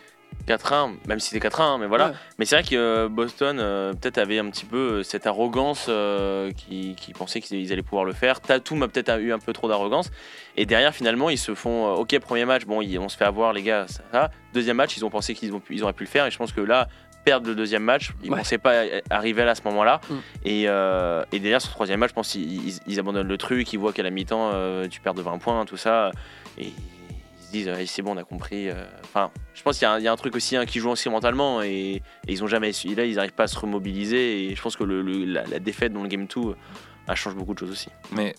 4-1 0.47 0.93
même 1.07 1.21
si 1.21 1.31
c'était 1.31 1.47
4-1 1.49 1.79
mais 1.79 1.87
voilà 1.87 2.09
Ouais. 2.09 2.13
mais 2.39 2.45
c'est 2.47 2.57
vrai 2.57 2.63
que 2.65 2.75
euh, 2.75 3.09
Boston 3.11 3.59
euh, 3.61 3.93
peut-être 3.93 4.17
avait 4.19 4.39
un 4.39 4.49
petit 4.49 4.65
peu 4.65 4.77
euh, 4.77 5.03
cette 5.03 5.27
arrogance 5.27 5.87
euh, 5.91 6.51
qui, 6.53 6.95
qui 6.97 7.13
pensait 7.13 7.41
qu'ils 7.43 7.71
allaient 7.73 7.83
pouvoir 7.83 8.05
le 8.05 8.13
faire 8.15 8.41
Tatum 8.41 8.83
a 8.83 8.89
peut-être 8.89 9.21
eu 9.21 9.33
un 9.33 9.39
peu 9.39 9.53
trop 9.53 9.69
d'arrogance 9.69 10.11
et 10.57 10.65
derrière 10.65 10.95
finalement 10.95 11.29
ils 11.29 11.37
se 11.39 11.55
font 11.55 11.89
euh, 11.89 11.97
ok 11.97 12.19
premier 12.21 12.47
match 12.47 12.65
bon 12.65 12.81
ils- 12.81 12.99
on 12.99 13.09
se 13.11 13.17
fait 13.19 13.27
avoir 13.27 13.53
les 13.53 13.63
gars 13.63 13.87
ça, 13.89 14.03
ça. 14.11 14.31
deuxième 14.55 14.77
match 14.79 14.97
ils 14.97 15.05
ont 15.05 15.11
pensé 15.11 15.35
qu'ils 15.35 15.53
ont 15.53 15.61
pu- 15.61 15.75
ils 15.75 15.83
auraient 15.83 15.93
pu 15.93 16.05
le 16.05 16.09
faire 16.09 16.25
et 16.25 16.31
je 16.31 16.39
pense 16.39 16.53
que 16.53 16.63
là 16.63 16.89
perdre 17.25 17.47
le 17.49 17.55
deuxième 17.55 17.83
match 17.83 18.13
ils 18.23 18.29
ne 18.31 18.35
Ouais. 18.35 18.39
pensaient 18.41 18.57
pas 18.57 18.85
arriver 19.11 19.45
là 19.45 19.51
à 19.51 19.55
ce 19.55 19.63
moment 19.65 19.85
là 19.85 20.01
Mm. 20.09 20.15
et, 20.47 20.63
et 20.63 21.41
derrière 21.41 21.61
sur 21.61 21.71
le 21.71 21.75
troisième 21.75 22.01
match 22.01 22.11
je 22.11 22.15
pense 22.15 22.29
qu'ils 22.33 22.69
ils- 22.69 22.81
ils 22.87 22.99
abandonnent 22.99 23.29
le 23.29 23.37
truc 23.39 23.71
ils 23.75 23.79
voient 23.79 23.93
qu'à 23.93 24.03
la 24.03 24.11
mi-temps 24.11 24.51
tu 24.89 25.01
perds 25.01 25.13
de 25.15 25.21
20 25.23 25.37
points 25.39 25.67
tout 25.67 25.77
ça 25.77 26.11
et 26.57 26.73
se 27.49 27.53
disent 27.53 27.91
c'est 27.91 28.03
bon 28.03 28.15
on 28.15 28.17
a 28.17 28.25
compris 28.25 28.69
euh. 28.69 28.75
enfin 29.05 29.31
je 29.55 29.63
pense 29.63 29.79
qu'il 29.79 29.87
y, 29.89 30.07
a 30.09 30.13
un- 30.13 30.17
truc 30.17 30.37
aussi 30.37 30.57
hein, 30.57 30.67
qui 30.67 30.79
joue 30.79 30.91
aussi 30.91 31.09
mentalement 31.09 31.63
et, 31.63 32.03
ils 32.27 32.45
ont 32.45 32.47
jamais 32.47 32.71
là 32.97 33.05
ils 33.05 33.17
n'arrivent 33.17 33.33
pas 33.33 33.45
à 33.45 33.49
se 33.49 33.59
remobiliser 33.59 34.45
et 34.45 34.55
je 34.55 34.63
pense 34.63 34.77
que 34.77 34.85
la, 34.85 35.59
défaite 35.59 35.93
dans 35.93 36.03
le 36.03 36.09
game 36.09 36.27
2 36.27 36.55
elle 37.09 37.17
change 37.17 37.35
beaucoup 37.35 37.55
de 37.55 37.59
choses 37.59 37.71
aussi 37.71 37.89
Mais 38.13 38.35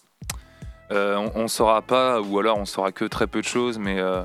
euh, 0.92 1.16
on, 1.18 1.44
on 1.44 1.48
saura 1.48 1.82
pas, 1.82 2.20
ou 2.22 2.40
alors 2.40 2.58
on 2.58 2.66
saura 2.66 2.92
que 2.92 3.06
très 3.06 3.28
peu 3.28 3.42
de 3.42 3.46
choses, 3.46 3.78
mais 3.78 4.00
euh, 4.00 4.24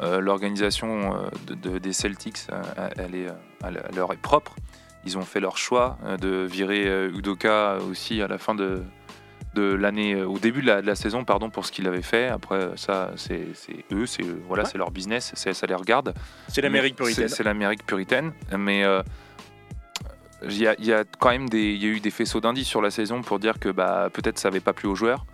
euh, 0.00 0.20
l'organisation 0.20 1.14
euh, 1.14 1.28
de- 1.46 1.54
de- 1.54 1.78
des 1.78 1.92
Celtics, 1.92 2.38
euh, 2.52 2.62
elle, 2.96 3.14
est, 3.14 3.28
euh, 3.28 3.32
elle, 3.64 3.82
leur 3.94 4.12
est 4.12 4.20
propre. 4.20 4.54
Ils 5.04 5.18
ont 5.18 5.22
fait 5.22 5.40
leur 5.40 5.58
choix 5.58 5.98
euh, 6.04 6.16
de 6.16 6.46
virer 6.50 6.86
euh, 6.86 7.10
Udoka 7.14 7.78
aussi 7.88 8.22
à 8.22 8.28
la 8.28 8.38
fin 8.38 8.54
de, 8.54 8.82
de 9.56 9.74
l'année, 9.74 10.14
euh, 10.14 10.26
au 10.28 10.38
début 10.38 10.62
de 10.62 10.66
la, 10.68 10.82
de 10.82 10.86
la 10.86 10.94
saison, 10.94 11.24
pardon, 11.24 11.50
pour 11.50 11.66
ce 11.66 11.72
qu'il 11.72 11.86
avait 11.88 12.02
fait. 12.02 12.28
Après, 12.28 12.70
ça, 12.76 13.10
c'est 13.16 13.46
eux, 13.92 14.06
c'est 14.06 14.22
voilà, 14.46 14.64
c'est 14.64 14.78
leur 14.78 14.90
business, 14.92 15.32
c'est- 15.34 15.52
ça 15.54 15.66
les 15.66 15.74
regarde. 15.74 16.14
c'est 16.48 16.62
Mais 16.62 16.68
c'est- 17.28 17.36
C'est 17.36 17.42
l'Amérique 17.42 17.84
puritaine. 17.84 18.32
Mais 18.56 18.84
euh, 18.84 19.02
il 20.44 20.58
y, 20.58 20.66
a, 20.68 20.74
il 20.78 20.84
y 20.84 20.92
a 20.92 21.04
quand 21.18 21.30
même 21.30 21.48
des, 21.48 21.72
il 21.72 21.82
y 21.82 21.86
a 21.86 21.88
eu 21.88 22.00
des 22.00 22.10
faisceaux 22.10 22.40
d'indices 22.40 22.68
sur 22.68 22.82
la 22.82 22.90
saison 22.90 23.22
pour 23.22 23.38
dire 23.38 23.58
que 23.58 23.70
bah, 23.70 24.10
peut-être 24.12 24.38
ça 24.38 24.48
n'avait 24.48 24.60
pas 24.60 24.72
plu 24.72 24.88
aux 24.88 24.94
joueurs. 24.94 25.24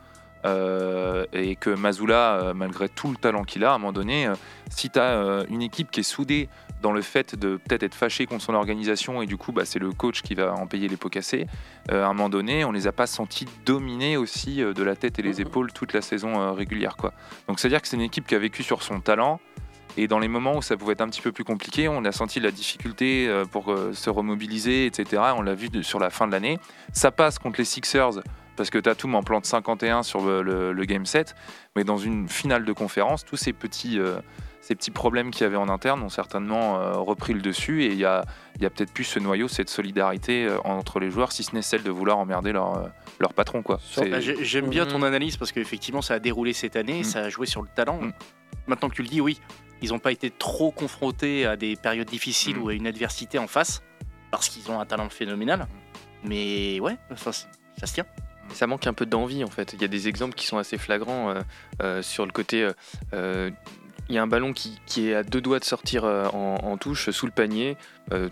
euh, 0.45 1.25
et 1.33 1.55
que 1.55 1.71
Mazula, 1.71 2.35
euh, 2.35 2.53
malgré 2.55 2.89
tout 2.89 3.11
le 3.11 3.17
talent 3.17 3.45
qu'il 3.45 3.65
a, 3.65 3.71
à 3.71 3.75
un 3.75 3.79
moment 3.79 3.93
donné, 3.93 4.27
euh, 4.27 4.35
si 4.71 4.91
tu 4.91 4.99
as 4.99 5.45
une 5.49 5.63
équipe 5.63 5.89
qui 5.93 6.01
est 6.01 6.03
soudée 6.03 6.49
dans 6.83 6.93
le 6.93 7.01
fait 7.01 7.35
de 7.37 7.57
peut-être 7.57 7.83
être 7.85 7.95
fâché 7.95 8.27
contre 8.27 8.45
son 8.45 8.55
organisation 8.55 9.23
et 9.23 9.27
du 9.27 9.37
coup 9.37 9.53
bah, 9.53 9.65
c'est 9.65 9.79
le 9.79 9.93
coach 9.93 10.21
qui 10.23 10.35
va 10.35 10.53
en 10.53 10.67
payer 10.67 10.89
les 10.89 10.97
pots 10.97 11.09
cassés, 11.09 11.47
euh, 11.91 12.05
à 12.05 12.09
un 12.09 12.13
moment 12.13 12.29
donné 12.29 12.65
on 12.65 12.73
les 12.73 12.87
a 12.87 12.93
pas 12.93 13.07
sentis 13.07 13.47
dominer 13.65 14.17
aussi 14.17 14.63
euh, 14.63 14.75
de 14.75 14.83
la 14.83 14.97
tête 14.97 15.19
et 15.19 15.23
les 15.23 15.41
épaules 15.41 15.73
toute 15.73 15.93
la 15.95 16.03
saison 16.03 16.41
euh, 16.41 16.53
régulière. 16.53 16.97
Quoi. 16.97 17.15
Donc 17.49 17.61
c'est-à-dire 17.61 17.81
que 17.81 17.89
c'est 17.89 17.97
une 17.97 18.03
équipe 18.03 18.27
qui 18.27 18.35
a 18.35 18.39
vécu 18.39 18.63
sur 18.63 18.83
son 18.83 19.01
talent, 19.01 19.41
et 19.97 20.09
dans 20.09 20.19
les 20.19 20.29
moments 20.29 20.57
où 20.57 20.63
ça 20.63 20.77
pouvait 20.77 20.93
être 20.95 21.03
un 21.03 21.09
petit 21.09 21.21
peu 21.21 21.33
plus 21.33 21.45
compliqué, 21.45 21.87
on 21.87 22.05
a 22.05 22.13
senti 22.13 22.41
la 22.41 22.51
difficulté 22.51 23.31
pour 23.51 23.75
se 23.93 24.09
remobiliser, 24.09 24.87
etc. 24.87 25.23
On 25.37 25.43
l'a 25.43 25.55
vu 25.55 25.69
sur 25.83 25.99
la 25.99 26.09
fin 26.09 26.27
de 26.27 26.33
l'année. 26.33 26.59
Ça 26.95 27.11
passe 27.11 27.39
contre 27.39 27.59
les 27.59 27.67
Sixers 27.67 28.23
parce 28.57 28.71
que 28.71 28.79
Tatum 28.79 29.15
en 29.15 29.23
plante 29.23 29.45
51 29.45 30.03
sur 30.03 30.25
le, 30.25 30.41
le- 30.43 30.73
le 30.73 30.85
game 30.87 31.05
7, 31.05 31.35
mais 31.77 31.85
dans 31.85 31.99
une 31.99 32.27
finale 32.27 32.65
de 32.65 32.73
conférence, 32.73 33.23
tous 33.27 33.37
ces 33.37 33.53
petits, 33.53 33.99
euh, 33.99 34.17
ces 34.63 34.75
petits 34.77 34.91
problèmes 34.93 35.31
qu'il 35.33 35.43
y 35.43 35.45
avait 35.45 35.57
en 35.57 35.69
interne 35.69 36.03
ont 36.03 36.09
certainement 36.09 36.77
euh, 36.81 36.93
repris 36.97 37.35
le 37.35 37.41
dessus 37.43 37.83
et 37.83 37.89
il 37.89 37.99
y 37.99 38.05
a, 38.05 38.25
il 38.57 38.63
y 38.63 38.67
a 38.67 38.71
peut-être 38.71 38.93
plus 38.93 39.03
ce 39.05 39.19
noyau, 39.19 39.49
cette 39.49 39.69
solidarité 39.69 40.47
euh, 40.47 40.57
entre 40.65 41.01
les 41.01 41.11
joueurs, 41.11 41.33
si 41.33 41.43
ce 41.43 41.55
n'est 41.55 41.63
celle 41.63 41.83
de 41.83 41.91
vouloir 41.91 42.17
emmerder 42.19 42.53
leur, 42.53 42.79
euh, 42.79 42.87
leur 43.19 43.35
patron. 43.35 43.63
Quoi. 43.63 43.81
Bah, 43.99 44.21
j'ai- 44.21 44.43
J'aime 44.45 44.69
bien 44.71 44.85
Mhm. 44.85 44.91
ton 44.93 45.03
analyse 45.03 45.37
parce 45.37 45.51
qu'effectivement 45.53 46.01
ça 46.01 46.15
a 46.15 46.19
déroulé 46.21 46.53
cette 46.53 46.77
année, 46.77 46.99
Mhm. 46.99 47.05
ça 47.05 47.19
a 47.25 47.29
joué 47.29 47.47
sur 47.47 47.61
le 47.61 47.69
talent. 47.75 48.01
Mhm. 48.01 48.13
Maintenant 48.69 48.89
que 48.89 48.95
tu 48.95 49.03
le 49.03 49.09
dis, 49.09 49.21
oui, 49.21 49.41
ils 49.83 49.89
n'ont 49.91 49.99
pas 49.99 50.13
été 50.13 50.31
trop 50.31 50.71
confrontés 50.71 51.45
à 51.45 51.57
des 51.57 51.75
périodes 51.75 52.09
difficiles 52.09 52.57
ou 52.57 52.69
à 52.69 52.75
une 52.75 52.87
adversité 52.87 53.39
en 53.41 53.49
face 53.49 53.83
parce 54.31 54.49
qu'ils 54.49 54.71
ont 54.71 54.79
un 54.79 54.87
talent 54.87 55.09
phénoménal. 55.11 55.67
Mais 56.25 56.79
ouais, 56.81 56.97
c'est- 57.17 57.49
ça 57.81 57.87
se 57.87 57.95
tient. 57.95 58.07
Ça 58.53 58.67
manque 58.67 58.87
un 58.87 58.93
peu 58.93 59.07
d'envie 59.07 59.43
en 59.45 59.49
fait. 59.51 59.73
Il 59.73 59.81
y 59.83 59.85
a 59.85 59.89
des 59.89 60.09
exemples 60.09 60.35
qui 60.35 60.47
sont 60.47 60.59
assez 60.59 60.77
flagrants 60.79 61.31
euh, 61.31 61.41
euh, 61.83 62.03
sur 62.03 62.27
le 62.27 62.33
côté. 62.33 62.63
euh, 62.63 62.73
euh, 63.15 63.51
il 64.09 64.15
y 64.15 64.19
a 64.19 64.23
un 64.23 64.27
ballon 64.27 64.53
qui, 64.53 64.81
qui 64.87 65.09
est 65.09 65.15
à 65.15 65.23
deux 65.23 65.41
doigts 65.41 65.59
de 65.59 65.65
sortir 65.65 66.05
euh, 66.05 66.27
en, 66.29 66.57
en 66.63 66.77
touche 66.77 67.11
sous 67.11 67.27
le 67.27 67.33
panier. 67.33 67.77
Euh, 68.13 68.29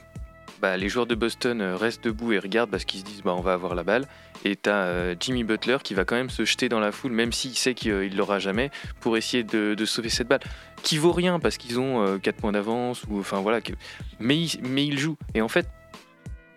bah, 0.61 0.77
les 0.77 0.89
joueurs 0.91 1.07
de 1.07 1.15
Boston 1.15 1.61
euh, 1.63 1.77
restent 1.77 2.05
debout 2.05 2.33
et 2.33 2.39
regardent 2.39 2.71
parce 2.71 2.85
qu'ils 2.85 3.01
se 3.01 3.05
disent 3.05 3.23
bah, 3.23 3.35
on 3.37 3.41
va 3.41 3.53
avoir 3.55 3.75
la 3.75 3.83
balle. 3.83 4.07
Et 4.45 4.57
tu 4.57 4.69
as 4.71 5.15
Jimmy 5.21 5.45
Butler 5.45 5.79
qui 5.83 5.93
va 5.95 6.05
quand 6.05 6.17
même 6.17 6.31
se 6.31 6.45
jeter 6.45 6.69
dans 6.71 6.81
la 6.81 6.93
foule, 6.93 7.13
même 7.13 7.33
s'il 7.33 7.55
sait 7.57 7.75
qu'il 7.75 7.93
ne 7.93 8.17
l'aura 8.17 8.39
jamais, 8.39 8.71
pour 9.01 9.17
essayer 9.19 9.43
de, 9.45 9.75
de 9.75 9.85
sauver 9.85 10.09
cette 10.09 10.29
balle. 10.29 10.41
Qui 10.83 10.97
vaut 10.97 11.13
rien 11.13 11.39
parce 11.39 11.59
qu'ils 11.59 11.79
ont 11.79 12.19
4 12.19 12.37
points 12.37 12.53
d'avance, 12.53 13.03
ou 13.11 13.21
enfin 13.21 13.41
voilà. 13.41 13.61
que- 13.61 13.75
Mais, 14.19 14.39
il- 14.39 14.61
mais 14.63 14.91
jouent. 14.97 15.19
Et 15.35 15.43
en 15.43 15.49
fait, 15.49 15.69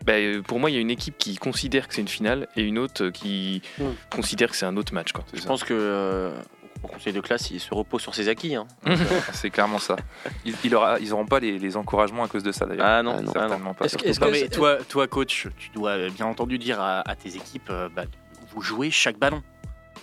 bah, 0.06 0.14
pour 0.48 0.60
moi, 0.62 0.70
il 0.70 0.76
y 0.76 0.78
a 0.78 0.80
une 0.82 0.92
équipe 0.92 1.18
qui 1.18 1.36
considère 1.36 1.90
que 1.90 1.94
c'est 1.94 2.02
une 2.02 2.08
finale 2.08 2.48
et 2.56 2.62
une 2.64 2.78
autre 2.78 3.10
qui 3.10 3.62
Mm. 3.80 3.84
considère 4.10 4.50
que 4.50 4.56
c'est 4.56 4.66
un 4.66 4.78
autre 4.78 4.94
match. 4.94 5.12
Quoi. 5.12 5.26
Je 5.34 5.42
pense 5.44 5.64
que 5.66 6.32
Au 6.84 6.88
conseil 6.88 7.14
de 7.14 7.22
classe, 7.22 7.50
il 7.52 7.60
se 7.60 7.74
repose 7.74 8.02
sur 8.02 8.14
ses 8.14 8.28
acquis. 8.30 8.56
Hein. 8.56 8.68
c'est 9.34 9.50
clairement 9.50 9.80
ça. 9.80 9.96
Ils, 10.46 10.54
il 10.64 10.76
aura- 10.76 11.00
ils 11.00 11.14
auront 11.14 11.26
pas 11.26 11.40
les, 11.40 11.58
les 11.58 11.78
encouragements 11.78 12.24
à 12.24 12.28
cause 12.28 12.44
de 12.44 12.52
ça 12.52 12.66
d'ailleurs. 12.66 12.86
Ah 12.86 13.02
non, 13.02 13.16
Ah 13.18 13.22
non. 13.22 13.32
ah 13.36 13.40
non. 13.40 13.48
Certainement 13.48 13.74
pas. 13.74 13.88
Que, 13.88 14.20
Non, 14.26 14.32
mais 14.32 14.48
toi, 14.50 14.78
toi, 14.90 15.08
coach, 15.08 15.48
tu 15.58 15.70
dois 15.70 16.10
bien 16.10 16.26
entendu 16.26 16.58
dire 16.58 16.82
à, 16.82 17.00
à 17.10 17.16
tes 17.16 17.36
équipes, 17.38 17.70
euh, 17.70 17.88
bah, 17.96 18.04
vous 18.54 18.62
jouez 18.62 18.92
chaque 18.92 19.18
ballon. 19.18 19.42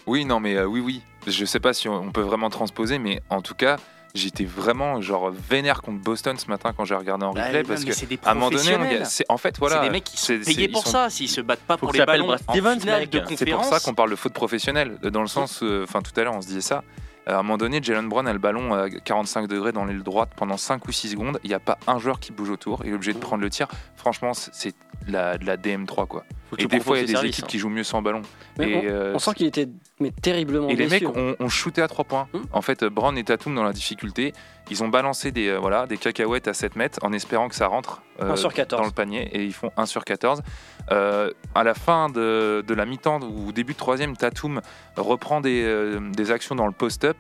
Oui, 0.06 0.24
non, 0.24 0.40
mais 0.40 0.56
euh, 0.56 0.64
oui, 0.64 0.80
oui. 0.80 1.02
Je 1.26 1.44
sais 1.44 1.60
pas 1.60 1.74
si 1.74 1.88
on 1.88 2.10
peut 2.10 2.22
vraiment 2.22 2.48
transposer, 2.48 2.98
mais 2.98 3.20
en 3.28 3.42
tout 3.42 3.54
cas, 3.54 3.76
j'étais 4.14 4.44
vraiment 4.44 5.00
genre 5.00 5.30
vénère 5.30 5.82
contre 5.82 6.00
Boston 6.02 6.36
ce 6.38 6.46
matin 6.48 6.72
quand 6.76 6.84
j'ai 6.84 6.94
regardé 6.94 7.24
en 7.24 7.32
Bah, 7.32 7.44
replay 7.44 7.62
parce 7.62 7.84
que 7.84 7.92
c'est 7.92 8.06
des 8.06 8.18
à 8.24 8.32
un 8.32 8.34
moment 8.34 8.50
donné, 8.50 9.04
c'est 9.04 9.24
en 9.28 9.36
fait 9.36 9.58
voilà. 9.58 9.76
c'est 9.76 9.82
des 9.82 9.90
mecs 9.90 10.04
qui 10.04 10.16
sont 10.16 10.26
c'est- 10.26 10.44
c'est- 10.44 10.54
payés 10.54 10.68
ils 10.68 10.72
pour 10.72 10.84
sont- 10.84 10.90
ça. 10.90 11.10
S'ils 11.10 11.28
se 11.28 11.40
battent 11.40 11.60
pas 11.60 11.76
pour 11.76 11.92
les 11.92 12.04
ballons 12.04 12.26
Brad 12.26 12.40
en 12.46 12.52
Stevens, 12.52 12.80
finale 12.80 13.00
mec. 13.00 13.10
de 13.10 13.18
C'est 13.18 13.22
pour 13.22 13.38
C'est 13.38 13.44
pour 13.46 13.54
conférence. 13.60 13.80
ça 13.82 13.84
qu'on 13.84 13.94
parle 13.94 14.10
de 14.10 14.16
faute 14.16 14.32
professionnelle, 14.32 14.98
dans 15.02 15.20
le 15.22 15.26
sens, 15.28 15.60
euh, 15.62 15.84
enfin 15.84 16.00
tout 16.02 16.18
à 16.18 16.24
l'heure 16.24 16.34
on 16.34 16.40
se 16.42 16.46
disait 16.48 16.60
ça. 16.60 16.82
À 17.26 17.34
un 17.34 17.42
moment 17.42 17.58
donné, 17.58 17.80
Jalen 17.82 18.08
Brown 18.08 18.26
a 18.26 18.32
le 18.32 18.38
ballon 18.38 18.72
à 18.74 18.88
45 18.90 19.46
degrés 19.46 19.72
dans 19.72 19.84
l'aile 19.84 20.02
droite 20.02 20.30
pendant 20.36 20.56
5 20.56 20.88
ou 20.88 20.92
6 20.92 21.10
secondes. 21.10 21.38
Il 21.44 21.48
n'y 21.48 21.54
a 21.54 21.60
pas 21.60 21.78
un 21.86 21.98
joueur 21.98 22.18
qui 22.18 22.32
bouge 22.32 22.50
autour. 22.50 22.80
Il 22.84 22.90
est 22.90 22.94
obligé 22.94 23.12
de 23.12 23.18
prendre 23.18 23.42
le 23.42 23.50
tir. 23.50 23.68
Franchement, 23.94 24.32
c'est- 24.34 24.50
c'est 24.54 24.74
de 25.06 25.12
la, 25.12 25.38
de 25.38 25.44
la 25.46 25.56
DM3 25.56 26.06
quoi. 26.06 26.24
Faut 26.50 26.56
que 26.56 26.62
Et 26.62 26.66
tu 26.66 26.76
des 26.76 26.80
fois, 26.80 26.98
il 26.98 27.02
y 27.02 27.04
a 27.04 27.06
des 27.06 27.12
services, 27.12 27.30
équipes 27.30 27.44
hein. 27.44 27.48
qui 27.48 27.58
jouent 27.58 27.68
mieux 27.68 27.84
sans 27.84 28.02
ballon. 28.02 28.22
mais 28.58 28.70
et, 28.70 28.76
on, 28.76 28.82
euh, 28.84 29.12
on 29.14 29.18
sent 29.18 29.34
qu'il 29.34 29.46
était 29.46 29.68
mais 30.00 30.10
terriblement 30.10 30.68
Et 30.68 30.74
les 30.74 30.88
mecs 30.88 31.08
ont, 31.08 31.36
ont 31.38 31.48
shooté 31.48 31.82
à 31.82 31.88
3 31.88 32.04
points. 32.04 32.28
Hmm. 32.32 32.40
En 32.52 32.62
fait, 32.62 32.84
Brown 32.84 33.16
et 33.16 33.22
Tatum 33.22 33.54
dans 33.54 33.62
la 33.62 33.72
difficulté, 33.72 34.32
ils 34.70 34.82
ont 34.82 34.88
balancé 34.88 35.30
des, 35.30 35.48
euh, 35.48 35.58
voilà, 35.58 35.86
des 35.86 35.96
cacahuètes 35.96 36.48
à 36.48 36.54
7 36.54 36.74
mètres 36.76 36.98
en 37.02 37.12
espérant 37.12 37.48
que 37.48 37.54
ça 37.54 37.66
rentre 37.66 38.02
euh, 38.20 38.32
1 38.32 38.36
sur 38.36 38.52
14. 38.52 38.80
dans 38.80 38.86
le 38.86 38.92
panier 38.92 39.28
et 39.32 39.44
ils 39.44 39.52
font 39.52 39.70
1 39.76 39.86
sur 39.86 40.04
14. 40.04 40.42
Euh, 40.90 41.30
à 41.54 41.62
la 41.62 41.74
fin 41.74 42.08
de, 42.08 42.64
de 42.66 42.74
la 42.74 42.86
mi-temps 42.86 43.20
ou 43.20 43.52
début 43.52 43.74
de 43.74 43.78
troisième, 43.78 44.16
Tatum 44.16 44.60
reprend 44.96 45.40
des, 45.40 45.62
euh, 45.64 46.00
des 46.10 46.30
actions 46.30 46.54
dans 46.54 46.66
le 46.66 46.72
post-up. 46.72 47.16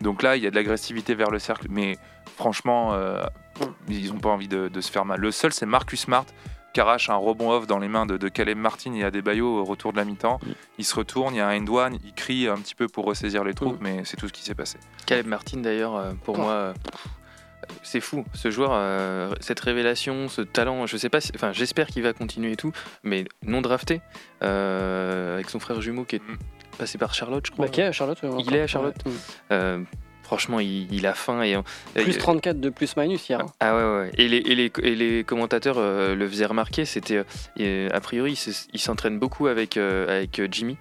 Donc 0.00 0.22
là, 0.22 0.36
il 0.36 0.42
y 0.42 0.46
a 0.46 0.50
de 0.50 0.54
l'agressivité 0.54 1.14
vers 1.14 1.30
le 1.30 1.38
cercle, 1.38 1.66
mais 1.70 1.96
franchement, 2.36 2.92
euh, 2.94 3.24
ils 3.88 4.12
n'ont 4.12 4.20
pas 4.20 4.30
envie 4.30 4.48
de, 4.48 4.68
de 4.68 4.80
se 4.80 4.90
faire 4.90 5.04
mal. 5.04 5.20
Le 5.20 5.30
seul, 5.30 5.52
c'est 5.52 5.66
Marcus 5.66 6.00
Smart 6.00 6.26
qui 6.74 6.80
arrache 6.80 7.08
un 7.08 7.14
rebond 7.14 7.50
off 7.52 7.66
dans 7.66 7.78
les 7.78 7.88
mains 7.88 8.04
de, 8.04 8.16
de 8.18 8.28
Caleb 8.28 8.58
Martin 8.58 8.92
et 8.94 9.04
Adebayo 9.04 9.60
au 9.60 9.64
retour 9.64 9.92
de 9.92 9.96
la 9.96 10.04
mi-temps. 10.04 10.40
Il 10.76 10.84
se 10.84 10.94
retourne, 10.96 11.32
il 11.34 11.38
y 11.38 11.40
a 11.40 11.48
un 11.48 11.56
end-one, 11.62 11.98
il 12.04 12.12
crie 12.12 12.48
un 12.48 12.56
petit 12.56 12.74
peu 12.74 12.88
pour 12.88 13.06
ressaisir 13.06 13.44
les 13.44 13.54
troupes, 13.54 13.78
mais 13.80 14.02
c'est 14.04 14.16
tout 14.16 14.28
ce 14.28 14.32
qui 14.32 14.42
s'est 14.42 14.54
passé. 14.56 14.78
Caleb 15.06 15.26
Martin 15.26 15.58
d'ailleurs, 15.60 15.94
euh, 15.96 16.12
pour 16.24 16.36
moi, 16.36 16.50
euh, 16.52 16.74
c'est 17.82 18.00
fou. 18.00 18.24
Ce 18.34 18.50
joueur, 18.50 18.70
euh, 18.72 19.32
cette 19.40 19.60
révélation, 19.60 20.28
ce 20.28 20.42
talent, 20.42 20.86
je 20.86 20.96
sais 20.96 21.08
pas, 21.08 21.20
si- 21.20 21.32
enfin 21.34 21.52
j'espère 21.52 21.86
qu'il 21.86 22.02
va 22.02 22.12
continuer 22.12 22.52
et 22.52 22.56
tout, 22.56 22.72
mais 23.04 23.24
non 23.42 23.62
drafté, 23.62 24.00
euh, 24.42 25.34
avec 25.34 25.48
son 25.50 25.60
frère 25.60 25.80
jumeau 25.80 26.04
qui 26.04 26.16
est 26.16 26.22
Mm. 26.22 26.36
passé 26.78 26.98
par 26.98 27.14
Charlotte, 27.14 27.46
je 27.46 27.52
crois. 27.52 27.66
Bah, 27.66 27.70
qui 27.70 27.80
est 27.80 27.84
à 27.84 27.92
Charlotte 27.92 28.18
euh, 28.24 28.36
Il 28.40 28.54
est 28.54 28.60
à 28.62 28.66
Charlotte. 28.66 28.96
Ouais. 29.06 29.12
Euh, 29.52 29.82
franchement, 30.34 30.58
il, 30.58 30.92
il 30.92 31.06
a 31.06 31.14
faim 31.14 31.42
et 31.42 31.56
Plus 31.94 32.16
et- 32.16 32.18
34 32.18 32.60
de 32.60 32.68
plus 32.70 32.96
minus 32.96 33.28
hier. 33.28 33.38
hein. 33.40 33.46
Ah 33.60 33.76
ouais, 33.76 33.82
ouais, 33.82 33.98
ouais. 34.00 34.10
Et 34.18 34.26
les, 34.28 34.38
et 34.38 34.54
les, 34.56 34.72
et 34.82 34.94
les 34.96 35.22
commentateurs 35.22 35.76
euh, 35.78 36.16
le 36.16 36.28
faisaient 36.28 36.44
remarquer, 36.46 36.84
c'était, 36.84 37.22
euh, 37.60 37.88
a 37.92 38.00
priori, 38.00 38.36
il 38.72 38.80
s'entraîne 38.80 39.18
beaucoup 39.20 39.46
avec, 39.46 39.76
euh, 39.76 40.16
avec 40.18 40.40
euh, 40.40 40.48
Jimmy. 40.50 40.76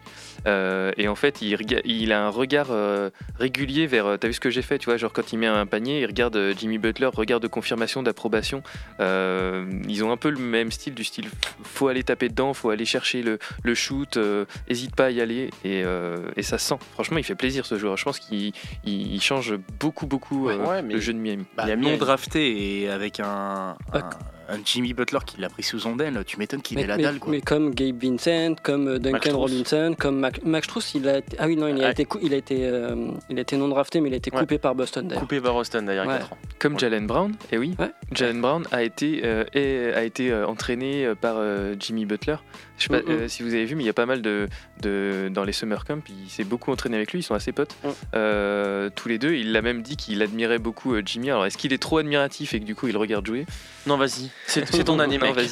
Euh, 0.48 0.92
et 0.98 1.08
en 1.08 1.16
fait, 1.16 1.42
il, 1.42 2.12
a 2.12 2.26
un 2.26 2.30
regard 2.30 2.68
euh, 2.72 3.10
régulier 3.40 3.86
vers. 3.88 4.08
euh, 4.08 4.18
T'as 4.18 4.28
vu 4.28 4.34
ce 4.34 4.40
que 4.40 4.50
j'ai 4.50 4.62
fait, 4.64 4.78
tu 4.80 4.86
vois, 4.86 4.98
genre 4.98 5.14
quand 5.14 5.32
il 5.32 5.38
met 5.38 5.48
un 5.48 5.66
panier, 5.68 6.02
il 6.02 6.06
regarde 6.06 6.36
euh, 6.36 6.54
Jimmy 6.58 6.80
Butler, 6.80 7.10
regard 7.14 7.40
de 7.40 7.48
confirmation, 7.48 8.02
d'approbation. 8.04 8.62
Euh, 9.00 9.66
ils 9.88 10.04
ont 10.04 10.12
un 10.12 10.18
peu 10.18 10.30
le 10.30 10.40
même 10.40 10.72
style, 10.72 10.94
du 10.96 11.04
style 11.04 11.30
faut 11.64 11.88
aller 11.88 12.04
taper 12.04 12.30
dedans, 12.30 12.54
faut 12.54 12.70
aller 12.72 12.86
chercher 12.86 13.22
le, 13.22 13.40
le 13.64 13.76
shoot, 13.76 14.18
euh, 14.18 14.46
hésite 14.68 14.96
pas 14.96 15.06
à 15.06 15.10
y 15.12 15.22
aller. 15.22 15.50
Et, 15.64 15.84
euh, 15.86 16.18
et 16.36 16.44
ça 16.44 16.58
se 16.58 16.68
sent. 16.68 16.76
Franchement, 16.94 17.18
il 17.18 17.24
fait 17.24 17.36
plaisir 17.36 17.66
ce 17.66 17.78
joueur. 17.78 17.96
Je 17.98 18.04
pense 18.04 18.20
qu'il 18.20 18.52
il, 18.86 19.14
il 19.16 19.22
change 19.44 19.58
beaucoup, 19.80 20.08
beaucoup 20.08 20.50
euh, 20.50 20.66
Ouais, 20.66 20.82
mais- 20.82 20.94
le 20.96 21.00
jeu 21.00 21.14
de 21.14 21.20
Miami. 21.20 21.46
Bah, 21.56 21.64
Il 21.68 21.72
a 21.72 21.76
mis 21.76 21.92
non 21.92 21.98
drafté 21.98 22.82
et 22.82 22.90
avec 22.90 23.20
un, 23.20 23.76
un, 23.94 24.10
un 24.50 24.58
Jimmy 24.66 24.94
Butler 24.94 25.20
qui 25.26 25.40
l'a 25.40 25.50
pris 25.50 25.64
sous 25.64 25.80
son 25.80 25.98
aile, 26.00 26.24
tu 26.26 26.38
m'étonnes 26.38 26.62
qu'il 26.62 26.80
ait 26.80 26.86
la 26.88 26.98
dalle. 26.98 27.20
Quoi. 27.20 27.32
mais 27.32 27.42
comme 27.42 27.74
Gabe 27.74 28.02
Vincent, 28.04 28.56
comme 28.62 28.88
euh, 28.88 29.00
Duncan. 29.00 29.38
Robinson, 29.38 29.96
comme 29.98 30.20
Mac- 30.20 30.44
Max 30.44 30.66
Strauss, 30.68 30.94
il 30.96 31.08
a 31.08 31.18
été... 31.20 31.38
ah 31.40 31.48
oui 31.48 31.56
non, 31.56 31.68
il 31.68 31.82
a 31.82 31.86
Ouais. 31.88 31.92
été 31.92 32.06
cou- 32.06 32.20
il 32.22 32.34
a 32.34 32.38
été 32.38 32.66
euh, 32.66 33.12
il 33.30 33.38
a 33.38 33.42
été 33.42 33.58
non 33.58 33.68
drafté, 33.70 34.02
mais 34.02 34.10
il 34.10 34.14
a 34.14 34.18
été 34.18 34.32
Ouais. 34.34 34.40
coupé 34.40 34.58
par 34.58 34.76
Boston 34.76 35.08
d'ailleurs. 35.08 35.22
Coupé 35.22 35.40
par 35.42 35.56
Austin 35.56 35.84
d'ailleurs, 35.84 36.06
il 36.06 36.08
y 36.08 36.12
a 36.12 36.14
Ouais. 36.16 36.20
4 36.20 36.34
ans. 36.34 36.38
Comme 36.60 36.74
Ouais. 36.74 36.80
Jalen 36.80 37.08
Brown, 37.08 37.34
et 37.52 37.58
oui, 37.58 37.76
Ouais. 37.80 37.92
Jalen 38.12 38.42
Brown 38.42 38.64
a 38.72 38.84
été, 38.84 39.22
euh, 39.24 39.44
et- 39.54 39.94
a 39.94 40.04
été 40.04 40.34
entraîné 40.34 41.12
par 41.20 41.36
euh, 41.38 41.76
Jimmy 41.80 42.06
Butler. 42.06 42.36
Je 42.78 42.84
sais 42.84 42.90
pas 42.90 43.00
Mm, 43.02 43.06
mm. 43.06 43.12
euh, 43.22 43.28
si 43.28 43.44
vous 43.44 43.54
avez 43.54 43.66
vu, 43.66 43.76
mais 43.76 43.84
il 43.84 43.88
y 43.88 43.90
a 43.90 43.94
pas 43.94 44.06
mal 44.08 44.22
de, 44.22 44.48
de 44.82 45.30
dans 45.32 45.44
les 45.44 45.52
summer 45.54 45.86
camps. 45.86 46.00
Il 46.10 46.30
s'est 46.30 46.44
beaucoup 46.44 46.72
entraîné 46.72 46.98
avec 46.98 47.12
lui, 47.14 47.20
ils 47.20 47.24
sont 47.24 47.36
assez 47.36 47.52
potes 47.52 47.76
Mm. 47.84 47.88
euh, 48.16 48.90
tous 48.96 49.08
les 49.10 49.18
deux. 49.18 49.34
Il 49.36 49.52
l'a 49.52 49.62
même 49.62 49.82
dit 49.82 49.96
qu'il 49.98 50.22
admirait 50.22 50.60
beaucoup 50.60 50.94
euh, 50.96 51.02
Jimmy. 51.06 51.30
Alors 51.30 51.46
est-ce 51.46 51.58
qu'il 51.58 51.74
est 51.74 51.78
trop 51.82 51.98
admiratif 52.00 52.54
et 52.54 52.60
que 52.60 52.66
du 52.66 52.76
coup 52.76 52.88
il 52.88 52.94
le 52.94 53.00
regarde 53.00 53.26
jouer? 53.26 53.46
Non, 53.88 53.98
vas-y, 53.98 54.30
c'est 54.48 54.84
ton 54.84 54.96
mec. 55.08 55.20
vas-y. 55.22 55.50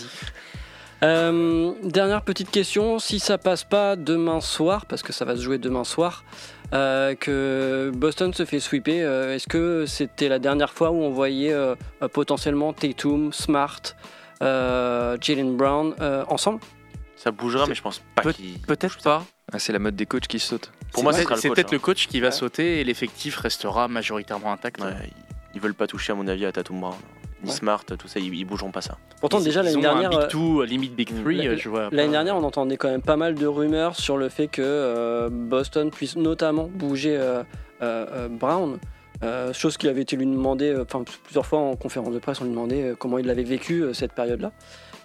Euh, 1.03 1.71
dernière 1.83 2.21
petite 2.21 2.51
question, 2.51 2.99
si 2.99 3.19
ça 3.19 3.37
passe 3.39 3.63
pas 3.63 3.95
demain 3.95 4.39
soir, 4.39 4.85
parce 4.85 5.01
que 5.01 5.11
ça 5.13 5.25
va 5.25 5.35
se 5.35 5.41
jouer 5.41 5.57
demain 5.57 5.83
soir, 5.83 6.23
euh, 6.73 7.15
que 7.15 7.91
Boston 7.95 8.33
se 8.33 8.45
fait 8.45 8.59
sweeper, 8.59 9.01
euh, 9.07 9.35
est-ce 9.35 9.47
que 9.47 9.85
c'était 9.87 10.29
la 10.29 10.37
dernière 10.37 10.71
fois 10.71 10.91
où 10.91 11.01
on 11.01 11.09
voyait 11.09 11.55
potentiellement 12.13 12.71
Tatum, 12.73 13.33
Smart, 13.33 13.81
euh, 14.43 15.17
Jalen 15.19 15.57
Brown 15.57 15.95
euh, 16.01 16.23
ensemble? 16.27 16.59
Ça 17.15 17.31
bougera, 17.31 17.65
mais 17.67 17.75
je 17.75 17.81
pense 17.81 18.01
pas 18.15 18.31
qu'il. 18.33 18.59
Peut-être 18.59 19.01
pas. 19.01 19.25
Ah, 19.51 19.59
c'est 19.59 19.73
la 19.73 19.79
mode 19.79 19.95
des 19.95 20.05
coachs 20.05 20.27
qui 20.27 20.39
sautent. 20.39 20.71
Pour 20.93 21.03
moi, 21.03 21.13
C'est 21.13 21.19
ce 21.19 21.23
sera 21.23 21.35
le 21.35 21.41
c'est 21.41 21.47
coach, 21.49 21.55
peut-être 21.55 21.67
hein. 21.69 21.75
le 21.75 21.79
coach 21.79 22.07
qui 22.07 22.19
va 22.19 22.27
Ouais. 22.27 22.31
sauter 22.31 22.79
et 22.79 22.83
l'effectif 22.83 23.37
restera 23.37 23.87
majoritairement 23.87 24.51
intact. 24.51 24.81
Ouais, 24.81 24.91
ils- 25.05 25.13
ils 25.55 25.61
veulent 25.61 25.73
pas 25.75 25.87
toucher, 25.87 26.13
à 26.13 26.15
mon 26.15 26.27
avis, 26.27 26.45
à 26.45 26.51
Tatum 26.51 26.79
Brown. 26.79 26.95
Ni 27.43 27.49
Ouais. 27.49 27.55
Smart, 27.55 27.83
tout 27.85 28.07
ça, 28.07 28.19
ils, 28.19 28.33
ils 28.33 28.45
bougeront 28.45 28.71
pas 28.71 28.81
ça. 28.81 28.97
Pourtant 29.19 29.39
Ils- 29.39 29.45
déjà 29.45 29.63
l'année 29.63 29.81
dernière, 29.81 30.11
un 30.11 30.15
euh, 30.15 30.19
Big 30.21 30.29
Two, 30.29 30.63
limite 30.63 30.95
Big 30.95 31.09
euh, 31.11 31.57
je 31.57 31.69
vois. 31.69 31.89
L'année 31.91 32.05
pas- 32.05 32.11
dernière, 32.11 32.35
on 32.37 32.43
entendait 32.43 32.77
quand 32.77 32.89
même 32.89 33.01
pas 33.01 33.17
mal 33.17 33.33
de 33.35 33.47
rumeurs 33.47 33.95
sur 33.95 34.17
le 34.17 34.29
fait 34.29 34.47
que 34.47 34.61
euh, 34.61 35.29
Boston 35.31 35.89
puisse 35.91 36.15
notamment 36.15 36.69
bouger 36.71 37.17
euh, 37.17 37.43
euh, 37.81 38.05
euh, 38.11 38.27
Brown. 38.29 38.77
Euh, 39.23 39.53
chose 39.53 39.77
qu'il 39.77 39.87
avait 39.89 40.01
été 40.01 40.15
lui 40.15 40.25
demandé, 40.25 40.69
euh, 40.69 40.83
enfin 40.83 41.03
plusieurs 41.23 41.45
fois 41.45 41.59
en 41.59 41.75
conférence 41.75 42.13
de 42.13 42.19
presse, 42.19 42.41
on 42.41 42.45
lui 42.45 42.51
demandait 42.51 42.81
euh, 42.91 42.95
comment 42.97 43.19
il 43.19 43.29
avait 43.29 43.43
vécu 43.43 43.83
euh, 43.83 43.93
cette 43.93 44.13
période-là. 44.13 44.51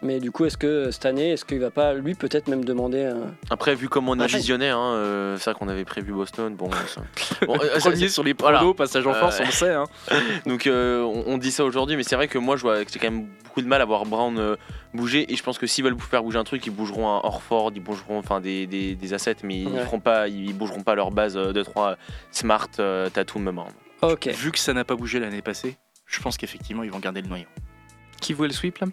Mais 0.03 0.21
du 0.21 0.31
coup, 0.31 0.45
est-ce 0.45 0.59
que 0.59 0.91
cette 0.91 1.07
année, 1.07 1.31
est-ce 1.33 1.45
qu'il 1.47 1.59
va 1.59 1.71
pas 1.71 1.95
lui 1.95 2.15
peut-être 2.15 2.49
même 2.49 2.65
demander 2.67 3.05
un... 3.05 3.35
Après, 3.49 3.75
vu 3.75 3.89
comme 3.89 4.09
on 4.11 4.21
a 4.21 4.25
Ah, 4.25 4.27
visionné, 4.27 4.69
hein, 4.69 4.79
euh, 4.79 5.37
c'est 5.39 5.51
vrai 5.51 5.59
qu'on 5.59 5.69
avait 5.69 5.87
prévu 5.87 6.13
Boston. 6.13 6.55
Bon, 6.55 6.71
ça- 6.87 7.01
Bon, 7.47 7.55
euh, 7.55 7.79
Premier 7.79 8.09
sur 8.09 8.23
les 8.23 8.35
voilà. 8.39 8.59
pronos, 8.59 8.75
passage 8.77 9.07
en 9.07 9.13
Euh, 9.13 9.21
force, 9.21 9.41
on 9.41 9.47
le 9.47 9.51
sait. 9.51 9.73
Hein. 9.73 9.85
Donc 10.47 10.67
euh, 10.67 11.01
on, 11.03 11.25
on 11.27 11.39
dit 11.39 11.51
ça 11.51 11.65
aujourd'hui, 11.65 11.97
mais 11.97 12.03
c'est 12.03 12.15
vrai 12.17 12.29
que 12.29 12.37
moi 12.39 12.57
je 12.57 12.63
vois 12.63 12.85
que 12.85 12.93
j'ai 12.93 12.99
quand 12.99 13.11
même 13.11 13.27
beaucoup 13.45 13.63
de 13.63 13.67
mal 13.69 13.81
à 13.81 13.87
voir 13.87 14.05
Brown 14.05 14.39
euh, 14.39 14.57
bouger. 14.93 15.33
Et 15.33 15.37
je 15.37 15.43
pense 15.43 15.57
que 15.59 15.67
s'ils 15.67 15.83
veulent 15.85 15.97
faire 15.99 16.23
bouger 16.23 16.39
un 16.39 16.45
truc, 16.45 16.67
ils 16.67 16.71
bougeront 16.73 17.09
un 17.09 17.21
Orford, 17.23 17.73
ils 17.75 17.83
bougeront 17.83 18.19
enfin 18.19 18.41
des, 18.41 18.67
des, 18.67 18.95
des 18.97 19.15
assets, 19.15 19.37
mais 19.45 19.61
ils 19.61 19.69
Ouais. 19.69 19.81
feront 19.85 20.01
pas, 20.01 20.29
ils 20.29 20.53
bougeront 20.55 20.83
pas 20.83 20.95
leur 20.95 21.11
base 21.11 21.37
euh, 21.39 21.53
de 21.53 21.63
3 21.63 21.97
Smart, 22.33 22.69
euh, 22.81 23.09
Tatum, 23.09 23.43
même. 23.43 23.55
Brown. 23.55 23.69
Ok. 24.03 24.27
Vu 24.29 24.53
que 24.53 24.59
ça 24.59 24.73
n'a 24.73 24.85
pas 24.85 24.95
bougé 24.97 25.19
l'année 25.21 25.43
passée, 25.43 25.77
je 26.07 26.21
pense 26.21 26.37
qu'effectivement 26.37 26.83
ils 26.83 26.91
vont 26.91 26.99
garder 26.99 27.23
le 27.23 27.29
noyau. 27.29 27.47
Qui 28.21 28.33
voit 28.33 28.47
le 28.47 28.53
sweep 28.53 28.79
là? 28.79 28.87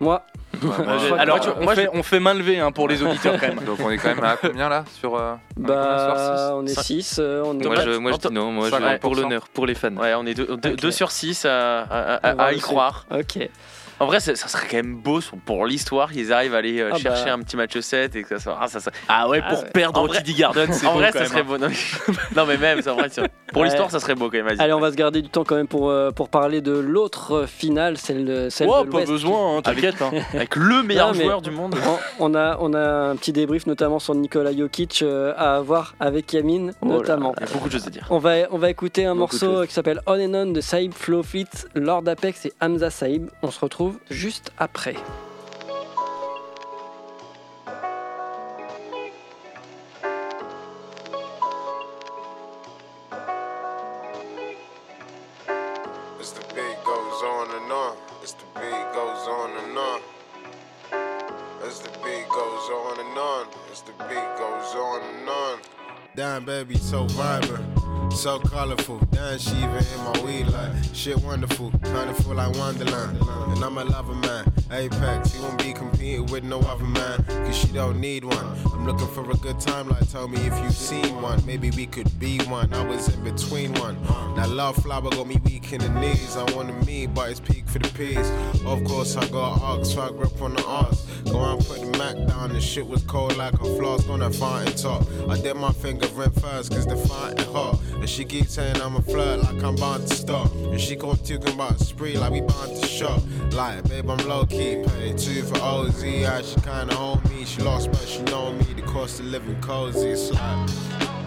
Moi, 0.00 0.24
Ouais, 0.54 0.60
je- 0.62 1.12
alors 1.14 1.38
moi, 1.60 1.72
on, 1.72 1.74
fait, 1.74 1.88
on 1.92 2.02
fait 2.04 2.20
main 2.20 2.32
levée 2.34 2.58
hein, 2.60 2.70
pour 2.72 2.88
les 2.88 3.02
auditeurs 3.02 3.38
quand 3.38 3.48
même. 3.48 3.60
Donc 3.66 3.80
on 3.80 3.90
est 3.90 3.98
quand 3.98 4.14
même 4.14 4.22
à 4.24 4.36
combien 4.36 4.68
là 4.68 4.84
sur 4.92 5.16
euh, 5.16 5.34
on 5.58 5.62
est 5.64 5.66
bah, 5.66 6.14
sur 6.48 6.56
on 6.56 6.66
est 6.66 6.74
Cinq. 6.74 6.82
6, 6.84 7.18
on 7.18 7.58
est... 7.60 7.64
Moi, 7.64 7.76
Ouais, 7.76 7.82
je, 7.84 7.90
moi 7.98 8.12
je 8.12 8.28
dis 8.28 8.34
non, 8.34 8.52
moi 8.52 8.68
je 8.70 8.74
50%. 8.74 8.98
pour 9.00 9.14
l'honneur, 9.16 9.48
pour 9.48 9.66
les 9.66 9.74
fans. 9.74 9.94
Ouais, 9.96 10.14
on 10.14 10.24
est 10.24 10.34
2 10.34 10.48
Ok. 10.86 10.92
sur 10.92 11.10
6 11.10 11.44
à, 11.44 11.80
à- 11.82 12.14
à- 12.28 12.32
On 12.32 12.36
va 12.36 12.44
à 12.44 12.52
y 12.52 12.60
croire. 12.60 13.06
Ok. 13.10 13.48
En 14.00 14.06
vrai, 14.06 14.20
ça, 14.20 14.34
ça 14.36 14.48
serait 14.48 14.66
quand 14.70 14.76
même 14.76 14.94
beau 14.96 15.20
pour 15.44 15.66
l'histoire 15.66 16.12
qu'ils 16.12 16.32
arrivent 16.32 16.54
à 16.54 16.58
aller 16.58 16.80
euh, 16.80 16.90
Ah 16.92 16.98
chercher 16.98 17.24
bah. 17.26 17.32
un 17.34 17.38
petit 17.40 17.56
match 17.56 17.78
7 17.78 18.14
et 18.16 18.22
que 18.22 18.28
ça 18.28 18.38
soit. 18.38 18.58
Ah, 18.60 18.68
ça, 18.68 18.78
ça- 18.80 18.90
Ah 19.08 19.28
ouais, 19.28 19.40
pour 19.40 19.58
Ah 19.58 19.62
ouais. 19.62 19.70
perdre 19.72 20.00
En 20.00 20.04
au 20.04 20.06
vrai- 20.06 20.18
TD 20.22 20.34
Garden, 20.34 20.72
c'est 20.72 20.86
En 20.86 20.92
beau 20.92 20.98
vrai, 21.00 21.08
quand 21.12 21.18
ça 21.18 21.24
même, 21.24 21.28
serait 21.28 21.40
hein. 21.40 21.44
beau. 21.44 21.58
Non, 21.58 21.68
mais, 21.68 22.14
non, 22.36 22.46
mais 22.46 22.56
même, 22.56 22.80
c'est 22.82 22.90
en 22.90 22.94
vrai, 22.96 23.08
pour 23.52 23.62
Ouais. 23.62 23.68
l'histoire, 23.68 23.90
ça 23.90 23.98
serait 24.00 24.14
beau 24.14 24.26
quand 24.30 24.36
même. 24.36 24.46
Vas-y. 24.46 24.60
Allez, 24.60 24.72
on 24.72 24.80
va 24.80 24.90
se 24.92 24.96
garder 24.96 25.20
du 25.22 25.28
temps 25.28 25.42
quand 25.44 25.56
même 25.56 25.66
pour, 25.66 25.90
euh, 25.90 26.10
pour 26.10 26.28
parler 26.28 26.60
de 26.60 26.72
l'autre 26.72 27.46
finale, 27.46 27.96
celle 27.98 28.24
de, 28.24 28.48
celle 28.50 28.68
Oh, 28.70 28.84
de 28.84 28.90
pas 28.90 28.98
l'Ouest. 28.98 29.10
besoin, 29.12 29.56
hein, 29.58 29.62
t'inquiète. 29.62 30.00
hein. 30.00 30.10
Avec 30.34 30.54
le 30.56 30.82
meilleur 30.82 31.08
Non, 31.12 31.18
mais- 31.18 31.24
joueur 31.24 31.42
du 31.42 31.50
monde. 31.50 31.74
On, 32.20 32.32
on 32.32 32.34
a, 32.34 32.56
on 32.60 32.74
a 32.74 33.10
un 33.10 33.16
petit 33.16 33.32
débrief 33.32 33.66
notamment 33.66 33.98
sur 33.98 34.14
Nikola 34.14 34.56
Jokic 34.56 35.02
euh, 35.02 35.32
à 35.36 35.56
avoir 35.56 35.94
avec 35.98 36.32
Yamin 36.32 36.70
Oh 36.82 36.86
là 36.86 36.92
notamment. 36.94 37.34
Il 37.40 37.46
y 37.46 37.50
a 37.50 37.52
beaucoup 37.52 37.68
de 37.68 37.72
choses 37.72 37.86
à 37.86 37.90
dire. 37.90 38.06
On 38.10 38.18
va, 38.18 38.34
on 38.50 38.58
va 38.58 38.70
écouter 38.70 39.06
un 39.06 39.14
Beaucoup 39.16 39.36
de 39.38 39.44
morceau 39.46 39.66
qui 39.66 39.72
s'appelle 39.72 40.00
On 40.06 40.12
and 40.20 40.34
On 40.34 40.46
de 40.52 40.60
Saïb 40.60 40.92
Flowfit, 40.94 41.46
Lord 41.74 42.04
Apex 42.06 42.46
et 42.46 42.52
Hamza 42.60 42.90
Saïb. 42.90 43.28
On 43.42 43.50
se 43.50 43.58
retrouve 43.60 43.87
juste 44.10 44.50
après. 44.58 44.96
As 56.20 56.32
the 56.32 56.42
beat 56.54 56.84
goes 56.84 57.22
on 57.22 57.48
and 57.50 57.72
on, 57.72 57.96
as 58.22 58.34
the 58.34 58.44
beat 58.54 58.92
goes 58.94 59.28
on 59.28 59.50
and 59.50 59.78
on. 59.78 60.00
As 61.66 61.80
the 61.80 61.90
beat 62.04 62.28
goes 62.28 62.70
on 62.70 62.98
and 63.00 63.18
on, 63.18 63.46
as 63.70 63.82
the 63.82 63.92
beat 64.04 64.38
goes 64.38 64.74
on 64.74 65.02
and 65.02 65.28
on. 65.28 65.58
damn 66.14 66.44
baby, 66.44 66.76
so 66.76 67.04
vibrant. 67.06 67.97
So 68.10 68.40
colorful, 68.40 68.98
damn 69.12 69.38
she 69.38 69.56
even 69.56 69.68
in 69.70 70.04
my 70.04 70.20
weed 70.24 70.46
like 70.48 70.72
shit 70.92 71.16
wonderful, 71.18 71.70
kinda 71.70 72.14
feel 72.14 72.34
like 72.34 72.52
Wonderland. 72.56 73.16
And 73.20 73.64
I'm 73.64 73.78
a 73.78 73.84
lover 73.84 74.14
man, 74.14 74.52
Apex, 74.72 75.34
he 75.34 75.40
won't 75.40 75.58
be 75.58 75.72
competing 75.72 76.26
with 76.26 76.42
no 76.42 76.58
other 76.60 76.84
man, 76.84 77.22
cause 77.24 77.56
she 77.56 77.68
don't 77.68 78.00
need 78.00 78.24
one. 78.24 78.46
I'm 78.72 78.86
looking 78.86 79.06
for 79.08 79.30
a 79.30 79.34
good 79.34 79.60
time, 79.60 79.88
like 79.88 80.10
tell 80.10 80.26
me 80.26 80.38
if 80.38 80.58
you've 80.58 80.72
seen 80.72 81.22
one, 81.22 81.44
maybe 81.46 81.70
we 81.70 81.86
could 81.86 82.18
be 82.18 82.38
one. 82.46 82.72
I 82.74 82.84
was 82.84 83.08
in 83.08 83.22
between 83.22 83.72
one. 83.74 83.96
That 84.34 84.50
love 84.50 84.76
flower 84.76 85.10
got 85.10 85.26
me 85.26 85.38
weak 85.44 85.72
in 85.72 85.80
the 85.80 85.88
knees. 85.88 86.36
I 86.36 86.42
wanted 86.54 86.84
me, 86.86 87.06
but 87.06 87.30
it's 87.30 87.40
peak 87.40 87.68
for 87.68 87.78
the 87.78 87.88
peas. 87.90 88.30
Of 88.64 88.82
course, 88.84 89.16
I 89.16 89.28
got 89.28 89.60
ox, 89.62 89.90
so 89.90 90.02
I 90.02 90.08
grip 90.08 90.40
on 90.42 90.54
the 90.54 90.64
arse. 90.64 91.06
Go 91.30 91.38
on, 91.38 91.58
put 91.58 91.80
the 91.80 91.98
Mac 91.98 92.14
down, 92.26 92.52
the 92.52 92.60
shit 92.60 92.86
was 92.86 93.02
cold 93.02 93.36
like 93.36 93.54
a 93.54 93.76
flask 93.76 94.08
on 94.08 94.22
a 94.22 94.30
fountain 94.30 94.74
top. 94.76 95.06
I 95.28 95.40
did 95.40 95.56
my 95.56 95.72
fingerprint 95.72 96.40
first, 96.40 96.70
cause 96.70 96.86
the 96.86 96.96
fountain 96.96 97.46
hot. 97.52 97.80
And 97.94 98.08
she 98.08 98.24
keeps 98.24 98.52
saying 98.54 98.80
I'm 98.80 98.96
a 98.96 99.02
flirt, 99.02 99.40
like 99.40 99.62
I'm 99.62 99.76
bound 99.76 100.06
to 100.08 100.14
stop. 100.14 100.52
And 100.54 100.80
she 100.80 100.96
gon' 100.96 101.16
talking 101.18 101.54
about 101.54 101.78
spree, 101.80 102.16
like 102.16 102.32
we 102.32 102.40
bound 102.40 102.80
to 102.80 102.86
shop. 102.86 103.20
Like, 103.52 103.88
babe, 103.88 104.08
I'm 104.08 104.18
low 104.28 104.46
key, 104.46 104.82
pay 104.86 105.12
two 105.16 105.42
for 105.42 105.58
OZ. 105.60 106.02
She 106.02 106.60
kinda 106.60 106.94
hold 106.94 107.28
me, 107.30 107.44
she 107.44 107.62
lost, 107.62 107.90
but 107.90 108.06
she 108.06 108.22
know 108.22 108.52
me. 108.52 108.74
The 108.74 108.82
cost 108.82 109.20
of 109.20 109.26
living 109.26 109.60
cozy, 109.60 110.08
it's 110.08 110.30
like. 110.32 111.17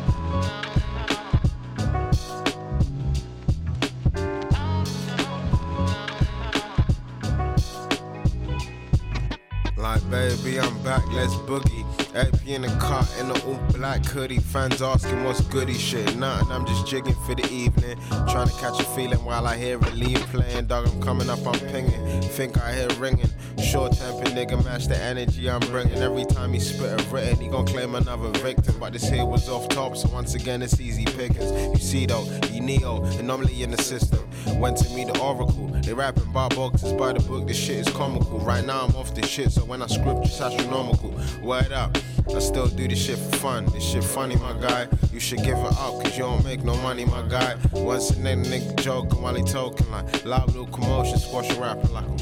Baby, 10.12 10.60
I'm 10.60 10.78
back, 10.84 11.08
let's 11.14 11.34
boogie. 11.48 12.01
AP 12.16 12.46
in 12.46 12.64
the 12.64 12.68
car 12.80 13.06
in 13.20 13.30
the 13.30 13.42
all 13.46 13.60
black 13.74 14.06
hoodie. 14.06 14.40
Fans 14.40 14.82
asking 14.82 15.24
what's 15.24 15.42
goody 15.42 15.74
shit. 15.74 16.16
Nothing, 16.18 16.52
I'm 16.52 16.66
just 16.66 16.86
jigging 16.86 17.16
for 17.26 17.36
the 17.36 17.48
evening. 17.50 17.98
Trying 18.30 18.48
to 18.48 18.54
catch 18.56 18.80
a 18.80 18.84
feeling 18.84 19.24
while 19.24 19.48
I 19.48 19.58
hear 19.58 19.78
relief 19.78 20.20
playing. 20.28 20.66
Dog, 20.66 20.88
I'm 20.88 21.02
coming 21.02 21.30
up, 21.30 21.40
I'm 21.46 21.60
pinging. 21.72 22.22
Think 22.22 22.58
I 22.58 22.74
hear 22.74 22.90
ringing. 23.00 23.30
Short 23.64 23.94
temper 23.94 24.30
nigga, 24.30 24.64
match 24.66 24.88
the 24.88 24.98
energy 24.98 25.50
I'm 25.50 25.62
bringing. 25.72 25.98
Every 26.00 26.26
time 26.26 26.52
he 26.52 26.60
spit 26.60 27.00
a 27.00 27.04
written, 27.10 27.40
he 27.40 27.48
gon' 27.48 27.66
claim 27.66 27.96
another 27.96 28.30
victim. 28.40 28.76
But 28.80 28.94
this 28.94 29.08
here 29.08 29.26
was 29.26 29.48
off 29.48 29.70
top, 29.70 29.96
so 29.96 30.10
once 30.10 30.36
again 30.36 30.62
it's 30.62 30.80
easy 30.82 31.06
pickings. 31.06 31.52
You 31.52 31.78
see 31.78 32.06
though, 32.06 32.26
he 32.48 32.60
Neo, 32.60 33.04
anomaly 33.20 33.64
in 33.64 33.72
the 33.72 33.82
system. 33.82 34.20
Went 34.60 34.78
to 34.78 34.90
meet 34.94 35.08
the 35.08 35.20
oracle. 35.20 35.68
They 35.82 35.94
rapping 35.94 36.32
bar 36.32 36.50
boxes 36.50 36.94
by 36.94 37.14
the 37.14 37.20
book, 37.22 37.48
this 37.48 37.58
shit 37.58 37.88
is 37.88 37.90
comical. 37.90 38.40
Right 38.40 38.66
now 38.66 38.86
I'm 38.86 38.96
off 38.96 39.16
this 39.16 39.28
shit, 39.28 39.52
so 39.52 39.64
when 39.66 39.82
I 39.82 39.88
script, 39.88 40.26
it's 40.26 40.40
astronomical. 40.40 41.14
Word 41.42 41.72
up. 41.72 41.98
I 42.36 42.40
still 42.40 42.68
do 42.68 42.88
this 42.88 43.06
shit 43.06 43.18
for 43.18 43.38
fun. 43.38 43.66
This 43.68 43.84
shit 43.84 44.04
funny, 44.04 44.36
my 44.38 44.54
guy. 44.54 44.88
You 45.12 45.20
should 45.20 45.44
give 45.44 45.58
it 45.58 45.78
up, 45.78 46.02
cause 46.02 46.18
you 46.18 46.24
don't 46.24 46.44
make 46.46 46.64
no 46.64 46.76
money, 46.78 47.04
my 47.06 47.22
guy. 47.28 47.58
Once 47.74 48.12
a 48.12 48.16
nigga, 48.16 48.46
nigga 48.46 48.76
joking 48.82 49.22
while 49.22 49.36
he 49.36 49.44
talking 49.44 49.90
like 49.92 50.26
loud 50.26 50.48
little 50.48 50.68
commotion, 50.68 51.20
squash 51.20 51.52
rapping 51.58 51.92
like 51.92 52.06
a 52.06 52.18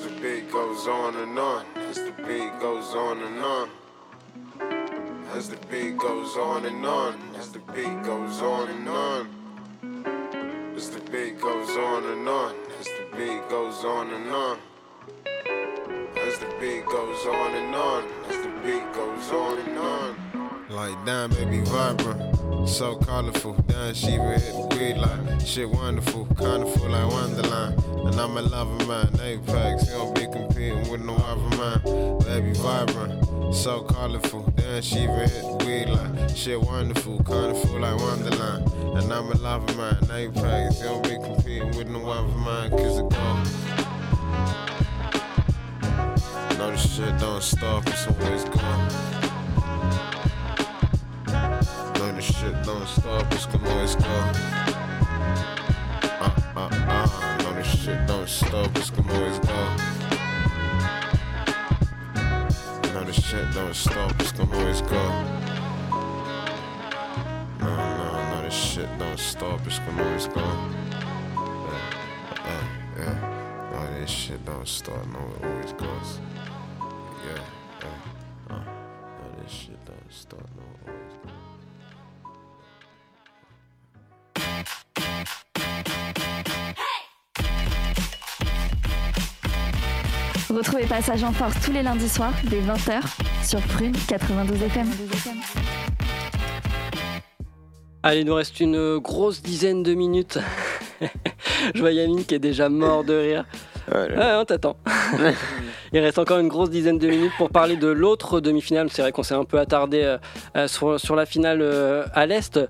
the 0.00 0.10
beat 0.20 0.50
goes 0.50 0.86
on 0.86 1.16
and 1.16 1.38
on, 1.38 1.64
as 1.76 1.96
the 1.96 2.12
beat 2.26 2.60
goes 2.60 2.94
on 2.94 3.22
and 3.22 3.38
on. 3.38 3.70
As 5.34 5.48
the 5.48 5.56
beat 5.70 5.96
goes 5.96 6.36
on 6.36 6.66
and 6.66 6.84
on, 6.84 7.14
as 7.36 7.50
the 7.50 7.60
beat 7.60 8.02
goes 8.02 8.42
on 8.42 8.68
and 8.68 8.88
on. 8.88 9.28
As 10.76 10.90
the 10.90 11.00
beat 11.10 11.40
goes 11.40 11.70
on 11.70 12.04
and 12.04 12.28
on, 12.28 12.54
as 12.78 12.86
the 12.86 13.16
beat 13.16 13.48
goes 13.48 13.84
on 13.84 14.10
and 14.12 14.30
on. 14.30 14.58
As 16.28 16.38
the 16.40 16.46
beat 16.60 16.84
goes 16.84 17.24
on 17.24 17.54
and 17.54 17.74
on, 17.74 18.04
as 18.28 18.36
the 18.42 18.52
beat 18.62 18.92
goes 18.92 19.30
on 19.30 19.58
and 19.60 19.78
on. 19.78 20.14
Like 20.68 20.94
damn, 21.06 21.30
baby, 21.30 21.60
vibrant, 21.60 22.68
so 22.68 22.96
colorful. 22.96 23.54
Damn, 23.66 23.94
she 23.94 24.08
even 24.08 24.38
hit 24.38 24.52
the 24.52 24.76
weed 24.76 24.98
like 24.98 25.40
shit 25.40 25.70
wonderful, 25.70 26.26
kinda 26.36 26.66
like 26.66 27.10
Wonderland. 27.10 27.82
And 28.04 28.20
I'm 28.20 28.36
a 28.36 28.42
lover 28.42 28.84
man, 28.84 29.08
Apex, 29.22 29.84
he 29.84 29.92
don't 29.92 30.14
be 30.14 30.26
competing 30.26 30.90
with 30.90 31.00
no 31.00 31.16
other 31.16 31.56
man. 31.56 32.18
Baby, 32.18 32.52
vibrant, 32.58 33.54
so 33.54 33.80
colorful. 33.84 34.42
Damn, 34.54 34.82
she 34.82 35.04
even 35.04 35.30
hit 35.30 35.30
the 35.30 35.64
weed 35.64 35.86
like 35.86 36.36
shit 36.36 36.60
wonderful, 36.60 37.24
kinda 37.24 37.54
like 37.78 37.98
Wonderland. 38.02 38.70
And 38.98 39.10
I'm 39.10 39.32
a 39.32 39.36
lover 39.36 39.74
man, 39.78 39.96
Apex, 40.12 40.76
he 40.76 40.82
don't 40.82 41.02
be 41.04 41.16
competing 41.24 41.74
with 41.74 41.88
no 41.88 42.06
other 42.10 42.36
man, 42.36 42.68
cause 42.68 42.98
it 42.98 43.08
go. 43.08 43.37
No, 46.58 46.72
this 46.72 46.96
shit 46.96 47.18
don't 47.20 47.40
stop, 47.40 47.86
it's 47.86 48.06
always 48.08 48.44
gone. 48.46 48.88
No, 51.94 52.12
this 52.16 52.24
shit 52.24 52.64
don't 52.64 52.88
stop, 52.88 53.32
it's 53.32 53.46
gonna 53.46 53.70
always 53.70 53.94
go. 53.94 54.02
Uh, 56.02 56.30
uh, 56.56 56.68
uh. 56.72 57.38
No, 57.44 57.52
this 57.54 57.80
shit 57.80 58.06
don't 58.08 58.28
stop, 58.28 58.76
it's 58.76 58.90
gonna 58.90 59.14
always 59.14 59.38
go. 59.38 59.76
No, 62.92 63.04
this 63.04 63.24
shit 63.24 63.54
don't 63.54 63.74
stop, 63.76 64.20
it's 64.20 64.32
gonna 64.32 64.58
always 64.58 64.80
go. 64.80 65.08
No, 67.60 67.76
no, 67.76 68.34
no, 68.34 68.42
this 68.42 68.52
shit 68.52 68.98
don't 68.98 69.18
stop, 69.20 69.64
it's 69.64 69.78
gonna 69.78 70.02
always 70.02 70.26
go. 70.26 70.40
Yeah, 71.64 71.84
yeah, 72.44 72.64
yeah. 72.98 73.70
No, 73.72 74.00
this 74.00 74.10
shit 74.10 74.44
don't 74.44 74.66
stop, 74.66 75.06
no, 75.06 75.20
it 75.20 75.44
always 75.44 75.72
goes. 75.74 76.18
Yeah, 77.24 77.40
yeah, 77.80 77.88
uh. 78.50 78.54
No, 78.54 79.42
this 79.42 79.52
shit 79.52 79.84
don't 79.84 80.12
stop, 80.12 80.48
no, 80.56 80.62
it 80.62 80.88
always 80.88 81.14
goes. 81.22 81.32
Retrouvez 90.50 90.86
Passage 90.86 91.24
en 91.24 91.32
Force 91.32 91.54
tous 91.64 91.72
les 91.72 91.82
lundis 91.82 92.08
soirs 92.08 92.32
dès 92.44 92.60
20h 92.60 93.02
sur 93.44 93.60
Prune 93.60 93.94
92 94.08 94.62
FM. 94.62 94.86
Allez, 98.02 98.20
il 98.20 98.26
nous 98.26 98.34
reste 98.34 98.60
une 98.60 98.98
grosse 98.98 99.42
dizaine 99.42 99.82
de 99.82 99.94
minutes. 99.94 100.38
Je 101.74 101.80
vois 101.80 101.92
Yamine 101.92 102.24
qui 102.24 102.34
est 102.34 102.38
déjà 102.38 102.68
mort 102.68 103.04
de 103.04 103.14
rire. 103.14 103.44
Ouais, 103.94 104.34
on 104.36 104.44
t'attend. 104.44 104.76
Il 105.92 106.00
reste 106.00 106.18
encore 106.18 106.38
une 106.38 106.48
grosse 106.48 106.70
dizaine 106.70 106.98
de 106.98 107.08
minutes 107.08 107.32
pour 107.38 107.48
parler 107.48 107.76
de 107.76 107.88
l'autre 107.88 108.40
demi-finale. 108.40 108.88
C'est 108.90 109.02
vrai 109.02 109.12
qu'on 109.12 109.22
s'est 109.22 109.34
un 109.34 109.44
peu 109.44 109.58
attardé 109.58 110.02
euh, 110.02 110.18
euh, 110.56 110.68
sur, 110.68 111.00
sur 111.00 111.16
la 111.16 111.24
finale 111.24 111.60
euh, 111.62 112.04
à 112.12 112.26
l'Est. 112.26 112.60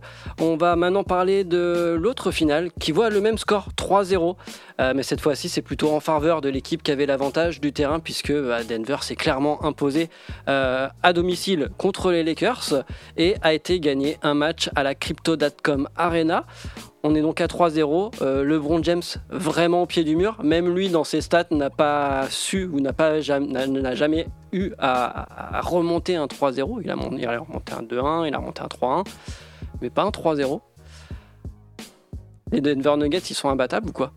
On 0.41 0.57
va 0.57 0.77
maintenant 0.77 1.03
parler 1.03 1.43
de 1.43 1.97
l'autre 2.01 2.31
finale 2.31 2.71
qui 2.79 2.93
voit 2.93 3.11
le 3.11 3.21
même 3.21 3.39
score, 3.39 3.69
3-0. 3.77 4.37
Euh, 4.81 4.93
mais 4.95 5.03
cette 5.03 5.21
fois-ci, 5.21 5.49
c'est 5.49 5.63
plutôt 5.63 5.91
en 5.93 6.01
faveur 6.01 6.41
de 6.41 6.49
l'équipe 6.49 6.83
qui 6.83 6.91
avait 6.91 7.07
l'avantage 7.07 7.61
du 7.61 7.73
terrain 7.73 8.01
puisque 8.01 8.33
bah, 8.33 8.63
Denver 8.63 8.99
s'est 9.01 9.17
clairement 9.17 9.65
imposé 9.65 10.09
euh, 10.49 10.89
à 11.03 11.13
domicile 11.13 11.69
contre 11.79 12.13
les 12.13 12.23
Lakers 12.23 12.85
et 13.17 13.35
a 13.43 13.53
été 13.53 13.81
gagné 13.81 14.19
un 14.23 14.35
match 14.35 14.71
à 14.77 14.83
la 14.83 14.95
Crypto.com 14.95 15.89
Arena. 15.97 16.45
On 17.03 17.15
est 17.15 17.23
donc 17.23 17.41
à 17.41 17.47
3-0. 17.47 18.13
Euh, 18.23 18.45
LeBron 18.45 18.83
James 18.83 19.03
vraiment 19.31 19.83
au 19.83 19.87
pied 19.87 20.05
du 20.05 20.17
mur. 20.17 20.37
Même 20.43 20.75
lui, 20.75 20.89
dans 20.89 21.05
ses 21.05 21.21
stats, 21.21 21.47
n'a 21.51 21.71
pas 21.71 22.27
su 22.31 22.65
ou 22.65 22.81
n'a 22.81 23.95
jamais 23.95 24.27
eu 24.53 24.73
à, 24.79 25.61
remonter 25.63 26.17
un 26.17 26.27
3-0. 26.27 26.81
Il 26.81 26.87
il 27.19 27.27
a 27.27 27.39
remonté 27.39 27.73
un 27.73 27.83
2-1, 27.83 28.27
il 28.27 28.35
a 28.35 28.39
remonté 28.39 28.63
un 28.63 28.67
3-1, 28.67 29.07
mais 29.81 29.91
pas 29.91 30.03
un 30.03 30.11
3-0. 30.11 30.61
Les 32.51 32.61
Denver 32.61 32.97
Nuggets, 32.97 33.19
ils 33.31 33.35
sont 33.35 33.49
imbattables 33.49 33.91
ou 33.91 33.93
quoi? 33.93 34.13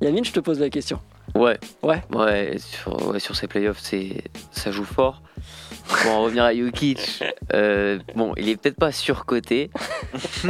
Yamine, 0.00 0.24
je 0.24 0.32
te 0.32 0.40
pose 0.40 0.60
la 0.60 0.68
question. 0.70 1.00
Ouais. 1.34 1.58
Ouais. 1.82 2.02
Ouais, 2.14 2.56
sur, 2.58 3.08
ouais, 3.08 3.18
sur 3.18 3.34
ces 3.36 3.46
playoffs, 3.46 3.78
c'est, 3.80 4.22
ça 4.50 4.70
joue 4.70 4.84
fort. 4.84 5.22
Pour 5.88 6.10
en 6.12 6.22
revenir 6.22 6.44
à 6.44 6.54
Jokic, 6.54 7.22
euh, 7.54 7.98
bon, 8.14 8.32
il 8.36 8.48
est 8.48 8.56
peut-être 8.56 8.76
pas 8.76 8.92
surcoté, 8.92 9.70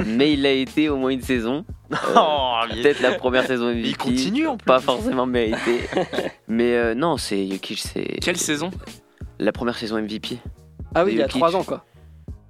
mais 0.07 0.32
il 0.32 0.42
l'a 0.42 0.53
été 0.53 0.88
au 0.88 0.97
moins 0.97 1.11
une 1.11 1.22
saison. 1.22 1.64
Euh, 1.92 1.97
Oh, 2.16 2.61
peut-être 2.70 3.01
la 3.01 3.12
première 3.12 3.47
saison 3.47 3.66
MVP. 3.70 3.88
Il 3.88 3.97
continue, 3.97 4.47
en 4.47 4.57
plus. 4.57 4.64
Pas 4.66 4.80
forcément 4.80 5.26
mérité. 5.26 5.80
mais 6.49 6.74
euh, 6.74 6.94
non, 6.94 7.16
c'est 7.16 7.47
Jokic, 7.49 7.78
c'est. 7.78 8.18
Quelle 8.20 8.36
saison? 8.38 8.70
La 9.38 9.53
première 9.53 9.76
saison 9.76 10.01
MVP. 10.01 10.38
Ah 10.94 11.05
oui, 11.05 11.12
il 11.12 11.18
y 11.18 11.22
a 11.22 11.26
Jokic. 11.26 11.40
3 11.40 11.57
ans 11.57 11.62
quoi. 11.62 11.84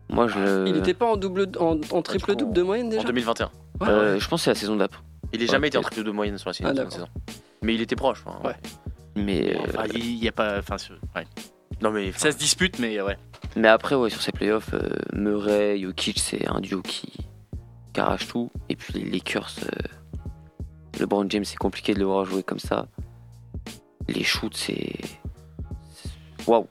Moi, 0.08 0.28
je 0.28 0.38
le. 0.38 0.64
Il 0.68 0.74
n'était 0.74 0.94
pas 0.94 1.06
en, 1.06 1.16
double, 1.16 1.48
en, 1.58 1.78
en 1.90 2.02
triple 2.02 2.36
double 2.36 2.52
de 2.52 2.62
moyenne 2.62 2.88
déjà? 2.88 3.02
En 3.02 3.06
2021. 3.06 3.50
Ouais. 3.80 3.88
Euh, 3.88 4.20
je 4.20 4.28
pense 4.28 4.40
que 4.40 4.44
c'est 4.44 4.50
la 4.50 4.54
saison 4.54 4.76
d'après. 4.76 5.00
Il 5.32 5.38
n'a 5.40 5.44
Ouais, 5.44 5.50
jamais 5.50 5.68
été 5.68 5.76
en 5.78 5.80
peut-être. 5.80 5.92
triple 5.92 6.06
de 6.06 6.12
moyenne 6.12 6.38
sur 6.38 6.50
la 6.50 6.54
Ah, 6.70 6.90
saison. 6.90 7.08
Mais 7.62 7.74
il 7.74 7.80
était 7.80 7.96
proche. 7.96 8.22
hein. 8.26 8.38
Ouais. 8.44 8.54
Mais, 9.16 9.56
euh, 9.56 9.86
Il 9.94 10.22
y 10.22 10.28
a 10.28 10.32
pas. 10.32 10.58
Enfin. 10.58 10.76
Non, 11.82 11.90
mais 11.90 12.12
Ça 12.12 12.32
se 12.32 12.36
dispute, 12.38 12.78
mais 12.78 13.00
ouais. 13.00 13.16
mais 13.56 13.68
après, 13.68 13.94
ouais, 13.94 14.08
sur 14.10 14.22
ces 14.22 14.32
playoffs, 14.32 14.72
euh, 14.74 14.88
Murray, 15.14 15.78
Jokic, 15.80 16.18
c'est 16.18 16.46
un 16.48 16.60
duo 16.60 16.80
qui, 16.82 17.12
arrache 17.96 18.28
tout. 18.28 18.50
Et 18.68 18.76
puis 18.76 18.92
les 18.92 19.10
Lakers, 19.10 19.54
euh, 19.62 19.88
LeBron 21.00 21.26
James, 21.30 21.44
c'est 21.44 21.56
compliqué 21.56 21.94
de 21.94 21.98
le 21.98 22.04
voir 22.04 22.24
jouer 22.26 22.42
comme 22.42 22.58
ça. 22.58 22.88
Les 24.08 24.22
shoots, 24.22 24.54
c'est. 24.56 24.92
c'est- 25.92 26.46
Waouh! 26.46 26.66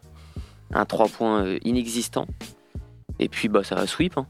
Un 0.73 0.85
3 0.85 1.07
points 1.09 1.43
euh, 1.45 1.59
inexistant. 1.63 2.27
Et 3.19 3.27
puis, 3.29 3.47
bah, 3.49 3.63
ça 3.63 3.75
va 3.75 3.87
sweep. 3.87 4.17
hein. 4.17 4.27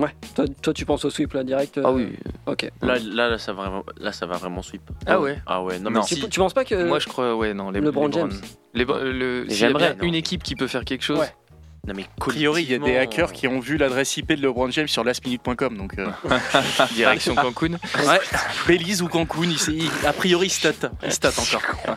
Ouais, 0.00 0.08
toi, 0.34 0.44
toi, 0.60 0.74
tu 0.74 0.84
penses 0.84 1.04
au 1.04 1.10
sweep 1.10 1.32
là 1.34 1.44
direct 1.44 1.78
Ah 1.82 1.88
euh, 1.88 1.92
oui. 1.92 2.12
Ok. 2.46 2.68
Là, 2.82 2.98
là, 2.98 3.28
là, 3.30 3.38
ça 3.38 3.52
va 3.52 3.62
vraiment, 3.62 3.84
là, 3.98 4.10
ça 4.12 4.26
va 4.26 4.36
vraiment 4.36 4.60
sweep. 4.62 4.82
Ah 5.06 5.20
ouais 5.20 5.38
Ah 5.46 5.62
ouais, 5.62 5.78
non, 5.78 5.90
Non. 5.90 6.00
mais 6.00 6.06
Tu, 6.06 6.16
si. 6.16 6.28
tu 6.28 6.40
penses 6.40 6.52
pas 6.52 6.64
que. 6.64 6.84
Moi, 6.84 6.98
je 6.98 7.06
crois, 7.06 7.36
ouais, 7.36 7.54
non. 7.54 7.70
Les, 7.70 7.80
LeBron 7.80 8.08
les 8.08 8.12
James. 8.12 8.32
Les, 8.74 8.84
euh, 8.88 9.12
le, 9.44 9.52
y 9.52 9.64
a 9.64 9.72
bien 9.72 9.94
une 10.02 10.16
équipe 10.16 10.42
qui 10.42 10.56
peut 10.56 10.66
faire 10.66 10.84
quelque 10.84 11.04
chose. 11.04 11.20
Ouais. 11.20 11.32
Non, 11.86 11.92
mais 11.94 12.04
A 12.04 12.06
priori, 12.18 12.62
il 12.64 12.70
y 12.70 12.74
a 12.74 12.78
des 12.78 12.96
hackers 12.96 13.30
qui 13.32 13.46
ont 13.46 13.60
vu 13.60 13.76
l'adresse 13.76 14.16
IP 14.16 14.32
de 14.32 14.40
LeBron 14.42 14.70
James 14.70 14.88
sur 14.88 15.04
lastminute.com. 15.04 15.76
Donc, 15.76 15.96
euh, 15.98 16.06
Direction 16.94 17.34
Cancun. 17.36 17.74
ouais, 17.74 18.20
Belize 18.66 19.00
ou 19.02 19.08
Cancun, 19.08 19.42
il, 19.44 19.74
il- 19.74 20.06
a 20.06 20.12
priori, 20.12 20.46
il 20.46 20.50
stat. 20.50 20.72
Il 21.04 21.12
stat 21.12 21.28
encore. 21.38 21.96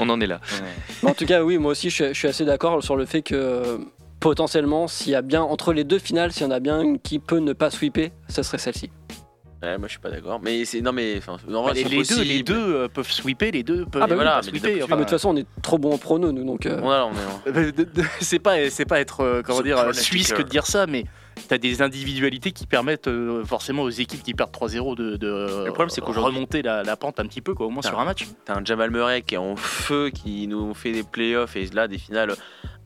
On 0.00 0.08
en 0.08 0.20
est 0.20 0.26
là. 0.26 0.40
En 1.04 1.12
tout 1.14 1.26
cas, 1.26 1.42
oui, 1.44 1.58
moi 1.58 1.72
aussi, 1.72 1.88
je, 1.90 1.94
suis- 1.94 2.08
je 2.08 2.18
suis 2.18 2.28
assez 2.28 2.44
d'accord 2.44 2.82
sur 2.82 2.96
le 2.96 3.04
fait 3.06 3.22
que 3.22 3.34
euh, 3.34 3.78
potentiellement, 4.24 4.88
s'il 4.88 5.12
y 5.12 5.14
a 5.14 5.20
bien 5.20 5.42
entre 5.42 5.74
les 5.74 5.84
deux 5.84 5.98
finales, 5.98 6.32
s'il 6.32 6.44
y 6.44 6.46
en 6.46 6.50
a 6.50 6.58
bien 6.58 6.80
une 6.80 6.98
qui 6.98 7.18
peut 7.18 7.40
ne 7.40 7.52
pas 7.52 7.68
sweeper, 7.70 8.08
ce 8.30 8.42
serait 8.42 8.56
celle-ci. 8.56 8.90
Ouais, 9.62 9.76
moi 9.76 9.86
je 9.86 9.92
suis 9.92 10.00
pas 10.00 10.08
d'accord. 10.08 10.40
Mais 10.42 10.64
c'est 10.64 10.80
non 10.80 10.92
mais 10.92 11.18
enfin, 11.18 11.36
les, 11.74 11.84
deux, 11.84 11.96
possible. 11.98 12.22
les 12.22 12.42
deux 12.42 12.54
euh, 12.74 12.88
peuvent 12.88 13.10
sweeper, 13.10 13.50
les 13.52 13.62
deux 13.62 13.84
peuvent 13.84 14.00
Ah 14.02 14.06
bah 14.06 14.08
pas 14.08 14.14
voilà, 14.14 14.40
mais 14.42 14.48
sweeper. 14.48 14.78
Ah, 14.84 14.86
mais 14.92 14.96
de 14.96 15.00
toute 15.02 15.10
façon, 15.10 15.28
on 15.34 15.36
est 15.36 15.46
trop 15.60 15.76
bon 15.76 15.92
en 15.92 15.98
prono, 15.98 16.32
nous, 16.32 16.42
donc. 16.42 16.64
euh, 16.64 16.78
Voilà, 16.80 17.06
on 17.06 17.12
est 17.12 18.02
c'est 18.22 18.38
pas 18.38 18.70
c'est 18.70 18.86
pas 18.86 18.98
être 18.98 19.20
euh, 19.20 19.42
comment 19.44 19.60
dire 19.60 19.94
suisse 19.94 20.32
que 20.32 20.40
de 20.40 20.48
dire 20.48 20.66
ça 20.66 20.86
mais 20.86 21.04
t'as 21.48 21.58
des 21.58 21.82
individualités 21.82 22.52
qui 22.52 22.66
permettent 22.66 23.08
euh, 23.08 23.44
forcément 23.44 23.82
aux 23.82 23.90
équipes 23.90 24.22
qui 24.22 24.34
perdent 24.34 24.52
3-0 24.52 24.96
de, 24.96 25.16
de 25.16 25.64
Le 25.66 25.72
problème, 25.72 25.88
c'est 25.90 26.00
remonter 26.00 26.62
la, 26.62 26.82
la 26.82 26.96
pente 26.96 27.20
un 27.20 27.26
petit 27.26 27.40
peu 27.40 27.54
quoi 27.54 27.66
au 27.66 27.70
moins 27.70 27.82
sur 27.82 27.98
un 28.00 28.04
match 28.04 28.26
T'as 28.44 28.56
un 28.58 28.64
Jamal 28.64 28.90
Murray 28.90 29.22
qui 29.22 29.34
est 29.34 29.38
en 29.38 29.56
feu, 29.56 30.10
qui 30.10 30.46
nous 30.46 30.74
fait 30.74 30.92
des 30.92 31.02
playoffs 31.02 31.56
et 31.56 31.66
là 31.66 31.88
des 31.88 31.98
finales 31.98 32.34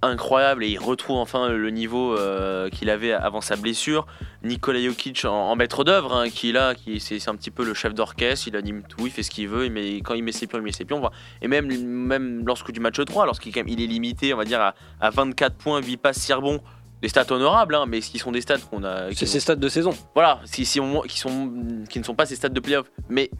incroyables 0.00 0.62
et 0.62 0.68
il 0.68 0.78
retrouve 0.78 1.16
enfin 1.18 1.48
le 1.48 1.70
niveau 1.70 2.16
euh, 2.16 2.68
qu'il 2.68 2.88
avait 2.88 3.12
avant 3.12 3.40
sa 3.40 3.56
blessure. 3.56 4.06
Nikola 4.44 4.80
Jokic 4.80 5.24
en, 5.24 5.30
en 5.32 5.56
maître 5.56 5.82
d'œuvre, 5.82 6.14
hein, 6.14 6.28
qui 6.30 6.50
est 6.50 6.52
là, 6.52 6.76
qui 6.76 7.00
c'est 7.00 7.28
un 7.28 7.34
petit 7.34 7.50
peu 7.50 7.64
le 7.64 7.74
chef 7.74 7.94
d'orchestre, 7.94 8.46
il 8.46 8.54
anime 8.56 8.84
tout, 8.88 9.06
il 9.06 9.10
fait 9.10 9.24
ce 9.24 9.30
qu'il 9.30 9.48
veut, 9.48 9.66
il 9.66 9.72
met- 9.72 9.96
quand 9.96 10.14
il 10.14 10.22
met 10.22 10.30
ses 10.30 10.46
pions, 10.46 10.60
il 10.60 10.62
met 10.62 10.70
ses 10.70 10.84
pions. 10.84 11.02
Et 11.42 11.48
même, 11.48 11.66
même 11.66 12.44
lorsque 12.46 12.70
du 12.70 12.78
match 12.78 13.04
3, 13.04 13.26
lorsqu'il 13.26 13.52
il 13.56 13.82
est 13.82 13.86
limité, 13.88 14.32
on 14.32 14.36
va 14.36 14.44
dire 14.44 14.60
à, 14.60 14.74
à 15.00 15.10
24 15.10 15.56
points, 15.56 15.80
8 15.82 15.96
passes, 15.96 16.18
6 16.18 16.32
rebonds. 16.34 16.60
Des 17.02 17.08
stats 17.08 17.30
honorables, 17.30 17.74
hein, 17.76 17.84
mais 17.86 18.00
qui 18.00 18.18
sont 18.18 18.32
des 18.32 18.40
stats 18.40 18.58
qu'on 18.58 18.82
a. 18.84 19.12
C'est 19.14 19.26
ses 19.26 19.40
stats 19.40 19.54
de 19.56 19.68
saison. 19.68 19.94
voilà, 20.14 20.40
si, 20.44 20.64
si 20.66 20.80
on- 20.80 21.02
qui, 21.02 21.18
sont, 21.18 21.52
qui 21.88 21.98
ne 22.00 22.04
sont 22.04 22.14
pas 22.14 22.26
ces 22.26 22.34
stades 22.36 22.52
de 22.52 22.60
playoff. 22.60 22.90
Mais, 23.08 23.30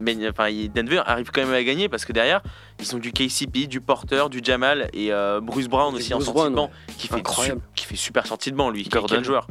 mais 0.00 0.16
enfin, 0.28 0.48
Denver 0.74 1.02
arrive 1.04 1.30
quand 1.30 1.42
même 1.42 1.52
à 1.52 1.62
gagner 1.62 1.88
parce 1.90 2.04
que 2.06 2.12
derrière, 2.12 2.40
ils 2.80 2.96
ont 2.96 2.98
du 2.98 3.12
KCP, 3.12 3.66
du 3.66 3.80
Porter, 3.82 4.24
du 4.30 4.40
Jamal 4.42 4.88
et 4.94 5.12
euh, 5.12 5.40
Bruce 5.42 5.68
Brown 5.68 5.94
Et 5.94 5.98
aussi 5.98 6.14
en 6.14 6.20
sortie 6.20 6.44
de 6.50 6.54
banc, 6.54 6.70
qui 6.96 7.08
fait, 7.08 7.16
Incroyable. 7.16 7.60
su- 7.60 7.68
qui 7.74 7.84
fait 7.86 7.96
super 7.96 8.26
sortie 8.26 8.50
de 8.50 8.56
banc, 8.56 8.70
lui. 8.70 8.84
Gordon. 8.84 9.14
Quel 9.16 9.24
joueur. 9.24 9.46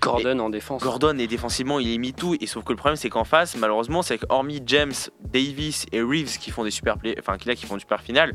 Gordon 0.00 0.38
en 0.38 0.50
défense. 0.50 0.80
Gordon 0.82 1.18
et 1.18 1.26
défensivement, 1.26 1.80
il 1.80 1.92
est 1.92 1.98
mis 1.98 2.12
tout. 2.12 2.36
Et 2.40 2.46
sauf 2.46 2.62
que 2.62 2.70
le 2.72 2.76
problème, 2.76 2.96
c'est 2.96 3.08
qu'en 3.08 3.24
face, 3.24 3.56
malheureusement, 3.56 4.02
c'est 4.02 4.18
qu'hormis 4.18 4.62
James, 4.66 4.92
Davis 5.32 5.86
et 5.90 6.00
Reeves 6.00 6.38
qui 6.38 6.52
font 6.52 6.62
des 6.62 6.70
super 6.70 6.98
play, 6.98 7.16
enfin, 7.18 7.36
qui 7.38 7.48
là, 7.48 7.56
qui 7.56 7.66
font 7.66 7.74
du 7.74 7.80
super 7.80 8.00
finales. 8.00 8.32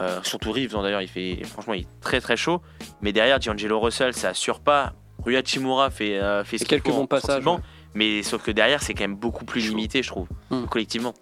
Euh, 0.00 0.20
surtout 0.22 0.52
Reeves, 0.52 0.74
hein, 0.76 0.82
d'ailleurs, 0.82 1.02
il 1.02 1.08
fait, 1.08 1.42
franchement, 1.44 1.74
il 1.74 1.82
est 1.82 2.00
très 2.00 2.20
très 2.20 2.36
chaud. 2.36 2.60
Mais 3.02 3.12
derrière, 3.12 3.38
D'Angelo 3.38 3.78
Russell, 3.80 4.12
ça 4.14 4.30
assure 4.30 4.60
pas. 4.60 4.92
Rui 5.24 5.36
Hachimura 5.36 5.90
fait, 5.90 6.18
euh, 6.18 6.44
fait 6.44 6.58
ce 6.58 6.64
quelques 6.64 6.88
bons 6.90 7.06
passages, 7.06 7.46
ouais. 7.46 7.56
Mais 7.94 8.22
sauf 8.24 8.42
que 8.42 8.50
derrière, 8.50 8.82
c'est 8.82 8.92
quand 8.92 9.04
même 9.04 9.14
beaucoup 9.16 9.44
plus 9.44 9.60
Chaud. 9.62 9.70
limité, 9.70 10.02
je 10.02 10.08
trouve, 10.08 10.28
Hmm. 10.50 10.64
collectivement. 10.66 11.14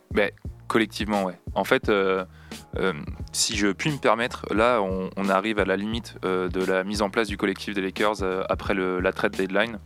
Collectivement, 0.69 1.25
ouais. 1.25 1.39
En 1.55 1.65
fait, 1.65 1.91
euh, 1.91 2.25
euh, 2.79 2.95
si 3.33 3.57
je 3.57 3.69
puis 3.69 3.91
me 3.91 3.99
permettre, 3.99 4.47
là, 4.55 4.81
on, 4.81 5.11
on 5.19 5.29
arrive 5.29 5.59
à 5.59 5.67
la 5.67 5.77
limite 5.77 6.15
euh, 6.25 6.49
de 6.49 6.65
la 6.65 6.83
mise 6.83 7.03
en 7.03 7.11
place 7.11 7.29
du 7.29 7.37
collectif 7.37 7.75
des 7.75 7.83
Lakers 7.83 8.23
euh, 8.23 8.43
après 8.49 8.73
le- 8.73 9.01
la 9.01 9.13
trade 9.13 9.33
deadline. 9.37 9.79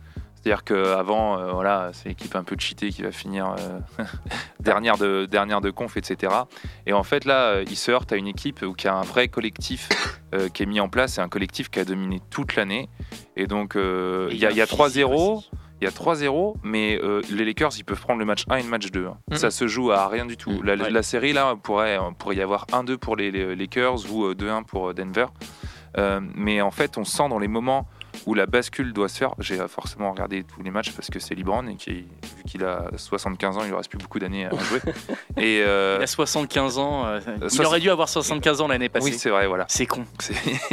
C'est-à-dire 0.47 0.63
qu'avant, 0.63 1.37
euh, 1.37 1.51
voilà, 1.51 1.89
c'est 1.91 2.07
l'équipe 2.07 2.33
un 2.33 2.43
peu 2.45 2.55
cheatée 2.57 2.89
qui 2.89 3.01
va 3.01 3.11
finir 3.11 3.53
euh, 3.99 4.03
dernière, 4.61 4.97
de, 4.97 5.25
dernière 5.25 5.59
de 5.59 5.71
conf, 5.71 5.97
etc. 5.97 6.33
Et 6.85 6.93
en 6.93 7.03
fait, 7.03 7.25
là, 7.25 7.47
euh, 7.49 7.65
il 7.69 7.75
se 7.75 7.91
heurte 7.91 8.13
à 8.13 8.15
une 8.15 8.27
équipe 8.27 8.61
où 8.61 8.71
qui 8.73 8.87
a 8.87 8.95
un 8.95 9.01
vrai 9.01 9.27
collectif 9.27 9.89
euh, 10.33 10.47
qui 10.47 10.63
est 10.63 10.65
mis 10.65 10.79
en 10.79 10.87
place. 10.87 11.15
C'est 11.15 11.21
un 11.21 11.27
collectif 11.27 11.69
qui 11.69 11.81
a 11.81 11.85
dominé 11.85 12.21
toute 12.29 12.55
l'année. 12.55 12.87
Et 13.35 13.45
donc, 13.45 13.73
il 13.75 14.37
y 14.37 14.45
a, 14.45 14.51
y 14.51 14.61
a 14.61 14.65
physique 14.65 15.03
3-0. 15.05 15.35
aussi. 15.37 15.51
Il 15.81 15.83
y 15.83 15.87
a 15.87 15.91
3-0, 15.91 16.55
mais 16.63 16.97
euh, 17.03 17.21
les 17.29 17.43
Lakers, 17.45 17.71
ils 17.77 17.83
peuvent 17.83 17.99
prendre 18.01 18.17
le 18.19 18.25
match 18.25 18.45
1 18.49 18.55
et 18.55 18.63
le 18.63 18.69
match 18.69 18.89
2. 18.89 19.05
hein. 19.05 19.17
Mhm. 19.29 19.37
Ça 19.37 19.51
se 19.51 19.67
joue 19.67 19.91
à 19.91 20.07
rien 20.07 20.25
du 20.25 20.35
tout. 20.37 20.49
Mhm. 20.49 20.63
La, 20.63 20.73
Ouais. 20.75 20.89
la 20.89 21.03
série, 21.03 21.33
là, 21.33 21.55
pourrait, 21.61 21.99
pourrait 22.17 22.37
y 22.37 22.41
avoir 22.41 22.65
1-2 22.71 22.97
pour 22.97 23.15
les, 23.17 23.29
les 23.31 23.53
Lakers 23.55 24.11
ou 24.11 24.23
euh, 24.25 24.33
2-1 24.33 24.63
pour 24.63 24.89
euh, 24.89 24.93
Denver. 24.93 25.27
Euh, 25.97 26.19
mais 26.35 26.61
en 26.61 26.71
fait, 26.71 26.97
on 26.97 27.03
sent 27.03 27.29
dans 27.29 27.37
les 27.39 27.47
moments 27.47 27.87
où 28.25 28.33
la 28.33 28.45
bascule 28.45 28.93
doit 28.93 29.09
se 29.09 29.17
faire. 29.17 29.33
J'ai 29.39 29.59
euh, 29.59 29.67
forcément 29.67 30.11
regardé 30.11 30.43
tous 30.43 30.61
les 30.63 30.71
matchs 30.71 30.91
parce 30.91 31.09
que 31.09 31.19
c'est 31.19 31.35
LeBron 31.35 31.67
et 31.67 31.75
qui, 31.75 31.91
vu 31.91 32.05
qu'il 32.47 32.63
a 32.63 32.85
75 32.95 33.57
ans, 33.57 33.61
il 33.63 33.69
lui 33.69 33.75
reste 33.75 33.89
plus 33.89 33.97
beaucoup 33.99 34.19
d'années 34.19 34.45
à 34.45 34.49
jouer. 34.49 34.79
et 35.37 35.61
euh, 35.65 35.97
il 35.99 36.03
a 36.03 36.07
75 36.07 36.77
ans 36.77 37.05
euh, 37.05 37.19
il 37.51 37.65
aurait 37.65 37.79
dû 37.79 37.89
avoir 37.89 38.09
75 38.09 38.61
ans 38.61 38.67
l'année 38.67 38.89
passée 38.89 39.11
oui, 39.11 39.17
c'est 39.17 39.29
vrai, 39.29 39.47
voilà. 39.47 39.65
c'est 39.67 39.85
con 39.85 40.05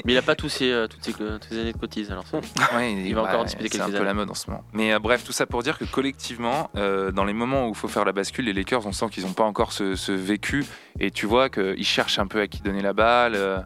Mais 0.05 0.12
il 0.12 0.16
a 0.16 0.22
pas 0.22 0.34
tous 0.34 0.49
ses, 0.49 0.70
euh, 0.70 0.86
toutes, 0.86 1.05
ses, 1.05 1.12
toutes 1.12 1.45
ses 1.49 1.61
années 1.61 1.72
de 1.72 1.78
cotise. 1.78 2.11
Alors 2.11 2.26
ça. 2.26 2.38
Ouais, 2.76 2.92
Il 2.92 3.14
va 3.14 3.22
encore 3.22 3.40
en 3.40 3.45
disputer 3.45 3.68
C'est 3.68 3.80
un 3.80 3.84
quelques 3.86 3.92
peu 3.92 3.97
années. 3.99 4.07
la 4.07 4.14
mode 4.14 4.30
en 4.30 4.34
ce 4.34 4.51
moment. 4.51 4.64
Mais 4.72 4.92
euh, 4.92 4.99
bref, 4.99 5.24
tout 5.24 5.32
ça 5.32 5.47
pour 5.47 5.62
dire 5.62 5.78
que 5.78 5.84
collectivement, 5.84 6.70
euh, 6.76 7.11
dans 7.12 7.24
les 7.24 7.32
moments 7.32 7.66
où 7.66 7.70
il 7.70 7.74
faut 7.74 7.88
faire 7.88 8.05
la 8.05 8.12
bascule, 8.12 8.47
les 8.47 8.53
Lakers, 8.53 8.86
on 8.86 8.92
sent 8.92 9.07
qu'ils 9.11 9.24
n'ont 9.24 9.32
pas 9.32 9.45
encore 9.45 9.72
ce, 9.72 9.95
ce 9.95 10.12
vécu. 10.12 10.64
Et 11.01 11.11
tu 11.11 11.26
vois 11.26 11.49
qu'ils 11.49 11.84
cherchent 11.86 12.18
un 12.18 12.26
peu 12.26 12.40
à 12.40 12.47
qui 12.47 12.61
donner 12.62 12.82
la 12.82 12.92
balle. 12.92 13.64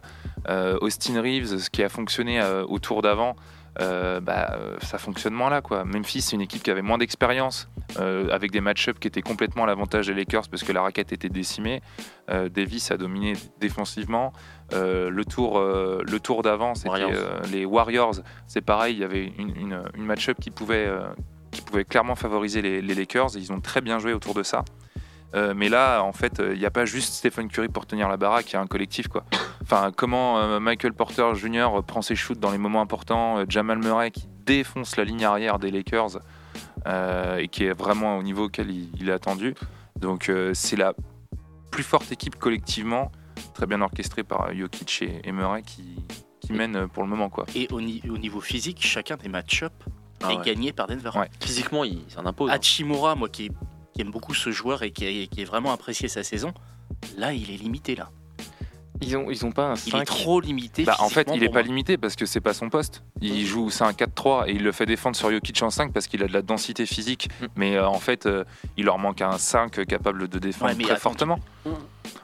Austin 0.81 1.21
Reeves, 1.21 1.59
ce 1.59 1.69
qui 1.69 1.83
a 1.83 1.89
fonctionné 1.89 2.41
euh, 2.41 2.65
au 2.67 2.79
tour 2.79 3.01
d'avant, 3.01 3.35
euh, 3.81 4.19
bah, 4.19 4.51
euh, 4.53 4.77
ça 4.81 4.97
fonctionne 4.97 5.33
moins 5.33 5.49
là. 5.49 5.61
Quoi. 5.61 5.85
Memphis, 5.85 6.21
c'est 6.21 6.35
une 6.35 6.41
équipe 6.41 6.63
qui 6.63 6.71
avait 6.71 6.81
moins 6.81 6.97
d'expérience, 6.97 7.69
euh, 7.99 8.29
avec 8.31 8.51
des 8.51 8.61
match-ups 8.61 8.99
qui 8.99 9.07
étaient 9.07 9.21
complètement 9.21 9.63
à 9.63 9.67
l'avantage 9.67 10.07
des 10.07 10.13
Lakers 10.13 10.47
parce 10.49 10.63
que 10.63 10.71
la 10.71 10.81
raquette 10.81 11.11
était 11.13 11.29
décimée. 11.29 11.81
Euh, 12.29 12.49
Davis 12.49 12.91
a 12.91 12.97
dominé 12.97 13.33
défensivement. 13.59 14.33
Le 14.71 15.23
tour, 15.23 15.59
le 15.59 16.19
tour 16.19 16.43
d'avant, 16.43 16.75
c'était 16.75 16.89
Warriors. 16.89 17.41
les 17.51 17.65
Warriors. 17.65 18.15
C'est 18.47 18.61
pareil, 18.61 18.95
il 18.95 18.99
y 18.99 19.03
avait 19.03 19.25
une, 19.37 19.55
une, 19.55 19.83
une 19.95 20.05
match-up 20.05 20.37
qui 20.39 20.51
pouvait, 20.51 20.87
qui 21.51 21.61
pouvait 21.61 21.85
clairement 21.85 22.15
favoriser 22.15 22.61
les, 22.61 22.81
les 22.81 22.93
Lakers. 22.93 23.35
Ils 23.35 23.51
ont 23.51 23.61
très 23.61 23.81
bien 23.81 23.97
joué 23.97 24.13
autour 24.13 24.35
de 24.35 24.43
ça. 24.43 24.63
Euh, 25.35 25.53
mais 25.55 25.69
là, 25.69 26.01
en 26.01 26.11
fait, 26.11 26.41
il 26.53 26.57
n'y 26.57 26.65
a 26.65 26.71
pas 26.71 26.85
juste 26.85 27.13
Stephen 27.13 27.47
Curry 27.49 27.67
pour 27.67 27.85
tenir 27.85 28.09
la 28.09 28.17
baraque, 28.17 28.49
il 28.51 28.53
y 28.53 28.55
a 28.55 28.61
un 28.61 28.67
collectif. 28.67 29.07
Quoi. 29.07 29.23
Enfin, 29.61 29.91
comment 29.95 30.39
euh, 30.39 30.59
Michael 30.59 30.93
Porter 30.93 31.35
Jr. 31.35 31.67
prend 31.85 32.01
ses 32.01 32.15
shoots 32.15 32.39
dans 32.39 32.51
les 32.51 32.57
moments 32.57 32.81
importants, 32.81 33.37
euh, 33.37 33.45
Jamal 33.47 33.77
Murray 33.77 34.09
qui 34.11 34.27
défonce 34.45 34.97
la 34.97 35.03
ligne 35.03 35.23
arrière 35.25 35.59
des 35.59 35.69
Lakers 35.69 36.17
euh, 36.87 37.37
et 37.37 37.47
qui 37.47 37.65
est 37.65 37.73
vraiment 37.73 38.17
au 38.17 38.23
niveau 38.23 38.45
auquel 38.45 38.71
il, 38.71 38.89
il 38.99 39.09
est 39.09 39.13
attendu. 39.13 39.53
Donc, 39.99 40.29
euh, 40.29 40.51
c'est 40.55 40.75
la 40.77 40.93
plus 41.71 41.83
forte 41.83 42.11
équipe 42.11 42.35
collectivement, 42.37 43.11
très 43.53 43.67
bien 43.67 43.81
orchestrée 43.81 44.23
par 44.23 44.51
Jokic 44.55 45.03
et, 45.03 45.21
et 45.23 45.31
Murray 45.31 45.61
qui, 45.61 46.03
qui 46.39 46.53
mène 46.53 46.75
euh, 46.75 46.87
pour 46.87 47.03
le 47.03 47.09
moment. 47.09 47.29
Quoi. 47.29 47.45
et 47.53 47.67
au, 47.71 47.81
ni- 47.81 48.01
au 48.09 48.17
niveau 48.17 48.41
physique 48.41 48.79
chacun 48.81 49.17
des 49.17 49.29
match-up 49.29 49.73
Ah 50.23 50.31
est 50.33 50.37
ouais. 50.37 50.43
gagné 50.45 50.73
par 50.73 50.87
Denver 50.87 51.11
Ouais. 51.15 51.29
Physiquement, 51.39 51.83
il 51.83 52.01
s'en 52.07 52.25
impose. 52.25 52.49
hein. 52.49 52.53
Hachimura 52.55 53.13
moi 53.13 53.29
qui, 53.29 53.51
qui 53.99 54.05
aime 54.05 54.11
beaucoup 54.11 54.33
ce 54.33 54.49
joueur 54.51 54.83
et 54.83 54.91
qui, 54.91 55.05
a- 55.05 55.27
qui 55.27 55.41
est 55.41 55.45
vraiment 55.45 55.73
apprécié 55.73 56.07
sa 56.07 56.23
saison 56.23 56.53
là 57.17 57.33
il 57.33 57.51
est 57.51 57.57
limité 57.57 57.95
là 57.97 58.09
Ils 59.01 59.17
ont, 59.17 59.29
ils 59.29 59.45
ont 59.45 59.51
pas 59.51 59.65
un 59.71 59.73
il 59.75 59.91
5. 59.91 60.01
est 60.01 60.05
trop 60.05 60.39
limité 60.39 60.85
Bah, 60.85 60.95
en 60.99 61.09
fait, 61.09 61.27
il 61.35 61.43
est 61.43 61.47
pour 61.47 61.55
pas 61.55 61.61
limité 61.63 61.97
parce 61.97 62.15
que 62.15 62.25
c'est 62.25 62.39
pas 62.41 62.53
son 62.53 62.69
poste. 62.69 63.03
Il 63.21 63.45
joue, 63.45 63.69
c'est 63.69 63.83
un 63.85 63.91
4-3 63.91 64.47
et 64.47 64.51
il 64.53 64.63
le 64.63 64.71
fait 64.73 64.85
défendre 64.85 65.15
sur 65.17 65.29
Jokic 65.31 65.61
en 65.63 65.69
5 65.69 65.91
parce 65.93 66.07
qu'il 66.07 66.21
a 66.23 66.27
de 66.27 66.33
la 66.33 66.41
densité 66.41 66.85
physique. 66.85 67.29
Mm. 67.41 67.45
Mais 67.55 67.75
euh, 67.77 67.87
en 67.87 67.99
fait, 67.99 68.25
euh, 68.25 68.43
il 68.77 68.85
leur 68.85 68.97
manque 68.99 69.21
un 69.21 69.37
5 69.37 69.85
capable 69.85 70.27
de 70.29 70.39
défendre 70.39 70.71
Ouais, 70.71 70.77
mais 70.77 70.83
très 70.83 70.93
attends, 70.93 71.01
fortement. 71.01 71.39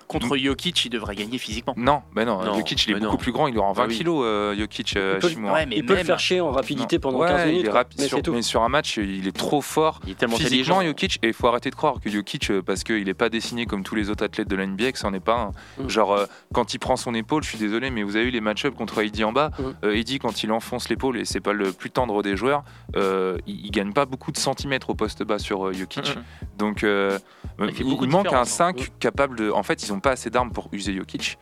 Contre 0.07 0.38
Jokic 0.38 0.86
il 0.86 0.89
devrait 0.89 1.15
gagner 1.15 1.38
physiquement 1.38 1.73
Non, 1.77 2.01
mais 2.15 2.25
non, 2.25 2.43
Non, 2.43 2.55
Jokic 2.55 2.86
il 2.86 2.91
est 2.91 2.93
mais 2.95 2.99
beaucoup 3.01 3.13
non. 3.13 3.17
plus 3.17 3.31
grand, 3.31 3.47
il 3.47 3.57
aura 3.57 3.73
20 3.73 3.83
Ah 3.83 3.86
oui. 3.89 3.97
kilos, 3.97 4.21
euh, 4.23 4.55
Jokic 4.57 4.95
euh, 4.95 5.13
Il 5.15 5.19
peut- 5.21 5.27
Hashimura. 5.27 5.53
ouais, 5.53 5.65
mais 5.65 5.77
il 5.77 5.86
peut 5.86 5.95
le 5.95 6.03
faire 6.03 6.19
chier 6.19 6.41
en 6.41 6.51
rapidité 6.51 6.99
pendant 6.99 7.19
Ouais, 7.19 7.27
15 7.27 7.45
minutes. 7.47 7.59
il 7.61 7.65
est 7.65 7.69
quoi. 7.69 7.79
rapide 7.79 7.99
mais 8.01 8.07
sur, 8.07 8.17
c'est 8.17 8.23
tout. 8.23 8.33
mais 8.33 8.41
sur 8.41 8.61
un 8.63 8.69
match, 8.69 8.97
il 8.97 9.27
est 9.27 9.36
trop 9.36 9.61
fort. 9.61 9.99
Il 10.05 10.11
est 10.11 10.15
tellement 10.15 10.36
intelligent. 10.36 10.81
Jokic, 10.81 11.19
et 11.23 11.27
il 11.27 11.33
faut 11.33 11.47
arrêter 11.47 11.69
de 11.69 11.75
croire 11.75 11.95
que 11.99 12.09
Jokic, 12.09 12.49
euh, 12.51 12.61
parce 12.61 12.83
qu'il 12.83 13.03
n'est 13.05 13.13
pas 13.13 13.29
dessiné 13.29 13.65
comme 13.65 13.83
tous 13.83 13.95
les 13.95 14.09
autres 14.09 14.23
athlètes 14.23 14.47
de 14.47 14.55
la 14.55 14.65
NBA, 14.65 14.91
que 14.91 14.99
c'en 14.99 15.13
est 15.13 15.19
pas 15.19 15.51
un. 15.77 15.83
Mm. 15.83 15.89
Genre, 15.89 16.13
euh, 16.13 16.25
quand 16.53 16.73
il 16.73 16.79
prend 16.79 16.95
son 16.97 17.13
épaule, 17.13 17.43
je 17.43 17.49
suis 17.49 17.57
désolé, 17.57 17.89
mais 17.89 18.03
vous 18.03 18.15
avez 18.15 18.25
vu 18.25 18.31
les 18.31 18.41
match-ups 18.41 18.75
contre 18.77 18.99
Heidi 18.99 19.23
en 19.23 19.31
bas. 19.33 19.51
Mm. 19.57 19.63
Euh, 19.86 19.93
Heidi, 19.95 20.19
quand 20.19 20.43
il 20.43 20.51
enfonce 20.51 20.89
l'épaule, 20.89 21.17
et 21.17 21.25
c'est 21.25 21.39
pas 21.41 21.53
le 21.53 21.71
plus 21.71 21.89
tendre 21.91 22.21
des 22.23 22.36
joueurs, 22.38 22.63
euh, 22.95 23.38
il, 23.47 23.65
il 23.65 23.71
gagne 23.71 23.93
pas 23.93 24.05
beaucoup 24.05 24.31
de 24.31 24.38
centimètres 24.38 24.89
au 24.89 24.95
poste 24.95 25.23
bas 25.23 25.39
sur 25.39 25.67
euh, 25.67 25.73
Jokic. 25.73 26.15
Mhm. 26.15 26.23
Donc, 26.57 26.83
euh, 26.83 27.17
Il 27.59 27.71
il, 27.79 27.86
manque 28.09 28.25
un 28.27 28.43
différence, 28.43 28.49
5 28.49 28.91
capable 28.99 29.38
de. 29.38 29.49
En 29.51 29.63
fait, 29.63 29.74
ils 29.84 29.93
ont 29.93 29.99
pas 29.99 30.11
assez 30.11 30.30
d'armes 30.30 30.51
pour 30.51 30.69
user 30.71 30.93
Jokic. 30.95 31.38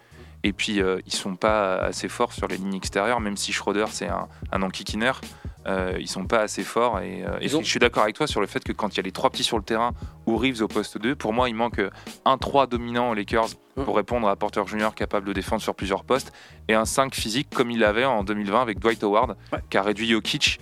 Et 0.46 0.52
puis, 0.52 0.82
euh, 0.82 1.00
ils 1.06 1.14
sont 1.14 1.36
pas 1.36 1.76
assez 1.78 2.10
forts 2.10 2.34
sur 2.34 2.48
les 2.48 2.58
lignes 2.58 2.76
extérieures, 2.76 3.22
même 3.22 3.38
si 3.38 3.54
Schroeder, 3.54 3.86
c'est 3.92 4.08
un, 4.10 4.28
un 4.52 4.62
enquiquineur. 4.62 5.22
euh, 5.66 5.96
ils 5.98 6.10
sont 6.10 6.26
pas 6.26 6.40
assez 6.42 6.62
forts. 6.62 7.00
Et, 7.00 7.24
euh, 7.26 7.38
et 7.40 7.46
Ils 7.46 7.56
ont- 7.56 7.62
je 7.62 7.68
suis 7.70 7.80
d'accord 7.80 8.04
avec 8.04 8.16
toi 8.18 8.28
sur 8.28 8.42
le 8.42 8.48
fait 8.48 8.62
que 8.66 8.74
quand 8.74 8.94
il 8.94 8.98
y 8.98 9.00
a 9.00 9.04
les 9.04 9.14
trois 9.14 9.30
petits 9.30 9.46
sur 9.46 9.58
le 9.58 9.64
terrain 9.64 9.92
ou 10.26 10.36
Reeves 10.36 10.62
au 10.62 10.68
poste 10.68 10.98
2, 10.98 11.16
pour 11.16 11.32
moi, 11.32 11.48
il 11.48 11.56
manque 11.56 11.80
un 12.26 12.38
3 12.38 12.68
dominant 12.68 13.12
aux 13.12 13.14
Lakers 13.14 13.48
Mm. 13.78 13.86
pour 13.86 13.96
répondre 13.96 14.28
à 14.28 14.36
Porter 14.36 14.62
Junior 14.68 14.94
capable 14.94 15.26
de 15.26 15.32
défendre 15.32 15.62
sur 15.62 15.74
plusieurs 15.74 16.04
postes 16.04 16.34
et 16.68 16.74
un 16.74 16.84
5 16.84 17.16
physique 17.16 17.48
comme 17.56 17.72
il 17.72 17.86
avait 17.86 18.04
en 18.04 18.26
2020 18.26 18.62
avec 18.62 18.80
Dwight 18.80 19.02
Howard, 19.06 19.38
Ouais. 19.54 19.60
qui 19.70 19.78
a 19.78 19.82
réduit 19.84 20.10
Jokic 20.10 20.60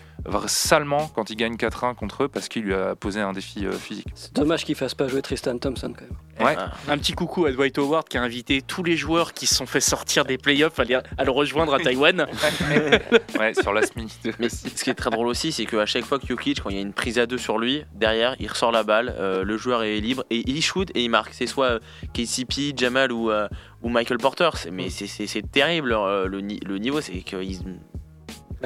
salement 0.47 1.07
quand 1.13 1.30
il 1.30 1.36
gagne 1.36 1.55
4-1 1.55 1.95
contre 1.95 2.24
eux 2.24 2.28
parce 2.28 2.47
qu'il 2.49 2.63
lui 2.63 2.74
a 2.74 2.95
posé 2.95 3.19
un 3.22 3.34
défi 3.34 3.65
euh, 3.65 3.72
physique. 3.72 4.07
C'est 4.15 4.34
dommage 4.36 4.65
qu'il 4.65 4.76
fasse 4.76 4.93
pas 4.95 5.07
jouer 5.07 5.22
Tristan 5.22 5.57
Thompson 5.57 5.93
quand 5.97 6.05
même. 6.05 6.17
Ouais. 6.47 6.55
Un 6.88 6.97
petit 6.97 7.13
coucou 7.13 7.45
à 7.45 7.51
Dwight 7.51 7.78
Howard 7.78 8.07
qui 8.07 8.17
a 8.17 8.24
invité 8.24 8.61
tous 8.61 8.84
les 8.84 8.97
joueurs 8.97 9.34
qui 9.34 9.45
se 9.45 9.53
sont 9.55 9.65
fait 9.67 9.80
sortir 9.82 10.26
des 10.26 10.38
playoffs 10.39 10.80
à, 10.80 10.84
à 11.17 11.24
le 11.24 11.32
rejoindre 11.32 11.74
à 11.74 11.80
Taïwan. 11.80 12.26
Ouais, 13.39 13.53
sur 13.53 13.74
last 13.74 13.95
minute. 13.95 14.11
Mais 14.39 14.49
ce 14.49 14.84
qui 14.84 14.89
est 14.89 14.93
très 14.95 15.09
drôle 15.09 15.28
aussi, 15.28 15.51
c'est 15.51 15.65
qu'à 15.65 15.86
chaque 15.86 16.05
fois 16.05 16.19
que 16.19 16.28
Jokic, 16.28 16.61
quand 16.61 16.69
il 16.69 16.76
y 16.76 16.80
a 16.80 16.82
une 16.82 16.93
prise 16.93 17.19
à 17.19 17.26
deux 17.26 17.38
sur 17.38 17.57
lui, 17.57 17.84
derrière, 17.93 18.36
il 18.39 18.47
ressort 18.47 18.72
la 18.72 18.84
balle, 18.84 19.13
euh, 19.17 19.43
le 19.43 19.57
joueur 19.57 19.84
est 19.84 19.99
libre 19.99 20.24
et 20.30 20.43
il 20.49 20.61
shoot 20.61 20.89
et 20.95 21.03
il 21.03 21.09
marque. 21.09 21.34
C'est 21.34 21.47
soit 21.47 21.65
euh, 21.65 21.80
KCP, 22.13 22.74
Jamal 22.76 23.11
ou, 23.11 23.32
euh, 23.32 23.47
ou 23.82 23.89
Michael 23.89 24.17
Porter. 24.17 24.49
Mais 24.72 24.89
c'est- 24.89 25.07
c'est 25.07 25.51
terrible 25.51 25.93
euh, 25.93 26.28
le, 26.28 26.41
ni- 26.41 26.59
le 26.65 26.78
niveau, 26.78 27.01
c'est 27.01 27.22
que 27.22 27.41
ils- 27.41 27.59
La 27.63 28.01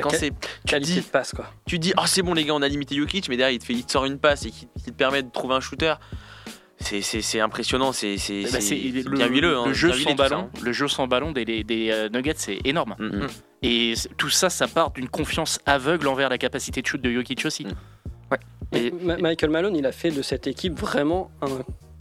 quand 0.02 0.10
c'est 0.12 0.32
tu 0.68 0.80
dis, 0.80 0.96
de 0.98 1.02
passe 1.02 1.32
quoi. 1.34 1.46
tu 1.66 1.80
dis 1.80 1.94
oh 1.98 2.04
c'est 2.06 2.22
bon 2.22 2.34
les 2.34 2.44
gars 2.46 2.54
on 2.54 2.62
a 2.62 2.68
limité 2.68 2.96
Jokic 2.96 3.30
mais 3.30 3.38
derrière 3.38 3.56
il 3.56 3.60
te, 3.60 3.66
fait, 3.66 3.74
il 3.74 3.86
te 3.86 3.92
sort 3.92 4.06
une 4.06 4.18
passe 4.20 4.46
et 4.46 4.52
qui, 4.52 4.68
qui 4.78 4.92
te 4.92 4.92
permet 4.92 5.24
de 5.24 5.30
trouver 5.32 5.56
un 5.56 5.60
shooter 5.60 5.94
c'est- 6.80 7.40
impressionnant 7.40 7.92
c'est 7.94 8.18
c'est 8.18 8.44
Bah, 8.52 8.60
bien 9.16 9.28
huileux 9.28 9.58
hein, 9.58 9.68
le 9.68 9.74
jeu 9.74 9.92
bien 9.92 9.98
sans 10.04 10.10
ça, 10.10 10.16
ballon, 10.16 10.38
hein. 10.54 10.60
le 10.62 10.72
jeu 10.74 10.88
sans 10.88 11.08
ballon 11.08 11.32
des, 11.32 11.46
des, 11.64 11.90
euh, 11.92 12.10
Nuggets, 12.10 12.34
c'est 12.38 12.60
énorme. 12.66 12.96
Mm, 13.00 13.06
mm. 13.24 13.28
Et 13.64 13.94
tout 14.18 14.30
ça, 14.30 14.50
ça 14.50 14.68
part 14.68 14.92
d'une 14.92 15.08
confiance 15.10 15.60
aveugle 15.66 16.08
envers 16.08 16.30
la 16.30 16.38
capacité 16.38 16.82
de 16.82 16.88
shoot 16.88 17.02
de 17.02 17.10
Jokic 17.12 17.44
aussi. 17.46 17.66
Mm. 17.66 17.70
Et 18.74 18.88
Et- 18.88 18.92
Ma- 18.92 19.18
Michael 19.18 19.50
Malone, 19.52 19.76
il 19.76 19.86
a 19.86 19.92
fait 19.94 20.12
de 20.12 20.22
cette 20.22 20.48
équipe 20.48 20.78
vraiment 20.80 21.32
un, 21.42 21.48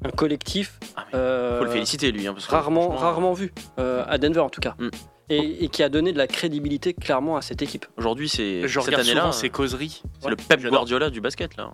un 0.07 0.11
collectif 0.11 0.79
Ah, 0.97 1.07
euh, 1.15 1.59
faut 1.61 1.65
le 1.65 1.71
féliciter 1.71 2.11
lui 2.13 2.27
hein, 2.27 2.35
parce 2.35 2.47
que 2.47 2.51
rarement, 2.51 2.89
rarement 2.89 3.33
vu, 3.33 3.53
euh, 3.79 4.05
à 4.09 4.19
Denver 4.19 4.41
en 4.41 4.51
tout 4.51 4.61
cas. 4.61 4.75
Mm. 4.79 4.89
Et, 5.31 5.65
et 5.65 5.69
qui 5.69 5.83
a 5.83 5.89
donné 5.89 6.13
de 6.13 6.19
la 6.19 6.27
crédibilité 6.27 6.93
clairement 6.93 7.37
à 7.39 7.43
cette 7.43 7.63
équipe. 7.63 7.87
aujourd'hui 7.97 8.29
c'est 8.29 8.69
cette 8.69 8.89
année-là 8.93 9.21
souvent 9.23 9.33
ces 9.33 9.49
causeries. 9.49 10.03
c'est 10.21 10.25
Ouais, 10.27 10.31
le 10.31 10.37
Pep. 10.37 10.61
Guardiola 10.67 11.09
du 11.11 11.21
basket 11.23 11.57
là 11.57 11.71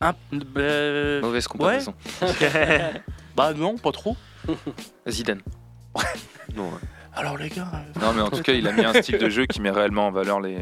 Un- 0.00 0.14
bah, 0.32 1.20
Mauvaise 1.22 1.46
comparaison. 1.46 1.94
bah 3.36 3.52
non, 3.54 3.76
pas 3.78 3.92
trop. 3.92 4.16
Zidane. 5.08 5.40
non 6.56 6.70
Alors 7.14 7.36
les 7.36 7.48
gars, 7.50 7.68
euh, 7.74 8.00
Non, 8.00 8.12
mais 8.14 8.22
en 8.22 8.30
tout 8.30 8.42
cas, 8.42 8.52
il 8.52 8.66
a 8.66 8.72
mis 8.72 8.84
un 8.84 8.94
style 9.00 9.18
de 9.18 9.28
jeu 9.28 9.46
qui 9.46 9.60
met 9.60 9.70
réellement 9.70 10.08
en 10.08 10.10
valeur 10.10 10.40
les, 10.40 10.58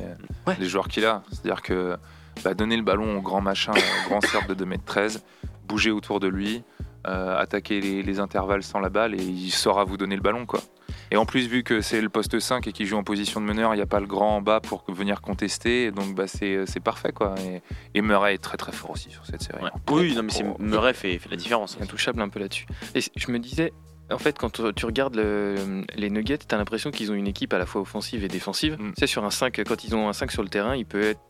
Ouais. 0.46 0.56
les 0.58 0.66
joueurs 0.66 0.88
qu'il 0.88 1.04
a. 1.06 1.22
C'est-à-dire 1.30 1.62
que 1.62 1.96
bah, 2.44 2.54
donner 2.54 2.76
le 2.76 2.82
ballon 2.82 3.16
au 3.16 3.20
grand 3.22 3.40
machin, 3.40 3.72
au 3.72 4.08
grand 4.08 4.20
cercle 4.20 4.54
de 4.54 4.64
2m13, 4.64 5.20
bouger 5.66 5.90
autour 5.90 6.20
de 6.20 6.28
lui, 6.28 6.62
euh, 7.06 7.38
attaquer 7.38 7.80
les, 7.80 8.02
les 8.02 8.20
intervalles 8.20 8.62
sans 8.62 8.80
la 8.80 8.88
balle 8.90 9.14
et 9.14 9.22
il 9.22 9.50
saura 9.50 9.84
vous 9.84 9.96
donner 9.96 10.16
le 10.16 10.22
ballon. 10.22 10.44
quoi. 10.46 10.60
Et 11.10 11.16
en 11.16 11.26
plus, 11.26 11.46
vu 11.48 11.62
que 11.62 11.80
c'est 11.80 12.00
le 12.00 12.08
poste 12.08 12.38
5 12.38 12.66
et 12.66 12.72
qu'il 12.72 12.86
joue 12.86 12.96
en 12.96 13.02
position 13.04 13.40
de 13.40 13.46
meneur, 13.46 13.72
il 13.74 13.76
n'y 13.76 13.82
a 13.82 13.86
pas 13.86 14.00
le 14.00 14.06
grand 14.06 14.36
en 14.36 14.42
bas 14.42 14.60
pour 14.60 14.84
venir 14.88 15.20
contester. 15.20 15.90
Donc 15.90 16.14
bah, 16.14 16.26
c'est 16.26 16.64
c'est 16.66 16.80
parfait. 16.80 17.12
quoi. 17.12 17.34
Et, 17.40 17.62
et 17.94 18.02
Murray 18.02 18.34
est 18.34 18.38
très 18.38 18.56
très 18.56 18.72
fort 18.72 18.90
aussi 18.90 19.10
sur 19.10 19.24
cette 19.26 19.42
série. 19.42 19.62
Ouais. 19.62 19.70
oui 19.90 20.14
non 20.14 20.22
mais 20.22 20.30
c'est 20.32 20.44
Murray 20.58 20.94
fait, 20.94 21.18
fait 21.18 21.28
la 21.30 21.36
différence 21.36 21.76
intouchable 21.80 22.20
un 22.22 22.28
peu 22.28 22.38
là-dessus. 22.40 22.66
Et 22.94 23.00
je 23.16 23.30
me 23.30 23.38
disais, 23.38 23.72
en 24.10 24.18
fait, 24.18 24.36
quand 24.38 24.50
tu- 24.50 24.74
tu 24.74 24.86
regardes 24.86 25.14
le- 25.16 25.84
les 25.96 26.10
Nuggets, 26.10 26.38
tu 26.38 26.54
as 26.54 26.58
l'impression 26.58 26.90
qu'ils 26.90 27.10
ont 27.12 27.14
une 27.14 27.28
équipe 27.28 27.52
à 27.52 27.58
la 27.58 27.66
fois 27.66 27.80
offensive 27.80 28.24
et 28.24 28.28
défensive. 28.28 28.76
Mm. 28.80 28.92
Sais, 28.98 29.06
sur 29.06 29.24
un 29.24 29.30
5, 29.30 29.60
quand 29.66 29.84
ils 29.84 29.94
ont 29.94 30.08
un 30.08 30.12
5 30.12 30.32
sur 30.32 30.42
le 30.42 30.48
terrain, 30.48 30.74
il 30.74 30.84
peut 30.86 31.02
être 31.02 31.20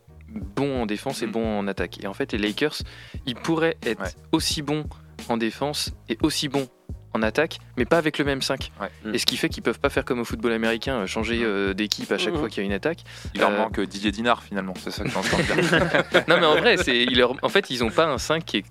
bon 0.55 0.81
en 0.83 0.85
défense 0.85 1.21
et 1.21 1.27
Mm. 1.27 1.31
bon 1.31 1.59
en 1.59 1.67
attaque. 1.67 2.03
Et 2.03 2.07
en 2.07 2.13
fait, 2.13 2.31
les 2.31 2.37
Lakers, 2.39 2.77
ils 3.25 3.35
pourraient 3.35 3.77
être 3.83 4.01
Ouais. 4.01 4.09
aussi 4.31 4.61
bons 4.61 4.85
en 5.29 5.37
défense 5.37 5.91
et 6.09 6.17
aussi 6.23 6.47
bons 6.49 6.67
en 7.13 7.21
attaque, 7.21 7.59
mais 7.77 7.85
pas 7.85 7.97
avec 7.97 8.17
le 8.17 8.25
même 8.25 8.41
5. 8.41 8.71
Ouais. 8.79 8.87
Mm. 9.05 9.15
Et 9.15 9.17
ce 9.17 9.25
qui 9.25 9.37
fait 9.37 9.49
qu'ils 9.49 9.63
peuvent 9.63 9.79
pas 9.79 9.89
faire 9.89 10.05
comme 10.05 10.19
au 10.19 10.25
football 10.25 10.53
américain, 10.53 10.95
euh, 11.01 11.07
changer 11.07 11.41
euh, 11.43 11.73
d'équipe 11.73 12.11
à 12.11 12.17
chaque 12.17 12.33
Mhm. 12.33 12.39
fois 12.39 12.49
qu'il 12.49 12.59
y 12.59 12.63
a 12.63 12.65
une 12.65 12.73
attaque. 12.73 12.99
Il 13.33 13.41
leur 13.41 13.51
Euh, 13.51 13.57
manque 13.57 13.79
Didier 13.81 14.11
Dinard 14.11 14.43
finalement. 14.43 14.73
C'est 14.79 14.91
ça 14.91 15.03
que 15.03 15.09
j'entends 15.09 15.37
dire. 15.37 15.55
non, 16.27 16.37
mais 16.39 16.45
en 16.45 16.55
vrai, 16.55 16.77
c'est, 16.77 17.03
il 17.03 17.17
leur- 17.17 17.35
en 17.41 17.49
fait, 17.49 17.69
ils 17.69 17.83
ont 17.83 17.89
pas 17.89 18.05
un 18.05 18.17
5 18.17 18.45
qui 18.45 18.57
est 18.57 18.65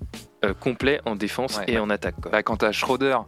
euh, 0.45 0.55
complet 0.55 1.01
en 1.05 1.16
défense 1.16 1.59
Ouais. 1.59 1.64
et 1.68 1.78
en 1.78 1.91
attaque. 1.91 2.14
quoi. 2.22 2.30
Bah, 2.30 2.43
quant 2.43 2.57
à 2.57 2.72
Schroeder, 2.72 3.18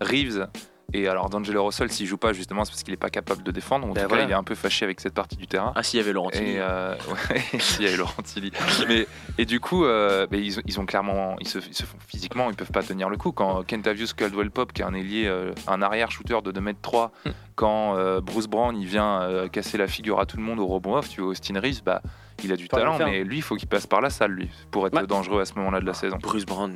Reeves 0.00 0.46
et 0.92 1.08
alors 1.08 1.30
D'Angelo 1.30 1.64
Russell, 1.64 1.90
s'il 1.90 2.06
joue 2.06 2.16
pas 2.16 2.32
justement, 2.32 2.64
c'est 2.64 2.70
parce 2.70 2.82
qu'il 2.82 2.92
est 2.94 2.96
pas 2.96 3.10
capable 3.10 3.42
de 3.42 3.50
défendre. 3.50 3.86
En 3.86 3.92
Bah, 3.92 4.02
tout 4.02 4.08
voilà. 4.08 4.24
cas, 4.24 4.28
il 4.28 4.32
est 4.32 4.36
un 4.36 4.42
peu 4.44 4.54
fâché 4.54 4.84
avec 4.84 5.00
cette 5.00 5.14
partie 5.14 5.36
du 5.36 5.46
terrain. 5.46 5.72
ah 5.74 5.82
si 5.82 5.96
il 5.96 6.00
y 6.00 6.02
avait 6.02 6.12
Laurent 6.12 6.30
Tilly. 6.30 6.50
Et 6.52 6.60
euh, 6.60 6.94
ouais, 7.30 7.58
s'il 7.60 7.84
y 7.84 7.88
avait 7.88 7.96
Laurent 7.96 8.22
Tilly. 8.22 8.50
Mais 8.88 9.06
et 9.38 9.44
du 9.46 9.60
coup, 9.60 9.84
euh, 9.84 10.26
bah, 10.30 10.36
ils, 10.36 10.58
ont- 10.58 10.62
ils 10.66 10.80
ont 10.80 10.86
clairement, 10.86 11.36
ils 11.40 11.48
se, 11.48 11.58
ils 11.58 11.74
se 11.74 11.84
font 11.84 11.98
physiquement, 12.06 12.50
ils 12.50 12.56
peuvent 12.56 12.72
pas 12.72 12.82
tenir 12.82 13.08
le 13.08 13.16
coup. 13.16 13.32
Quand 13.32 13.62
Kentavious 13.68 14.08
Caldwell 14.16 14.50
Pop, 14.50 14.72
qui 14.72 14.82
est 14.82 14.84
un 14.84 14.94
ailier, 14.94 15.26
euh, 15.26 15.52
un 15.66 15.82
arrière 15.82 16.10
shooter 16.10 16.38
de 16.44 16.52
2m3, 16.52 17.10
Hmm. 17.24 17.30
quand 17.56 17.96
euh, 17.96 18.20
Bruce 18.20 18.46
Brown, 18.46 18.76
il 18.76 18.86
vient 18.86 19.22
euh, 19.22 19.48
casser 19.48 19.78
la 19.78 19.86
figure 19.86 20.18
à 20.20 20.26
tout 20.26 20.36
le 20.36 20.42
monde 20.42 20.58
au 20.60 20.66
rebond 20.66 20.96
off, 20.96 21.08
tu 21.08 21.20
vois, 21.20 21.30
Austin 21.30 21.58
Reeves, 21.60 21.82
bah, 21.84 22.02
il 22.44 22.52
a 22.52 22.56
du 22.56 22.68
talent, 22.68 22.98
mais 22.98 23.22
lui, 23.24 23.36
il 23.36 23.42
faut 23.42 23.56
qu'il 23.56 23.68
passe 23.68 23.86
par 23.86 24.00
la 24.00 24.10
salle, 24.10 24.32
lui, 24.32 24.50
pour 24.70 24.86
être 24.86 24.94
Ouais. 24.96 25.06
dangereux 25.06 25.40
à 25.40 25.44
ce 25.44 25.54
moment-là 25.54 25.80
de 25.80 25.86
la 25.86 25.94
saison. 25.94 26.18
Bruce 26.20 26.44
Brown 26.46 26.74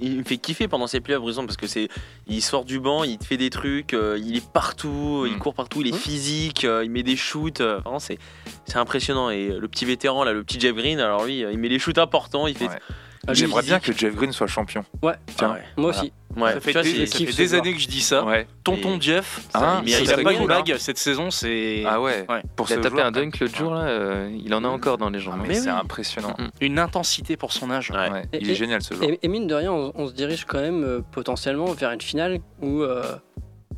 il 0.00 0.18
me 0.18 0.24
fait 0.24 0.36
kiffer 0.36 0.68
pendant 0.68 0.86
ses 0.86 1.00
playoffs 1.00 1.22
Brown, 1.22 1.46
parce 1.46 1.56
que 1.56 1.66
c'est 1.66 1.88
il 2.26 2.42
sort 2.42 2.64
du 2.64 2.80
banc 2.80 3.04
il 3.04 3.18
te 3.18 3.24
fait 3.24 3.36
des 3.36 3.50
trucs 3.50 3.94
euh, 3.94 4.18
il 4.22 4.36
est 4.36 4.46
partout 4.52 5.24
il 5.26 5.34
Mm. 5.36 5.38
court 5.38 5.54
partout 5.54 5.80
il 5.80 5.88
est 5.88 5.92
Mm. 5.94 5.98
physique 5.98 6.64
euh, 6.64 6.84
il 6.84 6.90
met 6.90 7.02
des 7.02 7.16
shoots 7.16 7.60
euh, 7.60 7.78
vraiment 7.78 7.98
c'est 7.98 8.18
c'est 8.66 8.76
impressionnant 8.76 9.30
et 9.30 9.50
euh, 9.50 9.58
le 9.60 9.68
petit 9.68 9.84
vétéran 9.84 10.24
là 10.24 10.32
le 10.32 10.42
petit 10.44 10.58
Jeff 10.60 10.74
Green 10.74 10.98
alors 11.00 11.24
lui 11.24 11.44
euh, 11.44 11.52
il 11.52 11.58
met 11.58 11.68
les 11.68 11.78
shoots 11.78 11.98
importants 11.98 12.46
il 12.46 12.56
fait 12.56 12.68
Ouais. 12.68 12.78
Ah, 13.26 13.32
J'aimerais 13.34 13.62
bien 13.62 13.80
que 13.80 13.92
Jeff 13.92 14.14
Green 14.14 14.32
soit 14.32 14.46
champion. 14.46 14.84
Ouais, 15.02 15.14
Tiens. 15.36 15.48
Ah 15.50 15.54
ouais. 15.54 15.62
moi 15.76 15.90
Voilà. 15.92 15.98
aussi. 16.00 16.12
Ouais, 16.36 16.52
ça 16.54 16.60
fait 16.60 16.72
des, 16.82 17.06
ça 17.06 17.18
fait 17.18 17.54
années 17.54 17.74
que 17.74 17.78
je 17.80 17.86
dis 17.86 18.00
ça. 18.00 18.24
Ouais. 18.24 18.46
Tonton 18.64 18.96
Et- 18.96 19.00
Jeff, 19.00 19.40
Ah, 19.54 19.80
il 19.84 19.90
mérite 19.92 20.08
serait 20.08 20.22
pas 20.24 20.32
une 20.32 20.42
hein. 20.42 20.46
bague 20.46 20.74
cette 20.78 20.98
saison. 20.98 21.30
C'est 21.30 21.84
Ah 21.86 22.00
ouais. 22.00 22.26
Ouais. 22.28 22.42
Pour 22.56 22.66
Il 22.68 22.72
a 22.72 22.76
tapé 22.78 22.96
joueur, 22.96 23.06
un 23.06 23.12
dunk 23.12 23.38
l'autre 23.40 23.56
jour, 23.56 23.72
là, 23.74 23.82
euh, 23.82 24.36
il 24.44 24.52
en 24.52 24.64
a 24.64 24.68
encore 24.68 24.98
dans 24.98 25.10
les 25.10 25.20
jambes. 25.20 25.38
mais 25.42 25.48
Mais 25.48 25.54
c'est 25.54 25.70
oui. 25.70 25.78
impressionnant. 25.80 26.34
Mm. 26.38 26.48
une 26.60 26.78
intensité 26.80 27.36
pour 27.36 27.52
son 27.52 27.70
âge. 27.70 27.90
Ouais. 27.92 28.10
Ouais, 28.10 28.22
Et- 28.32 28.38
il 28.40 28.48
est 28.48 28.52
et- 28.52 28.56
génial 28.56 28.82
ce 28.82 28.94
joueur. 28.94 29.08
Et, 29.10 29.18
et 29.22 29.28
mine 29.28 29.46
de 29.46 29.54
rien, 29.54 29.72
on, 29.72 29.92
on 29.94 30.08
se 30.08 30.12
dirige 30.12 30.44
quand 30.44 30.60
même 30.60 30.82
euh, 30.82 31.00
potentiellement 31.12 31.66
vers 31.66 31.92
une 31.92 32.00
finale 32.00 32.40
où 32.60 32.82
euh, 32.82 33.04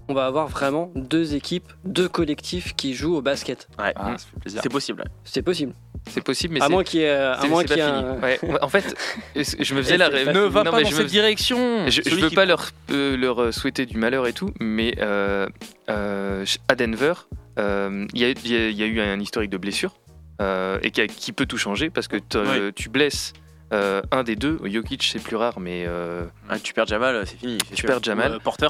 on 0.08 0.14
va 0.14 0.24
avoir 0.26 0.46
vraiment 0.48 0.92
deux 0.94 1.34
équipes, 1.34 1.70
deux 1.84 2.08
collectifs 2.08 2.74
qui 2.74 2.94
jouent 2.94 3.16
au 3.16 3.22
basket. 3.22 3.68
Ouais. 3.78 3.92
Ah, 3.96 4.14
ça 4.16 4.24
fait 4.32 4.40
plaisir. 4.40 4.60
c'est 4.62 4.68
possible. 4.70 5.04
C'est 5.24 5.42
possible. 5.42 5.74
C'est 6.08 6.22
possible, 6.22 6.54
mais 6.54 6.60
à 6.60 6.66
c'est- 6.66 6.72
moins 6.72 6.84
qu'il 6.84 7.00
y 7.00 7.02
ait, 7.02 7.10
à 7.10 7.44
moins 7.48 7.64
qu'il 7.64 7.76
y 7.76 7.80
ait 7.80 7.82
un-. 7.82 8.18
Ouais, 8.20 8.38
ouais, 8.42 8.58
en 8.62 8.68
fait, 8.68 8.94
je 9.34 9.74
me 9.74 9.82
faisais 9.82 9.96
la 9.98 10.08
rêve. 10.08 10.28
Ne 10.28 10.40
va 10.40 10.62
Non, 10.64 10.70
pas 10.70 10.82
dans 10.82 10.88
je 10.88 10.94
cette 10.94 11.04
me- 11.04 11.08
direction. 11.10 11.86
Je, 11.86 11.90
je 12.02 12.02
Celui 12.10 12.22
veux 12.22 12.28
qui- 12.30 12.34
pas 12.34 12.44
leur, 12.46 12.70
euh, 12.90 13.16
leur 13.16 13.42
euh, 13.42 13.52
souhaiter 13.52 13.86
du 13.86 13.96
malheur 13.98 14.26
et 14.26 14.32
tout, 14.32 14.50
mais 14.60 14.94
euh, 15.00 15.46
euh, 15.90 16.44
à 16.68 16.74
Denver, 16.74 17.14
euh, 17.58 18.06
il 18.14 18.20
y, 18.20 18.24
a- 18.24 18.30
il 18.30 18.52
y 18.52 18.56
a- 18.56 18.68
il 18.70 18.76
y 18.76 18.82
a 18.82 18.86
eu 18.86 19.00
un 19.00 19.20
historique 19.20 19.50
de 19.50 19.58
blessure 19.58 19.94
euh, 20.40 20.78
et 20.82 20.90
qui, 20.90 21.00
a- 21.00 21.06
qui 21.06 21.32
peut 21.32 21.46
tout 21.46 21.58
changer 21.58 21.90
parce 21.90 22.08
que 22.08 22.16
Ouais. 22.16 22.72
tu 22.74 22.88
blesses 22.88 23.32
euh, 23.72 24.00
un 24.12 24.22
des 24.22 24.36
deux. 24.36 24.58
Jokic, 24.64 25.02
c'est 25.02 25.18
plus 25.22 25.34
rare, 25.36 25.58
mais 25.58 25.84
euh, 25.88 26.24
Ah, 26.48 26.58
tu 26.60 26.72
perds 26.72 26.86
Jamal 26.86 27.24
c'est 27.26 27.36
fini 27.36 27.58
tu 27.58 27.76
sûr. 27.76 27.88
perds 27.88 28.02
Jamal. 28.02 28.32
Euh, 28.32 28.38
Porter. 28.38 28.68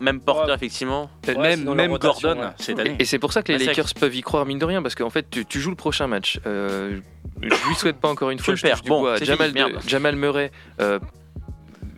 Même 0.00 0.20
Porter 0.20 0.48
Ouais. 0.50 0.54
effectivement 0.54 1.10
Ouais, 1.26 1.56
même 1.56 1.90
rotation, 1.90 2.28
Gordon 2.28 2.40
ouais. 2.42 2.48
cette 2.58 2.78
Et, 2.78 2.80
année. 2.80 2.96
et 2.98 3.04
c'est 3.04 3.18
pour 3.18 3.32
ça 3.32 3.42
que 3.42 3.52
les 3.52 3.58
Bah, 3.58 3.64
Lakers 3.66 3.94
peuvent 3.98 4.14
y 4.14 4.20
croire, 4.22 4.44
mine 4.46 4.58
de 4.58 4.64
rien, 4.64 4.82
parce 4.82 4.94
qu'en 4.94 5.10
fait, 5.10 5.28
tu, 5.30 5.44
tu 5.46 5.60
joues 5.60 5.70
le 5.70 5.76
prochain 5.76 6.06
match. 6.06 6.40
Euh, 6.46 6.98
je 7.42 7.68
lui 7.68 7.74
souhaite 7.76 7.96
pas 7.98 8.08
encore 8.08 8.30
une 8.30 8.38
Tu 8.38 8.44
fois, 8.44 8.52
le 8.54 8.56
je 8.58 8.62
perds. 8.62 8.80
du 8.82 8.88
Bon, 8.88 9.00
bois. 9.00 9.16
Jamal, 9.22 9.50
fini. 9.52 9.72
Jamal 9.86 10.16
Murray 10.16 10.50
euh, 10.80 10.98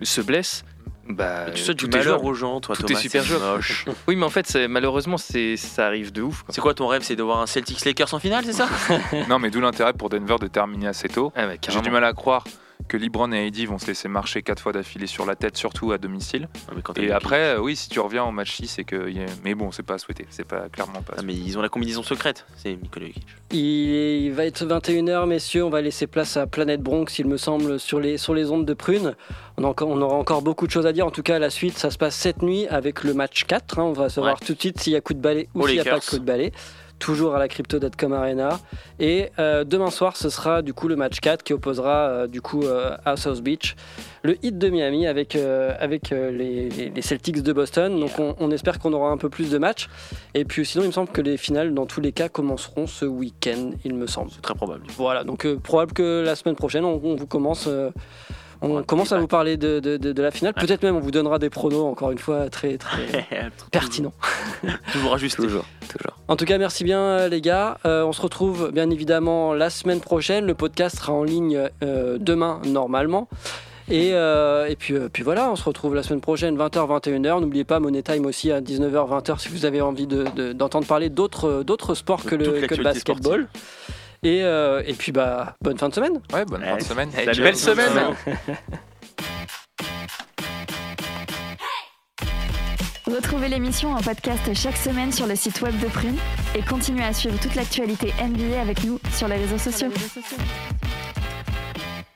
se 0.02 0.20
blesse. 0.20 0.64
Bah, 1.10 1.46
tu 1.54 1.62
souhaites 1.62 1.78
du 1.78 1.86
malheur 1.86 2.22
aux 2.22 2.34
gens 2.34 2.60
toi 2.60 2.76
Tout 2.76 2.82
est 2.84 2.88
Thomas 2.88 3.00
super 3.00 3.24
moche. 3.40 3.86
Oui, 4.08 4.14
mais 4.16 4.24
en 4.24 4.30
fait, 4.30 4.54
malheureusement, 4.68 5.16
ça 5.16 5.86
arrive 5.86 6.12
de 6.12 6.20
ouf. 6.20 6.44
c'est 6.50 6.60
quoi 6.60 6.74
ton 6.74 6.86
rêve 6.86 7.02
c'est 7.02 7.16
de 7.16 7.22
voir 7.22 7.40
un 7.40 7.46
Celtics 7.46 7.82
Lakers 7.86 8.12
en 8.12 8.18
finale 8.18 8.44
c'est 8.44 8.52
ça? 8.52 8.68
Non, 9.28 9.38
mais 9.38 9.48
d'où 9.50 9.60
l'intérêt 9.62 9.94
pour 9.94 10.10
Denver 10.10 10.36
de 10.38 10.46
terminer 10.48 10.88
assez 10.88 11.08
tôt. 11.08 11.32
Ah, 11.34 11.46
bah, 11.46 11.54
J'ai 11.66 11.80
du 11.80 11.90
mal 11.90 12.04
à 12.04 12.12
croire 12.12 12.44
que 12.87 12.97
LeBron 12.97 13.33
et 13.33 13.47
AD 13.47 13.57
vont 13.66 13.79
se 13.79 13.87
laisser 13.87 14.09
marcher 14.09 14.43
quatre 14.43 14.61
fois 14.62 14.72
d'affilée 14.72 15.07
sur 15.07 15.26
la 15.26 15.35
tête, 15.37 15.57
surtout 15.57 15.93
à 15.93 15.99
domicile. 15.99 16.43
Non, 16.68 16.74
mais 16.76 16.83
quand 16.83 16.93
t'as 16.95 17.03
Et 17.03 17.11
après, 17.11 17.57
euh, 17.57 17.61
oui, 17.61 17.76
si 17.76 17.89
tu 17.89 18.01
reviens 18.01 18.24
au 18.24 18.31
match 18.31 18.57
6, 18.57 18.68
c'est 18.68 18.85
que. 18.85 19.11
y 19.11 19.20
a- 19.20 19.26
Mais 19.45 19.55
bon, 19.55 19.70
c'est 19.72 19.83
pas 19.83 19.95
à 19.95 19.99
souhaiter. 19.99 20.26
C'est 20.31 20.45
pas 20.47 20.68
clairement 20.68 21.03
pas. 21.03 21.14
à 21.14 21.16
Ah, 21.18 21.22
mais 21.22 21.35
ils 21.35 21.59
ont 21.59 21.62
la 21.62 21.68
combinaison 21.68 22.03
secrèète 22.03 22.47
c'est 22.57 22.70
Nikola 22.76 23.07
Jokic 23.07 23.26
Il, 23.53 23.59
est- 23.91 24.20
il 24.22 24.33
va 24.33 24.47
être 24.47 24.64
21h, 24.64 25.26
messieurs. 25.26 25.64
On 25.64 25.70
va 25.70 25.81
laisser 25.83 26.07
place 26.07 26.37
à 26.37 26.47
Planète 26.47 26.81
Bronx, 26.83 27.07
il 27.18 27.26
me 27.26 27.37
semble, 27.37 27.79
sur 27.81 28.01
les, 28.01 28.16
sur 28.16 28.33
les 28.35 28.51
ondes 28.51 28.64
de 28.64 28.74
Prune. 28.74 29.14
On, 29.57 29.64
a 29.64 29.66
encore, 29.66 29.89
on 29.89 30.01
aura 30.01 30.14
encore 30.16 30.43
beaucoup 30.43 30.66
de 30.66 30.72
choses 30.72 30.87
à 30.87 30.93
dire. 30.93 31.05
En 31.07 31.11
tout 31.11 31.22
cas, 31.22 31.39
la 31.39 31.51
suite, 31.51 31.76
ça 31.76 31.91
se 31.91 31.99
passe 31.99 32.14
cette 32.16 32.43
nuit 32.43 32.66
avec 32.68 33.03
le 33.05 33.12
match 33.12 33.45
4. 33.45 33.79
hein. 33.81 33.83
On 33.83 33.93
va 33.93 34.09
savoir 34.09 34.39
tout 34.41 34.55
de 34.55 34.61
suite 34.61 34.81
s'il 34.81 34.93
y 34.93 34.97
a 34.97 35.01
coup 35.01 35.14
de 35.14 35.20
balai 35.20 35.49
ou 35.55 35.62
Aux 35.62 35.66
s'il 35.66 35.74
n'y 35.74 35.81
a 35.81 35.85
pas 35.85 35.99
de 35.99 36.05
coup 36.05 36.18
de 36.18 36.24
balai. 36.24 36.53
Toujours 36.99 37.34
à 37.34 37.38
la 37.38 37.49
Crypto.com 37.49 38.12
Arena. 38.12 38.61
Et 39.01 39.30
euh, 39.38 39.64
demain 39.64 39.90
soir, 39.90 40.16
ce 40.16 40.28
sera 40.28 40.62
du 40.62 40.74
coup 40.74 40.88
le 40.88 40.96
match 40.96 41.20
4 41.20 41.42
qui 41.42 41.53
opposera 41.53 42.09
euh, 42.09 42.26
du 42.26 42.40
coup 42.40 42.62
euh, 42.62 42.96
à 43.05 43.16
South 43.16 43.42
Beach 43.42 43.76
le 44.22 44.36
hit 44.44 44.59
de 44.59 44.68
Miami 44.68 45.07
avec, 45.07 45.36
avec 45.36 46.11
les, 46.11 46.92
Celtics 47.01 47.40
de 47.42 47.53
Boston. 47.53 47.99
Donc 47.99 48.18
on, 48.18 48.34
on 48.40 48.51
espère 48.51 48.78
qu'on 48.78 48.92
aura 48.92 49.11
un 49.11 49.16
peu 49.16 49.30
plus 49.30 49.51
de 49.51 49.59
matchs. 49.59 49.88
Et 50.34 50.44
puis 50.44 50.66
sinon, 50.66 50.84
il 50.84 50.88
me 50.88 50.92
semble 50.92 51.09
que 51.09 51.20
les 51.20 51.36
finales, 51.36 51.72
dans 51.72 51.86
tous 51.86 52.01
les 52.01 52.12
cas, 52.12 52.28
commenceront 52.28 52.86
ce 52.86 53.05
week-end, 53.05 53.70
il 53.84 53.94
me 53.94 54.07
semble. 54.07 54.30
C'est 54.32 54.42
très 54.42 54.55
probable. 54.55 54.82
Voilà, 54.96 55.22
donc 55.22 55.46
probable 55.59 55.92
que 55.92 56.22
la 56.24 56.34
semaine 56.34 56.57
prochaine, 56.57 56.84
on, 56.84 57.01
on 57.03 57.14
vous 57.14 57.26
commence. 57.26 57.68
On 58.62 58.82
commence 58.82 59.12
à 59.12 59.18
vous 59.18 59.26
parler 59.26 59.56
de, 59.56 59.80
de- 59.80 59.96
de- 59.96 60.12
de 60.12 60.22
la 60.22 60.30
finale. 60.30 60.54
Peut-être 60.54 60.82
même 60.82 60.96
on 60.96 61.00
vous 61.00 61.11
donnera 61.11 61.38
des 61.38 61.50
pronos, 61.50 61.84
encore 61.86 62.11
une 62.11 62.18
fois, 62.18 62.48
très, 62.50 62.76
très 62.78 63.26
pertinents. 63.70 64.12
Toujours 64.92 65.14
ajusté. 65.14 65.42
Toujours, 65.42 65.64
toujours. 65.88 66.16
En 66.28 66.36
tout 66.36 66.44
cas, 66.44 66.59
merci 66.59 66.84
bien 66.84 67.00
euh, 67.00 67.28
les 67.28 67.40
gars. 67.40 67.78
Euh, 67.86 68.04
on 68.04 68.12
se 68.12 68.20
retrouve 68.22 68.70
bien 68.72 68.90
évidemment 68.90 69.54
la 69.54 69.70
semaine 69.70 70.00
prochaine. 70.00 70.46
Le 70.46 70.54
podcast 70.54 70.96
sera 70.98 71.12
en 71.12 71.22
ligne 71.24 71.68
euh, 71.82 72.18
demain 72.20 72.61
normalement. 72.66 73.28
Et, 73.90 74.11
euh, 74.12 74.66
et 74.66 74.76
puis, 74.76 74.92
euh, 74.94 75.09
puis 75.11 75.22
voilà, 75.22 75.50
on 75.50 75.56
se 75.56 75.64
retrouve 75.64 75.94
la 75.94 76.02
semaine 76.02 76.20
prochaine, 76.20 76.59
20h, 76.59 77.00
21h. 77.00 77.40
N'oubliez 77.40 77.64
pas 77.64 77.80
Money 77.80 78.02
Time 78.02 78.26
aussi 78.26 78.52
à 78.52 78.61
19h, 78.61 79.09
20h 79.22 79.38
si 79.40 79.48
vous 79.48 79.64
avez 79.64 79.80
envie 79.80 80.06
de- 80.06 80.26
de- 80.36 80.52
d'entendre 80.52 80.86
parler 80.86 81.09
d'autres 81.09 81.62
d'autres 81.62 81.94
sports 81.94 82.22
que 82.24 82.34
le, 82.34 82.66
que 82.66 82.74
le 82.74 82.82
basketball. 82.84 83.48
Et, 84.22 84.42
euh, 84.42 84.82
et 84.86 84.94
puis 84.94 85.12
bah, 85.12 85.56
bonne 85.62 85.78
fin 85.78 85.88
de 85.88 85.94
semaine. 85.94 86.20
Ouais, 86.32 86.44
bonne 86.44 86.62
fin 86.62 86.76
de 86.76 86.82
semaine. 86.82 87.10
La 87.14 87.32
belle 87.32 87.56
semaine. 87.56 87.92
Retrouvez 93.06 93.48
l'émission 93.48 93.92
en 93.94 94.00
podcast 94.02 94.52
chaque 94.54 94.76
semaine 94.76 95.12
sur 95.12 95.26
le 95.26 95.34
site 95.34 95.62
web 95.62 95.78
de 95.78 95.86
Prune 95.86 96.16
et 96.54 96.60
continuez 96.60 97.04
à 97.04 97.14
suivre 97.14 97.38
toute 97.40 97.54
l'actualité 97.54 98.12
NBA 98.22 98.60
avec 98.60 98.84
nous 98.84 99.00
sur 99.16 99.28
les 99.28 99.36
réseaux 99.36 99.56
sociaux. 99.56 99.88